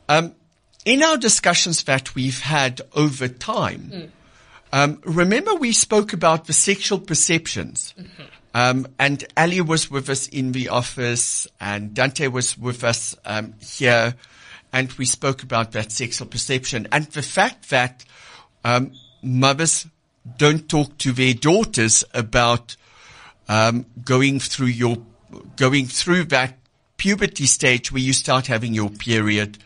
Um, 0.09 0.35
in 0.85 1.01
our 1.01 1.15
discussions 1.17 1.83
that 1.85 2.13
we've 2.13 2.39
had 2.41 2.81
over 2.93 3.29
time, 3.29 4.11
um, 4.73 4.99
remember 5.05 5.53
we 5.53 5.71
spoke 5.71 6.13
about 6.13 6.47
the 6.47 6.53
sexual 6.53 6.99
perceptions. 6.99 7.93
Um, 8.55 8.87
and 8.97 9.23
Ali 9.37 9.61
was 9.61 9.89
with 9.89 10.09
us 10.09 10.27
in 10.27 10.51
the 10.51 10.69
office 10.69 11.47
and 11.61 11.93
Dante 11.93 12.27
was 12.27 12.57
with 12.57 12.83
us 12.83 13.15
um, 13.23 13.53
here. 13.61 14.15
And 14.73 14.91
we 14.93 15.05
spoke 15.05 15.43
about 15.43 15.73
that 15.73 15.91
sexual 15.91 16.27
perception 16.27 16.87
and 16.91 17.05
the 17.05 17.21
fact 17.21 17.69
that 17.69 18.03
um, 18.63 18.93
mothers 19.21 19.85
don't 20.37 20.67
talk 20.67 20.97
to 20.99 21.11
their 21.11 21.35
daughters 21.35 22.03
about 22.11 22.75
um, 23.47 23.85
going 24.03 24.39
through 24.39 24.67
your 24.67 24.97
going 25.55 25.85
through 25.85 26.25
that 26.25 26.57
puberty 26.97 27.45
stage 27.45 27.91
where 27.91 28.01
you 28.01 28.13
start 28.13 28.47
having 28.47 28.73
your 28.73 28.89
period, 28.89 29.57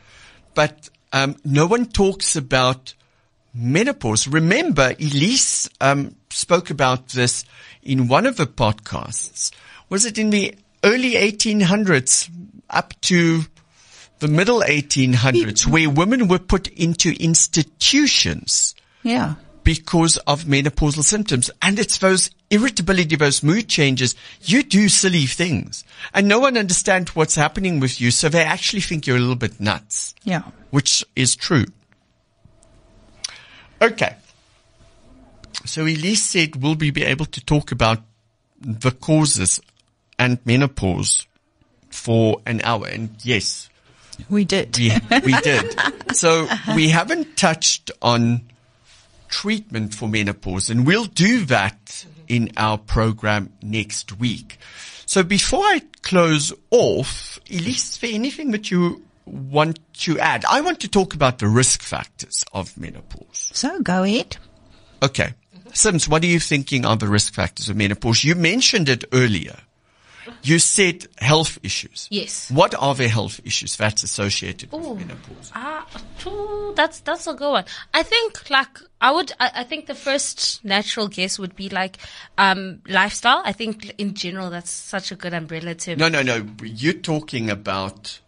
but 0.54 0.90
um, 1.14 1.36
no 1.46 1.66
one 1.66 1.86
talks 1.86 2.36
about 2.36 2.94
menopause. 3.54 4.28
Remember, 4.28 4.94
Elize 4.96 5.70
um, 5.82 6.16
spoke 6.30 6.70
about 6.70 7.10
this 7.10 7.44
in 7.84 8.08
one 8.08 8.26
of 8.26 8.38
the 8.38 8.48
podcasts. 8.48 9.52
Was 9.90 10.06
it 10.06 10.18
in 10.18 10.30
the 10.30 10.56
early 10.84 11.14
1800s 11.14 12.30
up 12.70 12.94
to 13.02 13.42
the 14.20 14.28
middle 14.28 14.62
1800s 14.62 15.66
where 15.68 15.90
women 15.90 16.28
were 16.28 16.40
put 16.40 16.68
into 16.70 17.14
institutions? 17.22 18.76
yeah. 19.04 19.36
because 19.64 20.16
of 20.28 20.44
menopausal 20.46 21.04
symptoms. 21.04 21.52
And 21.62 21.78
it's 21.78 21.98
those 21.98 22.30
irritability, 22.50 23.18
those 23.18 23.44
mood 23.44 23.68
changes. 23.68 24.16
You 24.42 24.64
do 24.64 24.88
silly 24.88 25.26
things 25.26 25.84
and 26.14 26.26
no 26.28 26.40
one 26.40 26.58
understands 26.58 27.14
what's 27.16 27.36
happening 27.36 27.80
with 27.82 28.00
you. 28.00 28.10
So 28.12 28.30
they 28.30 28.44
actually 28.44 28.82
think 28.82 29.06
you're 29.06 29.18
a 29.18 29.20
little 29.20 29.36
bit 29.36 29.60
nuts, 29.60 30.16
Yeah. 30.24 30.44
which 30.72 31.04
is 31.18 31.36
true. 31.36 31.66
Okay. 33.82 34.16
So 35.66 35.86
Elize 35.86 36.18
said, 36.18 36.56
will 36.62 36.76
we 36.76 36.92
be 36.92 37.04
able 37.04 37.26
to 37.26 37.44
talk 37.44 37.72
about 37.72 38.00
the 38.60 38.92
causes 38.92 39.60
and 40.18 40.40
menopause 40.46 41.26
for 41.90 42.42
an 42.46 42.62
hour? 42.64 42.88
And 42.88 43.10
yes, 43.24 43.70
We 44.30 44.46
did. 44.46 44.78
We, 44.78 44.92
we 45.26 45.34
did. 45.42 45.76
So 46.16 46.48
we 46.76 46.90
haven't 46.90 47.38
touched 47.38 47.92
on 48.02 48.42
treatment 49.30 49.94
for 49.94 50.08
menopause 50.08 50.70
and 50.70 50.88
we'll 50.88 51.06
do 51.06 51.46
that 51.46 52.06
in 52.28 52.52
our 52.58 52.78
program 52.78 53.52
next 53.62 54.18
week. 54.18 54.58
So 55.06 55.24
before 55.24 55.64
I 55.64 55.82
close 56.02 56.52
off, 56.72 57.40
Elize, 57.46 57.68
is 57.68 57.98
there 58.00 58.12
anything 58.14 58.52
that 58.52 58.72
you 58.72 59.04
want 59.28 59.80
to 60.02 60.20
add? 60.20 60.46
I 60.46 60.62
want 60.62 60.80
to 60.82 60.88
talk 60.88 61.14
about 61.14 61.40
the 61.40 61.48
risk 61.48 61.82
factors 61.82 62.44
of 62.54 62.78
menopause. 62.78 63.50
So 63.54 63.82
go 63.82 64.04
ahead. 64.04 64.38
Okay. 65.04 65.34
Sims, 65.74 66.08
what 66.08 66.24
are 66.24 66.28
you 66.28 66.40
thinking 66.40 66.86
are 66.86 66.96
the 66.96 67.08
risk 67.08 67.34
factors 67.34 67.70
of 67.70 67.76
menopause? 67.76 68.24
You 68.24 68.36
mentioned 68.36 68.90
it 68.90 69.04
earlier. 69.14 69.58
You 70.44 70.60
said 70.60 71.08
health 71.20 71.58
issues. 71.64 72.08
Yes. 72.10 72.52
What 72.52 72.76
are 72.76 72.94
the 72.96 73.08
health 73.08 73.40
issues 73.46 73.76
that's 73.78 74.04
associated 74.04 74.72
with 74.72 74.84
menopause? 74.84 75.52
Ah, 75.56 75.88
ooh, 76.26 76.74
that's 76.76 77.00
that's 77.00 77.28
a 77.28 77.34
good 77.34 77.52
one. 77.52 77.66
I 77.94 78.04
think 78.04 78.50
like 78.50 78.80
I 79.00 79.12
would. 79.12 79.32
I, 79.40 79.52
I 79.56 79.64
think 79.64 79.86
the 79.86 79.96
first 79.96 80.64
natural 80.66 81.08
guess 81.08 81.40
would 81.40 81.56
be 81.56 81.70
like 81.70 81.98
um, 82.38 82.82
lifestyle. 82.88 83.42
I 83.46 83.54
think 83.54 83.94
in 83.98 84.16
general 84.16 84.50
that's 84.50 84.70
such 84.72 85.12
a 85.12 85.16
good 85.16 85.34
umbrella 85.34 85.76
term. 85.76 86.00
No, 86.00 86.10
no, 86.10 86.22
no. 86.22 86.46
You're 86.62 86.94
talking 86.94 87.50
about 87.50 88.20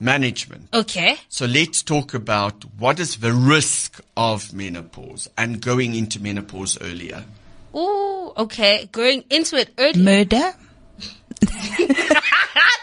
management. 0.00 0.68
Okay. 0.72 1.16
So 1.28 1.46
let's 1.46 1.82
talk 1.82 2.14
about 2.14 2.64
what 2.78 3.00
is 3.00 3.16
the 3.18 3.32
risk 3.32 4.00
of 4.16 4.52
menopause 4.52 5.28
and 5.36 5.60
going 5.60 5.94
into 5.94 6.20
menopause 6.20 6.78
earlier. 6.80 7.24
Oh, 7.72 8.32
okay. 8.36 8.88
Going 8.92 9.24
into 9.30 9.56
it 9.56 9.70
early. 9.78 10.02
Murder. 10.02 10.52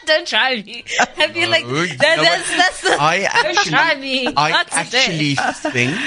Don't 0.05 0.27
try 0.27 0.55
me. 0.55 0.83
I 0.99 1.27
feel 1.29 1.49
like 1.49 1.65
that, 1.65 2.17
know 2.17 2.23
that's 2.23 2.49
that's 2.49 2.81
the. 2.81 2.97
I 2.99 3.19
Don't 3.43 3.55
try 3.65 3.91
actually, 3.91 4.01
me. 4.01 4.33
I 4.35 4.49
Not 4.49 4.65
today. 4.67 4.81
actually 4.81 5.35
think 5.71 5.97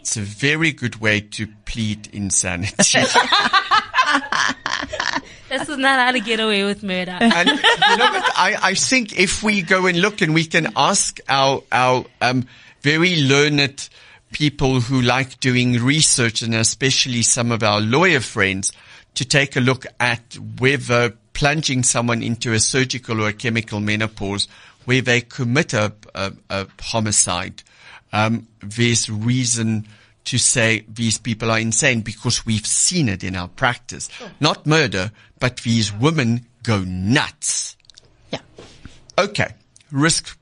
it's 0.00 0.16
a 0.16 0.22
very 0.22 0.72
good 0.72 0.96
way 0.96 1.20
to 1.20 1.46
plead 1.64 2.08
insanity. 2.12 2.72
This 5.58 5.68
is 5.68 5.78
not 5.78 5.98
how 5.98 6.12
to 6.12 6.20
get 6.20 6.40
away 6.40 6.64
with 6.64 6.82
murder. 6.82 7.18
And 7.20 7.48
you 7.48 7.54
know? 7.54 8.10
I, 8.36 8.56
I 8.62 8.74
think 8.74 9.18
if 9.18 9.42
we 9.42 9.62
go 9.62 9.86
and 9.86 10.00
look 10.00 10.20
and 10.20 10.34
we 10.34 10.44
can 10.44 10.68
ask 10.76 11.20
our 11.28 11.62
our 11.72 12.04
um, 12.20 12.46
very 12.82 13.22
learned 13.22 13.88
people 14.32 14.80
who 14.80 15.00
like 15.00 15.40
doing 15.40 15.82
research 15.82 16.42
and 16.42 16.54
especially 16.54 17.22
some 17.22 17.50
of 17.52 17.62
our 17.62 17.80
lawyer 17.80 18.20
friends 18.20 18.72
to 19.14 19.24
take 19.24 19.56
a 19.56 19.60
look 19.60 19.86
at 19.98 20.36
whether 20.58 21.14
plunging 21.32 21.82
someone 21.82 22.22
into 22.22 22.52
a 22.52 22.58
surgical 22.58 23.22
or 23.22 23.28
a 23.28 23.32
chemical 23.32 23.80
menopause 23.80 24.48
where 24.84 25.00
they 25.00 25.20
commit 25.20 25.72
a, 25.72 25.92
a, 26.14 26.32
a 26.48 26.66
homicide, 26.80 27.62
um, 28.12 28.46
there's 28.60 29.10
reason 29.10 29.86
to 30.26 30.38
say 30.38 30.84
these 30.88 31.18
people 31.18 31.50
are 31.50 31.58
insane 31.58 32.02
because 32.02 32.44
we've 32.44 32.66
seen 32.66 33.08
it 33.08 33.24
in 33.24 33.34
our 33.34 33.48
practice. 33.48 34.08
Not 34.40 34.66
murder, 34.66 35.12
but 35.38 35.58
these 35.58 35.92
women 35.92 36.46
go 36.62 36.80
nuts. 36.80 37.76
Yeah. 38.30 38.40
Okay. 39.18 39.54
Risk 39.90 40.36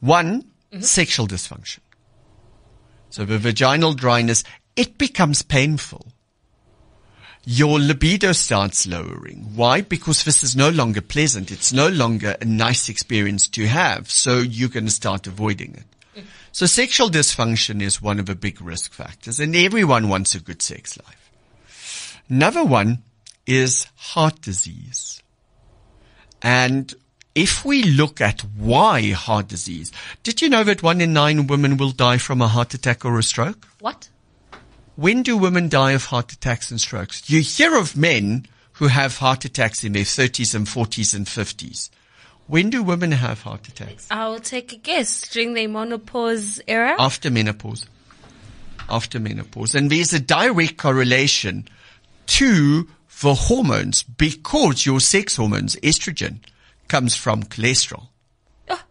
one, 0.00 0.42
mm-hmm. 0.72 0.82
sexual 0.82 1.26
dysfunction. 1.26 1.80
So 3.10 3.24
the 3.24 3.38
vaginal 3.38 3.94
dryness, 3.94 4.44
it 4.76 4.98
becomes 4.98 5.42
painful. 5.42 6.06
Your 7.44 7.78
libido 7.78 8.32
starts 8.32 8.86
lowering. 8.86 9.52
Why? 9.54 9.80
Because 9.80 10.24
this 10.24 10.42
is 10.42 10.56
no 10.56 10.68
longer 10.68 11.00
pleasant. 11.00 11.50
It's 11.50 11.72
no 11.72 11.88
longer 11.88 12.36
a 12.40 12.44
nice 12.44 12.88
experience 12.88 13.48
to 13.48 13.66
have. 13.68 14.10
So 14.10 14.38
you're 14.38 14.68
going 14.68 14.86
to 14.86 14.90
start 14.92 15.26
avoiding 15.26 15.74
it. 15.74 15.95
So 16.56 16.64
sexual 16.64 17.10
dysfunction 17.10 17.82
is 17.82 18.00
one 18.00 18.18
of 18.18 18.24
the 18.24 18.34
big 18.34 18.62
risk 18.62 18.94
factors 18.94 19.38
and 19.40 19.54
everyone 19.54 20.08
wants 20.08 20.34
a 20.34 20.40
good 20.40 20.62
sex 20.62 20.98
life. 21.04 22.16
Another 22.30 22.64
one 22.64 23.02
is 23.46 23.88
heart 23.94 24.40
disease. 24.40 25.22
And 26.40 26.94
if 27.34 27.62
we 27.62 27.82
look 27.82 28.22
at 28.22 28.40
why 28.56 29.10
heart 29.10 29.48
disease, 29.48 29.92
did 30.22 30.40
you 30.40 30.48
know 30.48 30.64
that 30.64 30.82
one 30.82 31.02
in 31.02 31.12
nine 31.12 31.46
women 31.46 31.76
will 31.76 31.90
die 31.90 32.16
from 32.16 32.40
a 32.40 32.48
heart 32.48 32.72
attack 32.72 33.04
or 33.04 33.18
a 33.18 33.22
stroke? 33.22 33.68
What? 33.80 34.08
When 34.94 35.22
do 35.22 35.36
women 35.36 35.68
die 35.68 35.92
of 35.92 36.06
heart 36.06 36.32
attacks 36.32 36.70
and 36.70 36.80
strokes? 36.80 37.28
You 37.28 37.42
hear 37.42 37.76
of 37.76 37.98
men 37.98 38.46
who 38.72 38.86
have 38.86 39.18
heart 39.18 39.44
attacks 39.44 39.84
in 39.84 39.92
their 39.92 40.04
30s 40.04 40.54
and 40.54 40.66
40s 40.66 41.14
and 41.14 41.26
50s. 41.26 41.90
When 42.46 42.70
do 42.70 42.82
women 42.82 43.12
have 43.12 43.42
heart 43.42 43.66
attacks? 43.68 44.06
I'll 44.10 44.38
take 44.38 44.72
a 44.72 44.76
guess. 44.76 45.28
During 45.28 45.54
the 45.54 45.66
menopause 45.66 46.60
era? 46.68 46.94
After 46.98 47.30
menopause. 47.30 47.86
After 48.88 49.18
menopause. 49.18 49.74
And 49.74 49.90
there's 49.90 50.12
a 50.12 50.20
direct 50.20 50.76
correlation 50.76 51.68
to 52.26 52.88
the 53.20 53.34
hormones 53.34 54.02
because 54.04 54.86
your 54.86 55.00
sex 55.00 55.36
hormones, 55.36 55.74
estrogen, 55.76 56.38
comes 56.86 57.16
from 57.16 57.42
cholesterol. 57.42 58.08
Oh. 58.68 58.82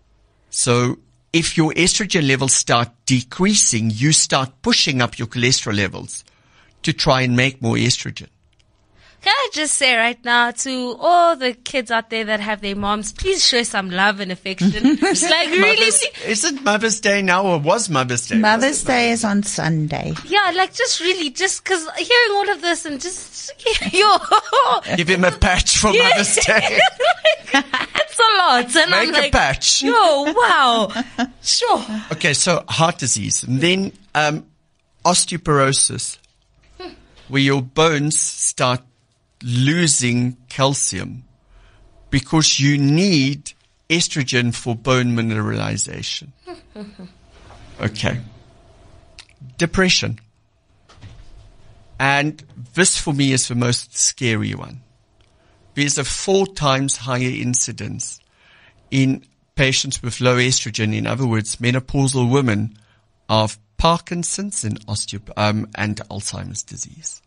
So 0.50 1.00
if 1.32 1.56
your 1.56 1.72
estrogen 1.74 2.28
levels 2.28 2.54
start 2.54 2.90
decreasing, 3.06 3.92
you 3.94 4.12
start 4.12 4.62
pushing 4.62 5.02
up 5.02 5.18
your 5.18 5.28
cholesterol 5.28 5.76
levels 5.76 6.26
to 6.84 6.92
try 6.92 7.22
and 7.22 7.36
make 7.36 7.62
more 7.62 7.76
estrogen. 7.76 8.28
Can 9.26 9.34
I 9.36 9.50
just 9.54 9.74
say 9.74 9.96
right 9.98 10.24
now 10.24 10.52
to 10.52 10.96
all 11.00 11.36
the 11.36 11.54
kids 11.54 11.90
out 11.90 12.12
there 12.12 12.26
that 12.26 12.40
have 12.42 12.62
their 12.62 12.76
moms, 12.76 13.12
please 13.12 13.44
show 13.44 13.64
some 13.64 13.90
love 13.90 14.20
and 14.20 14.32
affection. 14.32 15.00
It's 15.02 15.24
like 15.24 15.50
really, 15.50 15.80
Mother's, 15.80 16.04
isn't 16.28 16.64
Mother's 16.64 17.00
Day 17.00 17.24
now 17.24 17.44
or 17.44 17.58
was 17.58 17.90
Mother's 17.90 18.28
Day? 18.28 18.38
Mother's 18.38 18.84
Day 18.84 19.10
is 19.10 19.24
on 19.26 19.42
Sunday. 19.42 20.14
yeah, 20.28 20.52
like 20.56 20.76
just 20.76 21.00
really, 21.02 21.32
just 21.32 21.66
cause 21.66 21.88
hearing 21.98 22.32
all 22.34 22.50
of 22.52 22.62
this 22.62 22.86
and 22.86 23.02
just, 23.02 23.52
yo, 23.92 24.16
Give 24.96 25.08
him 25.08 25.24
a 25.24 25.32
patch 25.32 25.80
for 25.80 25.92
Mother's 25.92 26.36
Day. 26.46 26.80
That's 27.52 28.20
a 28.20 28.38
lot. 28.38 28.76
And 28.76 28.94
I'm 28.94 29.08
Make 29.08 29.18
a 29.18 29.22
like, 29.22 29.32
patch. 29.32 29.82
yo, 29.82 30.34
wow. 30.34 30.92
Sure. 31.42 31.84
Okay, 32.12 32.34
so 32.36 32.64
heart 32.70 33.00
disease, 33.00 33.42
and 33.42 33.60
then 33.60 33.92
um, 34.14 34.46
osteoporosis, 35.04 36.20
where 37.28 37.42
your 37.42 37.64
bones 37.64 38.20
start 38.20 38.82
losing 39.46 40.36
calcium 40.50 41.24
because 42.10 42.60
you 42.60 42.78
need 42.78 43.54
estrogen 43.90 44.54
for 44.54 44.76
bone 44.76 45.16
mineralization. 45.16 46.30
Okay. 47.82 48.22
Depression. 49.58 50.20
And 52.00 52.42
this 52.74 52.98
for 52.98 53.14
me 53.14 53.34
is 53.34 53.50
the 53.50 53.56
most 53.56 53.96
scary 53.98 54.56
one. 54.56 54.82
There's 55.74 55.98
a 55.98 56.06
four 56.06 56.48
times 56.48 56.96
higher 56.96 57.30
incidence 57.30 58.20
in 58.92 59.26
patients 59.56 60.02
with 60.02 60.22
low 60.22 60.38
estrogen, 60.38 60.96
in 60.96 61.06
other 61.06 61.28
words, 61.28 61.58
menopausal 61.58 62.32
women, 62.32 62.78
of 63.28 63.58
Parkinson's 63.78 64.64
and 64.64 64.86
osteo- 64.88 65.32
um, 65.38 65.68
and 65.76 65.98
Alzheimer's 66.10 66.64
disease. 66.64 67.22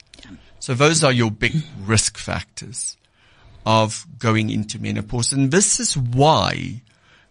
So 0.61 0.75
those 0.75 1.05
are 1.05 1.13
your 1.13 1.31
big 1.31 1.63
risk 1.85 2.19
factors 2.19 2.97
of 3.65 4.07
going 4.19 4.51
into 4.51 4.79
menopause. 4.79 5.33
And 5.33 5.51
this 5.51 5.79
is 5.79 5.97
why 5.97 6.83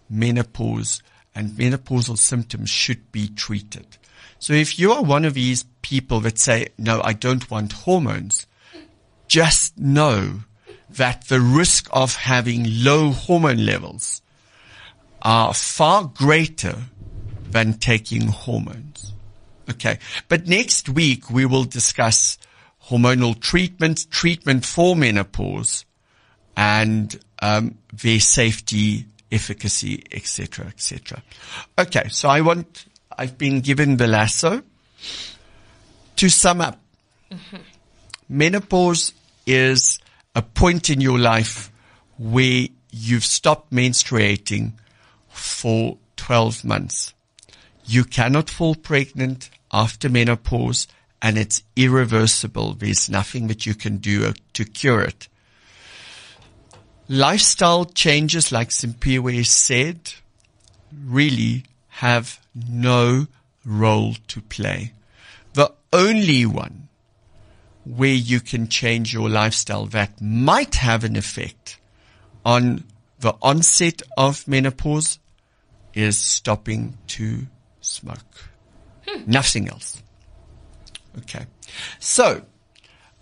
menopause 0.09 1.01
and 1.36 1.51
menopausal 1.51 2.18
symptoms 2.18 2.70
should 2.70 3.11
be 3.11 3.28
treated. 3.28 3.97
So 4.39 4.53
if 4.53 4.80
you 4.80 4.91
are 4.91 5.03
one 5.03 5.26
of 5.26 5.34
these 5.34 5.63
people 5.82 6.20
that 6.22 6.38
say, 6.38 6.70
no, 6.78 7.01
I 7.03 7.13
don't 7.13 7.49
want 7.49 7.74
hormones, 7.74 8.47
just 9.28 9.78
know 9.78 10.41
that 10.89 11.28
the 11.28 11.41
risk 11.41 11.89
of 11.91 12.15
having 12.15 12.65
low 12.84 13.11
hormone 13.11 13.65
levels 13.65 14.22
are 15.22 15.53
far 15.53 16.05
greater 16.05 16.84
than 17.52 17.74
taking 17.74 18.28
hormones. 18.28 19.14
Okay. 19.70 20.00
But 20.28 20.48
next 20.48 20.89
week 20.89 21.30
we 21.30 21.45
will 21.45 21.66
discuss 21.66 22.38
hormonal 22.86 23.39
treatment, 23.39 24.10
treatment 24.10 24.66
for 24.66 24.95
menopause, 24.95 25.86
and 26.56 27.20
um, 27.41 27.78
their 27.93 28.20
safety, 28.20 29.06
efficacy, 29.32 30.04
etc., 30.12 30.68
etc. 30.68 31.22
Okay. 31.78 32.08
So 32.10 32.30
I 32.30 32.41
want, 32.41 32.86
I've 33.18 33.38
been 33.38 33.62
given 33.62 33.98
the 33.98 34.08
lasso. 34.08 34.64
To 36.18 36.30
sum 36.30 36.62
up, 36.62 36.80
menopause 38.30 39.14
is 39.45 40.00
a 40.34 40.41
point 40.41 40.89
in 40.89 41.00
your 41.00 41.20
life 41.20 41.72
where 42.18 42.68
you've 42.91 43.26
stopped 43.26 43.72
menstruating 43.72 44.72
for 45.30 45.98
12 46.16 46.66
months. 46.66 47.14
You 47.88 48.04
cannot 48.04 48.50
fall 48.50 48.76
pregnant 48.76 49.50
after 49.72 50.10
menopause 50.10 50.88
and 51.22 51.38
it's 51.38 51.64
irreversible. 51.76 52.74
There's 52.74 53.10
nothing 53.10 53.48
that 53.48 53.66
you 53.66 53.74
can 53.74 53.98
do 53.98 54.26
uh, 54.28 54.34
to 54.54 54.66
cure 54.66 55.02
it. 55.02 55.30
Lifestyle 57.08 57.86
changes, 57.86 58.52
like 58.52 58.70
Simpiwe 58.70 59.46
said, 59.46 60.14
really 61.06 61.64
have 61.88 62.40
no 62.54 63.28
role 63.66 64.16
to 64.28 64.42
play. 64.42 64.92
The 65.54 65.72
only 65.94 66.46
one 66.46 66.90
where 67.86 68.14
you 68.14 68.42
can 68.42 68.68
change 68.68 69.14
your 69.14 69.30
lifestyle 69.30 69.86
that 69.86 70.22
might 70.22 70.76
have 70.76 71.06
an 71.06 71.16
effect 71.16 71.80
on 72.46 72.84
the 73.20 73.34
onset 73.42 74.02
of 74.18 74.46
menopause 74.46 75.20
is 75.94 76.18
stopping 76.18 76.98
to 77.08 77.48
smoke. 77.88 78.50
Nothing 79.26 79.70
else. 79.70 80.02
Okay. 81.20 81.46
So, 82.00 82.44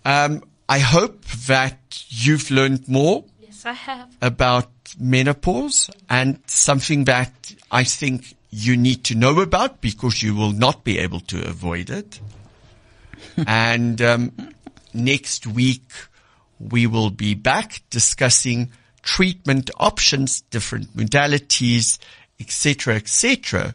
um, 0.04 0.42
I 0.68 0.80
hope 0.80 1.24
that 1.46 2.04
you've 2.08 2.50
learned 2.50 2.88
more 2.88 3.24
Yes, 3.40 3.64
I 3.64 3.72
have. 3.72 4.14
about 4.20 4.70
menopause 4.98 5.90
and 6.10 6.40
something 6.46 7.04
that 7.04 7.54
I 7.70 7.84
think 7.84 8.34
you 8.50 8.76
need 8.76 9.04
to 9.04 9.14
know 9.14 9.40
about 9.40 9.80
because 9.80 10.22
you 10.22 10.34
will 10.34 10.52
not 10.52 10.84
be 10.84 10.98
able 10.98 11.20
to 11.20 11.46
avoid 11.48 11.90
it. 11.90 12.20
and 13.46 14.00
um, 14.02 14.32
next 14.92 15.46
week 15.46 15.88
we 16.58 16.86
will 16.86 17.10
be 17.10 17.34
back 17.34 17.82
discussing 17.90 18.70
treatment 19.02 19.70
options, 19.78 20.40
different 20.40 20.96
modalities, 20.96 21.98
etc., 22.40 22.96
etc., 22.96 23.74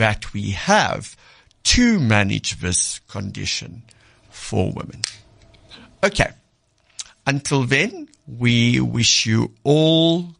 that 0.00 0.32
we 0.32 0.52
have 0.52 1.14
to 1.62 2.00
manage 2.00 2.58
this 2.60 3.00
condition 3.00 3.82
for 4.30 4.72
women. 4.72 5.02
Okay. 6.02 6.30
Until 7.26 7.64
then, 7.64 8.08
we 8.26 8.80
wish 8.80 9.26
you 9.26 9.52
all 9.62 10.34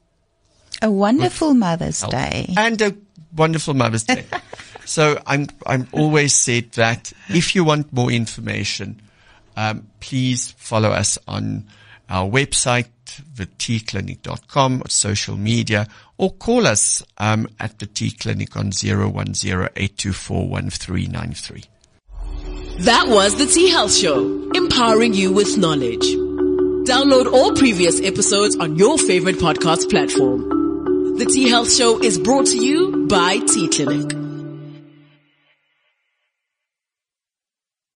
A 0.80 0.90
wonderful 0.90 1.52
Mother's 1.52 2.00
Day. 2.00 2.54
and 2.56 2.80
a 2.80 2.96
wonderful 3.36 3.74
Mother's 3.74 4.04
Day. 4.04 4.24
so 4.86 5.20
I'm 5.26 5.48
I'm 5.66 5.86
always 5.92 6.32
said 6.32 6.72
that 6.72 7.12
if 7.28 7.54
you 7.54 7.62
want 7.62 7.92
more 7.92 8.10
information, 8.10 9.02
um, 9.58 9.86
please 10.00 10.52
follow 10.56 10.88
us 10.88 11.18
on 11.28 11.66
our 12.08 12.26
website, 12.28 12.88
thetclinic.com, 13.36 14.82
or 14.82 14.88
social 14.88 15.36
media, 15.36 15.86
or 16.20 16.30
call 16.34 16.66
us 16.66 17.02
um, 17.16 17.48
at 17.58 17.78
the 17.78 17.86
T 17.86 18.10
Clinic 18.10 18.54
on 18.54 18.72
010-824-1393. 18.72 21.66
That 22.80 23.08
was 23.08 23.38
the 23.38 23.46
T 23.46 23.70
Health 23.70 23.94
Show, 23.94 24.50
empowering 24.54 25.14
you 25.14 25.32
with 25.32 25.56
knowledge. 25.56 26.04
Download 26.86 27.32
all 27.32 27.54
previous 27.54 28.02
episodes 28.02 28.54
on 28.56 28.76
your 28.76 28.98
favorite 28.98 29.36
podcast 29.36 29.88
platform. 29.88 31.16
The 31.16 31.24
T 31.24 31.48
Health 31.48 31.72
Show 31.72 32.02
is 32.02 32.18
brought 32.18 32.48
to 32.48 32.58
you 32.58 33.06
by 33.08 33.38
T 33.38 33.68
Clinic. 33.68 34.29